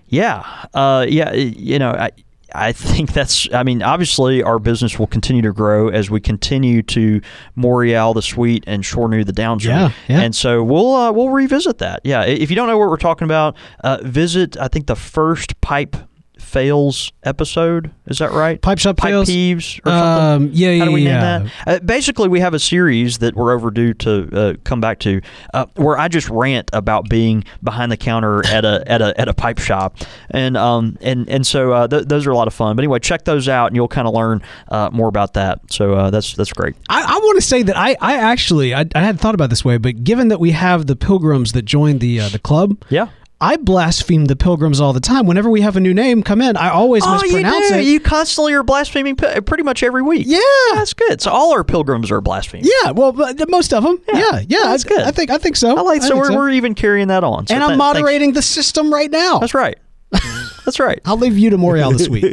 yeah, 0.08 0.68
uh, 0.76 1.06
yeah, 1.10 1.34
you 1.34 1.80
know, 1.80 1.90
I, 1.92 2.12
I 2.54 2.72
think 2.72 3.14
that's. 3.14 3.52
I 3.54 3.64
mean, 3.64 3.82
obviously, 3.82 4.44
our 4.44 4.60
business 4.60 5.00
will 5.00 5.08
continue 5.08 5.42
to 5.42 5.52
grow 5.52 5.90
as 5.90 6.10
we 6.10 6.22
continue 6.22 6.82
to 6.84 7.22
Morial 7.58 8.14
the 8.14 8.22
Sweet 8.22 8.64
and 8.68 8.84
Shornu 8.84 9.26
the 9.26 9.34
Downser. 9.34 9.66
Yeah, 9.66 9.92
yeah. 10.08 10.22
And 10.22 10.36
so 10.36 10.64
we'll 10.64 10.94
uh, 10.94 11.12
we'll 11.12 11.30
revisit 11.30 11.80
that. 11.80 12.02
Yeah, 12.04 12.24
if 12.24 12.50
you 12.50 12.56
don't 12.56 12.68
know 12.68 12.78
what 12.78 12.90
we're 12.90 12.98
talking 12.98 13.26
about, 13.26 13.56
uh, 13.84 14.00
visit 14.04 14.58
I 14.58 14.68
think 14.68 14.88
the 14.88 14.96
first 14.96 15.60
pipe 15.62 15.96
fails 16.56 17.12
episode. 17.24 17.92
Is 18.08 18.20
that 18.20 18.32
right? 18.32 18.62
Pipe 18.62 18.80
shop 18.80 18.96
pipe 18.96 19.10
fails? 19.10 19.30
peeves 19.30 19.80
or 19.86 19.90
something. 19.92 20.46
Um, 20.48 20.50
yeah, 20.54 20.70
yeah, 20.72 20.80
How 20.80 20.86
do 20.86 20.92
we 20.94 21.02
yeah. 21.04 21.38
name 21.40 21.52
that? 21.66 21.68
Uh, 21.68 21.80
basically, 21.86 22.30
we 22.30 22.40
have 22.40 22.54
a 22.54 22.60
series 22.60 23.18
that 23.18 23.36
we're 23.36 23.52
overdue 23.54 23.94
to 23.96 24.30
uh, 24.32 24.54
come 24.64 24.80
back 24.80 25.00
to, 25.00 25.20
uh, 25.54 25.66
where 25.76 25.98
I 25.98 26.08
just 26.08 26.30
rant 26.30 26.70
about 26.72 27.10
being 27.10 27.44
behind 27.62 27.92
the 27.92 27.98
counter 27.98 28.46
at 28.48 28.64
a 28.64 28.84
at 28.90 29.02
a 29.02 29.20
at 29.20 29.28
a 29.28 29.34
pipe 29.34 29.60
shop, 29.60 29.98
and 30.32 30.56
um 30.56 30.98
and 31.02 31.28
and 31.30 31.46
so 31.46 31.74
uh, 31.74 31.88
th- 31.90 32.06
those 32.06 32.26
are 32.26 32.32
a 32.32 32.36
lot 32.38 32.48
of 32.48 32.54
fun. 32.54 32.78
But 32.78 32.84
anyway, 32.84 33.00
check 33.00 33.26
those 33.26 33.50
out, 33.50 33.68
and 33.68 33.76
you'll 33.76 33.90
kind 33.90 34.08
of 34.08 34.14
learn 34.14 34.42
uh, 34.70 34.90
more 34.94 35.10
about 35.10 35.34
that. 35.34 35.60
So 35.70 35.94
uh, 35.94 36.10
that's 36.10 36.36
that's 36.36 36.54
great. 36.54 36.76
I, 36.88 37.02
I 37.02 37.18
want 37.18 37.36
to 37.36 37.46
say 37.46 37.64
that 37.64 37.76
I, 37.76 37.98
I 38.00 38.16
actually 38.16 38.74
I, 38.74 38.86
I 38.96 39.02
hadn't 39.02 39.18
thought 39.18 39.36
about 39.36 39.50
this 39.50 39.66
way, 39.66 39.78
but 39.78 40.06
given 40.06 40.30
that 40.30 40.40
we 40.40 40.52
have 40.52 40.86
the 40.88 40.96
pilgrims 40.96 41.52
that 41.52 41.64
joined 41.64 42.00
the 42.00 42.22
uh, 42.22 42.30
the 42.30 42.40
club, 42.40 42.82
Yeah. 42.90 43.10
I 43.42 43.58
blaspheme 43.58 44.26
the 44.26 44.36
pilgrims 44.36 44.80
all 44.80 44.94
the 44.94 45.02
time. 45.02 45.26
Whenever 45.28 45.50
we 45.50 45.60
have 45.62 45.76
a 45.76 45.82
new 45.82 45.94
name 45.94 46.24
come 46.24 46.42
in, 46.42 46.56
I 46.56 46.70
always 46.70 47.04
Oh, 47.06 47.22
you 47.26 47.44
do. 47.44 47.76
it. 47.76 47.84
You 47.86 48.00
constantly 48.00 48.54
are 48.54 48.64
blaspheming 48.64 49.16
pretty 49.18 49.64
much 49.64 49.84
every 49.84 50.02
week. 50.02 50.26
yeah. 50.28 50.40
That's 50.74 50.94
good. 50.94 51.22
So 51.22 51.32
all 51.32 51.52
our 51.52 51.64
pilgrims 51.66 52.10
are 52.12 52.22
blaspheming. 52.22 52.66
Yeah, 52.84 52.92
well, 52.92 53.12
most 53.50 53.74
of 53.74 53.84
them. 53.84 54.02
Yeah, 54.14 54.42
yeah, 54.48 54.60
that's 54.64 54.86
I, 54.86 54.90
good. 54.90 55.02
I 55.02 55.12
think 55.12 55.30
I 55.32 55.38
think 55.38 55.58
so. 55.58 55.76
I 55.78 55.82
like. 55.82 56.02
I 56.02 56.08
So 56.08 56.18
we're, 56.18 56.34
we're 56.36 56.50
even 56.52 56.76
carrying 56.76 57.10
that 57.10 57.24
on. 57.26 57.48
So 57.48 57.54
and 57.56 57.64
I'm 57.64 57.72
thanks. 57.72 57.78
moderating 57.80 58.34
the 58.34 58.42
system 58.42 58.94
right 58.94 59.12
now. 59.12 59.40
That's 59.40 59.54
right. 59.54 59.78
That's 60.66 60.80
right. 60.80 61.00
I'll 61.06 61.18
leave 61.18 61.38
you 61.38 61.52
to 61.52 61.58
Morial 61.58 61.96
this 61.96 62.10
week. 62.10 62.26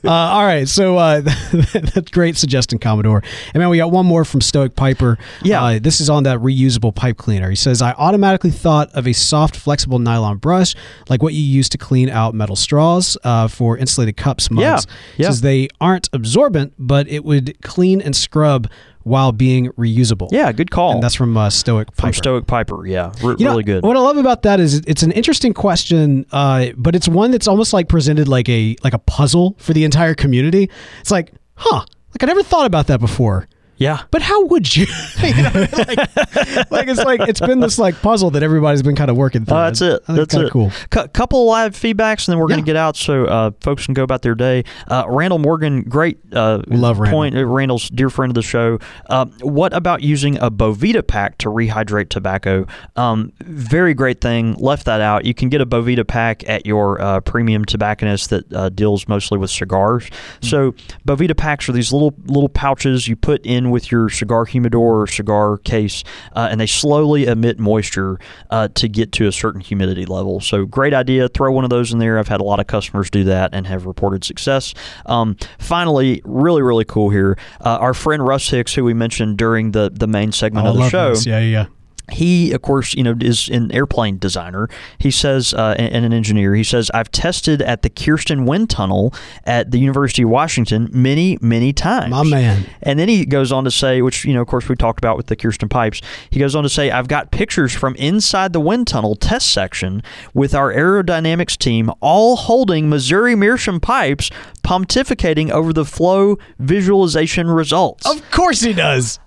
uh, 0.04 0.10
all 0.10 0.44
right, 0.44 0.68
so 0.68 0.98
uh, 0.98 1.20
that's 1.72 2.10
great 2.10 2.36
suggestion, 2.36 2.78
Commodore. 2.78 3.22
And 3.54 3.60
man, 3.60 3.70
we 3.70 3.78
got 3.78 3.90
one 3.90 4.06
more 4.06 4.24
from 4.24 4.40
Stoic 4.40 4.76
Piper. 4.76 5.18
Yeah. 5.42 5.62
uh, 5.62 5.78
this 5.78 6.00
is 6.00 6.10
on 6.10 6.24
that 6.24 6.38
reusable 6.38 6.94
pipe 6.94 7.16
cleaner. 7.16 7.50
He 7.50 7.56
says, 7.56 7.82
"I 7.82 7.92
automatically 7.92 8.50
thought 8.50 8.90
of 8.92 9.06
a 9.06 9.12
soft, 9.12 9.56
flexible 9.56 9.98
nylon 9.98 10.36
brush 10.36 10.74
like 11.08 11.22
what 11.22 11.34
you 11.34 11.42
use 11.42 11.68
to 11.70 11.78
clean 11.78 12.08
out 12.08 12.34
metal 12.34 12.56
straws 12.56 13.16
uh, 13.24 13.48
for 13.48 13.76
insulated 13.76 14.16
cups, 14.16 14.50
mugs. 14.50 14.62
Yeah, 14.62 14.80
yeah. 15.16 15.26
Says 15.28 15.40
they 15.40 15.68
aren't 15.80 16.08
absorbent, 16.12 16.74
but 16.78 17.08
it 17.08 17.24
would 17.24 17.60
clean 17.62 18.00
and 18.00 18.14
scrub 18.14 18.68
while 19.02 19.32
being 19.32 19.68
reusable. 19.72 20.28
Yeah, 20.30 20.52
good 20.52 20.70
call. 20.70 20.92
and 20.92 21.02
that's 21.02 21.14
from 21.14 21.36
uh, 21.36 21.48
Stoic 21.50 21.88
Piper. 21.88 22.00
from 22.00 22.12
Stoic 22.12 22.46
Piper. 22.46 22.86
Yeah, 22.86 23.12
R- 23.22 23.32
You 23.38 23.44
know, 23.46 23.50
really 23.52 23.62
good. 23.62 23.82
What 23.82 23.96
I 23.96 24.00
love 24.00 24.16
about 24.18 24.42
that 24.42 24.60
is 24.60 24.76
it's 24.86 25.02
an 25.02 25.12
interesting 25.12 25.54
question, 25.54 26.26
uh, 26.32 26.66
but 26.76 26.94
it's 26.94 27.08
one 27.08 27.30
that's 27.30 27.48
almost 27.48 27.72
like 27.72 27.88
presented 27.88 28.28
like 28.28 28.48
a 28.48 28.76
like 28.84 28.92
a 28.94 28.98
puzzle 28.98 29.56
for 29.58 29.72
the 29.72 29.84
entire 29.84 30.14
community. 30.14 30.70
It's 31.00 31.10
like, 31.10 31.32
huh, 31.54 31.84
like 32.10 32.22
I 32.22 32.26
never 32.26 32.42
thought 32.42 32.66
about 32.66 32.86
that 32.88 33.00
before. 33.00 33.48
Yeah. 33.80 34.02
But 34.10 34.20
how 34.22 34.44
would 34.46 34.76
you? 34.76 34.86
You 35.20 35.42
know, 35.42 35.50
like, 35.52 36.16
like, 36.70 36.88
it's 36.88 37.04
like 37.04 37.20
it's 37.20 37.40
been 37.40 37.60
this 37.60 37.78
like 37.78 37.94
puzzle 38.00 38.30
that 38.30 38.42
everybody's 38.42 38.82
been 38.82 38.96
kind 38.96 39.10
of 39.10 39.16
working 39.16 39.44
through. 39.44 39.56
Uh, 39.56 39.64
that's 39.66 39.80
it. 39.80 40.02
That's 40.06 40.34
it. 40.34 40.50
cool. 40.50 40.72
Cou- 40.90 41.06
couple 41.08 41.44
live 41.44 41.74
feedbacks, 41.74 42.26
and 42.26 42.32
then 42.32 42.38
we're 42.38 42.48
going 42.48 42.60
to 42.60 42.66
get 42.66 42.74
out 42.74 42.96
so 42.96 43.26
uh, 43.26 43.50
folks 43.60 43.84
can 43.84 43.94
go 43.94 44.02
about 44.02 44.22
their 44.22 44.34
day. 44.34 44.64
Uh, 44.88 45.04
Randall 45.08 45.38
Morgan, 45.38 45.82
great 45.82 46.18
uh, 46.32 46.62
love 46.68 46.96
point. 46.96 47.36
uh, 47.36 47.44
Randall's 47.44 47.88
dear 47.90 48.10
friend 48.10 48.30
of 48.30 48.34
the 48.34 48.42
show. 48.42 48.78
Uh, 49.08 49.26
what 49.42 49.72
about 49.72 50.02
using 50.02 50.36
a 50.38 50.50
Boveda 50.50 51.06
pack 51.06 51.38
to 51.38 51.48
rehydrate 51.48 52.08
tobacco? 52.08 52.66
Um, 52.96 53.32
very 53.40 53.94
great 53.94 54.20
thing. 54.20 54.54
Left 54.54 54.86
that 54.86 55.00
out. 55.00 55.24
You 55.26 55.34
can 55.34 55.48
get 55.48 55.60
a 55.60 55.66
Boveda 55.66 56.06
pack 56.06 56.48
at 56.48 56.66
your 56.66 57.00
uh, 57.00 57.20
premium 57.20 57.64
tobacconist 57.64 58.30
that 58.30 58.52
uh, 58.52 58.68
deals 58.70 59.06
mostly 59.06 59.38
with 59.38 59.50
cigars. 59.50 60.08
Hmm. 60.08 60.46
So 60.46 60.72
Boveda 61.06 61.36
packs 61.36 61.68
are 61.68 61.72
these 61.72 61.92
little 61.92 62.14
little 62.26 62.48
pouches 62.48 63.06
you 63.06 63.16
put 63.16 63.44
in 63.44 63.69
with 63.70 63.90
your 63.90 64.08
cigar 64.08 64.44
humidor 64.44 65.02
or 65.02 65.06
cigar 65.06 65.58
case, 65.58 66.04
uh, 66.34 66.48
and 66.50 66.60
they 66.60 66.66
slowly 66.66 67.26
emit 67.26 67.58
moisture 67.58 68.18
uh, 68.50 68.68
to 68.74 68.88
get 68.88 69.12
to 69.12 69.26
a 69.26 69.32
certain 69.32 69.60
humidity 69.60 70.06
level. 70.06 70.40
So 70.40 70.66
great 70.66 70.94
idea. 70.94 71.28
Throw 71.28 71.52
one 71.52 71.64
of 71.64 71.70
those 71.70 71.92
in 71.92 71.98
there. 71.98 72.18
I've 72.18 72.28
had 72.28 72.40
a 72.40 72.44
lot 72.44 72.60
of 72.60 72.66
customers 72.66 73.10
do 73.10 73.24
that 73.24 73.54
and 73.54 73.66
have 73.66 73.86
reported 73.86 74.24
success. 74.24 74.74
Um, 75.06 75.36
finally, 75.58 76.22
really 76.24 76.62
really 76.62 76.84
cool 76.84 77.10
here. 77.10 77.38
Uh, 77.60 77.78
our 77.80 77.94
friend 77.94 78.26
Russ 78.26 78.48
Hicks, 78.48 78.74
who 78.74 78.84
we 78.84 78.94
mentioned 78.94 79.38
during 79.38 79.72
the 79.72 79.90
the 79.92 80.06
main 80.06 80.32
segment 80.32 80.66
I 80.66 80.70
of 80.70 80.76
the 80.76 80.88
show, 80.88 81.10
this. 81.10 81.26
Yeah, 81.26 81.40
yeah. 81.40 81.66
He 82.12 82.52
of 82.52 82.62
course 82.62 82.94
you 82.94 83.02
know 83.02 83.14
is 83.20 83.48
an 83.48 83.70
airplane 83.72 84.18
designer 84.18 84.68
he 84.98 85.10
says 85.10 85.54
uh, 85.54 85.74
and, 85.78 85.92
and 85.94 86.04
an 86.04 86.12
engineer 86.12 86.54
he 86.54 86.64
says 86.64 86.90
i've 86.94 87.10
tested 87.10 87.62
at 87.62 87.82
the 87.82 87.90
kirsten 87.90 88.44
wind 88.46 88.68
tunnel 88.70 89.14
at 89.44 89.70
the 89.70 89.78
university 89.78 90.22
of 90.22 90.28
washington 90.28 90.88
many 90.92 91.38
many 91.40 91.72
times 91.72 92.10
My 92.10 92.22
man. 92.24 92.66
and 92.82 92.98
then 92.98 93.08
he 93.08 93.24
goes 93.24 93.52
on 93.52 93.64
to 93.64 93.70
say 93.70 94.02
which 94.02 94.24
you 94.24 94.32
know 94.34 94.40
of 94.42 94.46
course 94.48 94.68
we 94.68 94.76
talked 94.76 94.98
about 94.98 95.16
with 95.16 95.26
the 95.26 95.36
kirsten 95.36 95.68
pipes 95.68 96.00
he 96.30 96.38
goes 96.40 96.54
on 96.54 96.62
to 96.62 96.68
say 96.68 96.90
i've 96.90 97.08
got 97.08 97.30
pictures 97.30 97.74
from 97.74 97.94
inside 97.96 98.52
the 98.52 98.60
wind 98.60 98.86
tunnel 98.86 99.14
test 99.16 99.50
section 99.52 100.02
with 100.34 100.54
our 100.54 100.72
aerodynamics 100.72 101.56
team 101.56 101.90
all 102.00 102.36
holding 102.36 102.88
missouri 102.88 103.34
meerschaum 103.34 103.80
pipes 103.80 104.30
pontificating 104.62 105.50
over 105.50 105.72
the 105.72 105.84
flow 105.84 106.36
visualization 106.58 107.48
results 107.48 108.06
Of 108.06 108.30
course 108.30 108.60
he 108.60 108.72
does. 108.72 109.18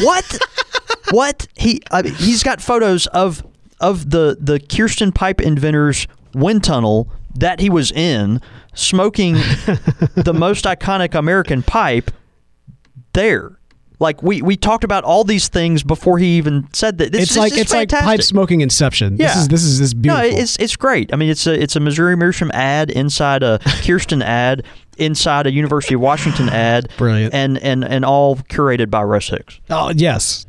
what? 0.00 0.38
what? 1.10 1.46
He 1.56 1.80
I 1.90 2.02
mean, 2.02 2.14
he's 2.14 2.42
got 2.42 2.60
photos 2.60 3.06
of 3.08 3.44
of 3.80 4.10
the 4.10 4.36
the 4.40 4.58
Kirsten 4.60 5.12
Pipe 5.12 5.40
Inventors 5.40 6.06
wind 6.34 6.64
tunnel 6.64 7.10
that 7.34 7.60
he 7.60 7.68
was 7.70 7.92
in, 7.92 8.40
smoking 8.74 9.34
the 9.34 10.32
most 10.36 10.64
iconic 10.64 11.14
American 11.14 11.62
pipe 11.62 12.10
there. 13.12 13.58
Like 13.98 14.22
we, 14.22 14.42
we 14.42 14.58
talked 14.58 14.84
about 14.84 15.04
all 15.04 15.24
these 15.24 15.48
things 15.48 15.82
before 15.82 16.18
he 16.18 16.36
even 16.36 16.68
said 16.74 16.98
that. 16.98 17.12
This 17.12 17.22
it's 17.22 17.30
is 17.32 17.36
like 17.38 17.56
it's 17.56 17.72
like 17.72 17.88
pipe 17.88 18.20
smoking 18.22 18.60
inception. 18.60 19.16
This 19.16 19.34
Yeah. 19.34 19.40
is 19.40 19.48
this 19.48 19.62
is 19.64 19.78
this 19.78 19.94
beautiful. 19.94 20.22
No, 20.30 20.36
it's 20.36 20.56
it's 20.58 20.76
great. 20.76 21.12
I 21.14 21.16
mean, 21.16 21.30
it's 21.30 21.46
a 21.46 21.58
it's 21.58 21.76
a 21.76 21.80
Missouri 21.80 22.14
Meerschaum 22.16 22.50
ad 22.52 22.90
inside 22.90 23.42
a 23.42 23.58
Kirsten 23.86 24.20
ad 24.20 24.64
inside 24.98 25.46
a 25.46 25.52
University 25.52 25.94
of 25.94 26.02
Washington 26.02 26.48
ad. 26.50 26.90
Brilliant. 26.98 27.32
And 27.32 27.56
and 27.58 27.84
and 27.84 28.04
all 28.04 28.36
curated 28.36 28.90
by 28.90 29.02
Russ 29.02 29.28
Hicks. 29.28 29.60
oh 29.70 29.92
yes. 29.94 30.45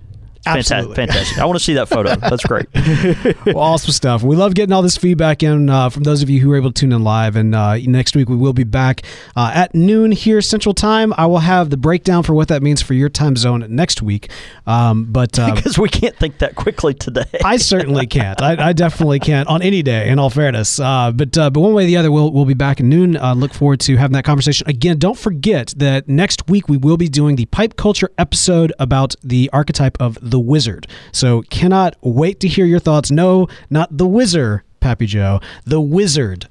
Fantastic, 0.47 0.77
Absolutely. 0.77 0.95
fantastic. 0.95 1.37
I 1.39 1.45
want 1.45 1.57
to 1.59 1.63
see 1.63 1.73
that 1.73 1.87
photo. 1.89 2.15
That's 2.15 2.43
great. 2.43 2.67
well, 3.45 3.57
awesome 3.59 3.91
stuff. 3.91 4.23
We 4.23 4.35
love 4.35 4.53
getting 4.55 4.73
all 4.73 4.81
this 4.81 4.97
feedback 4.97 5.43
in 5.43 5.69
uh, 5.69 5.89
from 5.89 6.03
those 6.03 6.21
of 6.23 6.29
you 6.29 6.39
who 6.39 6.51
are 6.51 6.55
able 6.55 6.71
to 6.71 6.79
tune 6.79 6.91
in 6.91 7.03
live. 7.03 7.35
And 7.35 7.53
uh, 7.53 7.77
next 7.77 8.15
week 8.15 8.29
we 8.29 8.35
will 8.35 8.53
be 8.53 8.63
back 8.63 9.03
uh, 9.35 9.51
at 9.53 9.75
noon 9.75 10.11
here 10.11 10.41
Central 10.41 10.73
Time. 10.73 11.13
I 11.17 11.25
will 11.25 11.39
have 11.39 11.69
the 11.69 11.77
breakdown 11.77 12.23
for 12.23 12.33
what 12.33 12.47
that 12.47 12.63
means 12.63 12.81
for 12.81 12.93
your 12.93 13.09
time 13.09 13.35
zone 13.35 13.65
next 13.69 14.01
week. 14.01 14.29
Um, 14.65 15.05
but 15.05 15.37
uh, 15.37 15.53
because 15.55 15.77
we 15.77 15.89
can't 15.89 16.15
think 16.15 16.39
that 16.39 16.55
quickly 16.55 16.93
today. 16.93 17.25
I 17.43 17.57
certainly 17.57 18.07
can't. 18.07 18.41
I, 18.41 18.69
I 18.69 18.73
definitely 18.73 19.19
can't 19.19 19.47
on 19.47 19.61
any 19.61 19.81
day. 19.83 20.09
In 20.09 20.19
all 20.19 20.29
fairness, 20.29 20.79
uh, 20.79 21.11
but 21.11 21.37
uh, 21.37 21.49
but 21.49 21.59
one 21.59 21.73
way 21.73 21.83
or 21.83 21.87
the 21.87 21.97
other, 21.97 22.11
we'll 22.11 22.31
we'll 22.31 22.45
be 22.45 22.53
back 22.53 22.79
at 22.79 22.85
noon. 22.85 23.17
Uh, 23.17 23.33
look 23.33 23.53
forward 23.53 23.79
to 23.81 23.97
having 23.97 24.13
that 24.13 24.23
conversation 24.25 24.67
again. 24.69 24.97
Don't 24.97 25.17
forget 25.17 25.73
that 25.77 26.07
next 26.07 26.47
week 26.49 26.69
we 26.69 26.77
will 26.77 26.97
be 26.97 27.09
doing 27.09 27.35
the 27.35 27.45
pipe 27.47 27.75
culture 27.75 28.09
episode 28.17 28.71
about 28.79 29.15
the 29.23 29.49
archetype 29.53 29.97
of 29.99 30.17
the 30.21 30.36
wizard. 30.39 30.87
So 31.11 31.41
cannot 31.49 31.95
wait 32.01 32.39
to 32.41 32.47
hear 32.47 32.65
your 32.65 32.79
thoughts. 32.79 33.11
No, 33.11 33.47
not 33.69 33.97
the 33.97 34.07
wizard, 34.07 34.61
Pappy 34.79 35.05
Joe, 35.05 35.39
the 35.65 35.81
wizard. 35.81 36.47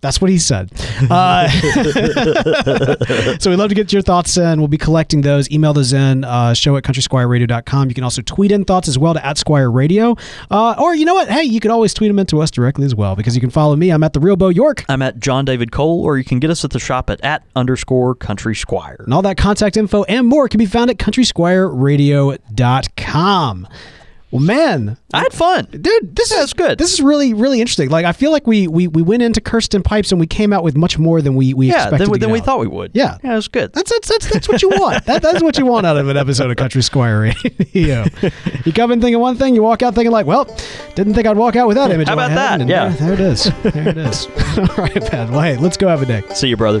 That's 0.00 0.20
what 0.20 0.30
he 0.30 0.38
said. 0.38 0.70
Uh, 1.10 1.48
so 3.38 3.50
we'd 3.50 3.56
love 3.56 3.68
to 3.68 3.74
get 3.74 3.92
your 3.92 4.02
thoughts 4.02 4.36
in. 4.36 4.58
We'll 4.58 4.68
be 4.68 4.78
collecting 4.78 5.20
those. 5.20 5.50
Email 5.50 5.72
those 5.72 5.92
in, 5.92 6.24
uh, 6.24 6.54
show 6.54 6.76
at 6.76 6.84
countrysquireradio.com. 6.84 7.88
You 7.88 7.94
can 7.94 8.04
also 8.04 8.22
tweet 8.22 8.52
in 8.52 8.64
thoughts 8.64 8.88
as 8.88 8.98
well 8.98 9.14
to 9.14 9.24
at 9.24 9.38
Squire 9.38 9.70
Radio. 9.70 10.16
Uh, 10.50 10.74
or 10.78 10.94
you 10.94 11.04
know 11.04 11.14
what? 11.14 11.28
Hey, 11.28 11.44
you 11.44 11.60
can 11.60 11.70
always 11.70 11.94
tweet 11.94 12.08
them 12.08 12.18
into 12.18 12.40
us 12.40 12.50
directly 12.50 12.86
as 12.86 12.94
well 12.94 13.14
because 13.14 13.34
you 13.34 13.40
can 13.40 13.50
follow 13.50 13.76
me. 13.76 13.90
I'm 13.90 14.02
at 14.02 14.14
the 14.14 14.20
real 14.20 14.36
Beau 14.36 14.48
York. 14.48 14.84
I'm 14.88 15.02
at 15.02 15.20
John 15.20 15.44
David 15.44 15.70
Cole, 15.70 16.02
or 16.02 16.18
you 16.18 16.24
can 16.24 16.40
get 16.40 16.50
us 16.50 16.64
at 16.64 16.70
the 16.70 16.80
shop 16.80 17.10
at 17.10 17.20
at 17.22 17.44
underscore 17.54 18.14
country 18.14 18.56
squire. 18.56 19.02
And 19.04 19.12
all 19.14 19.22
that 19.22 19.36
contact 19.36 19.76
info 19.76 20.02
and 20.04 20.26
more 20.26 20.48
can 20.48 20.58
be 20.58 20.66
found 20.66 20.90
at 20.90 20.98
countrysquireradio.com. 20.98 23.68
Well, 24.32 24.40
man, 24.40 24.96
I 25.12 25.22
had 25.22 25.32
fun. 25.32 25.66
dude, 25.72 26.14
this 26.14 26.30
Yeah, 26.32 26.42
is 26.44 26.52
good. 26.52 26.78
This 26.78 26.92
is 26.92 27.00
really, 27.00 27.34
really 27.34 27.60
interesting. 27.60 27.88
Like, 27.90 28.04
I 28.04 28.12
feel 28.12 28.30
like 28.30 28.46
we 28.46 28.68
we, 28.68 28.86
we 28.86 29.02
went 29.02 29.22
into 29.24 29.40
Kirsten 29.40 29.82
Pipes 29.82 30.12
and 30.12 30.20
we 30.20 30.26
came 30.28 30.52
out 30.52 30.62
with 30.62 30.76
much 30.76 30.98
more 31.00 31.20
than 31.20 31.34
we 31.34 31.52
we 31.52 31.66
Yeah, 31.66 31.74
expected. 31.74 31.98
than, 32.00 32.10
we- 32.10 32.18
than 32.20 32.30
we 32.30 32.38
thought 32.40 32.60
we 32.60 32.68
would. 32.68 32.92
Yeah. 32.94 33.18
Yeah, 33.24 33.32
it 33.32 33.34
was 33.36 33.48
good. 33.48 33.72
That's 33.72 33.90
that's 33.90 34.08
that's, 34.08 34.30
that's 34.30 34.48
what 34.48 34.62
you 34.62 34.68
want. 34.68 35.04
That, 35.10 35.22
that's 35.22 35.42
what 35.42 35.58
you 35.58 35.66
want 35.66 35.84
out 35.86 35.96
of 35.96 36.08
an 36.08 36.16
episode 36.16 36.48
of 36.50 36.56
Country 36.56 36.82
Squire 36.82 37.20
Radio. 37.20 38.04
you 38.64 38.72
come 38.72 38.92
in 38.92 39.00
thinking 39.00 39.18
one 39.20 39.34
thing, 39.36 39.54
you 39.56 39.62
walk 39.64 39.82
out 39.82 39.94
thinking 39.96 40.12
like, 40.12 40.26
well, 40.26 40.44
didn't 40.94 41.14
think 41.14 41.26
I'd 41.26 41.36
walk 41.36 41.56
out 41.56 41.66
with 41.66 41.76
that 41.76 41.90
image. 41.90 42.06
How 42.06 42.14
about 42.14 42.28
that? 42.30 42.66
Yeah. 42.68 42.90
there, 42.90 43.08
there 43.08 43.12
it 43.14 43.20
is. 43.20 43.44
There 43.64 43.88
it 43.88 43.98
is. 43.98 44.26
All 44.58 44.76
right, 44.76 44.94
Pat. 45.04 45.30
Well, 45.30 45.40
hey, 45.42 45.56
let's 45.56 45.76
go 45.76 45.88
have 45.88 46.02
a 46.02 46.06
day. 46.06 46.22
See 46.34 46.48
you, 46.48 46.56
brother. 46.56 46.80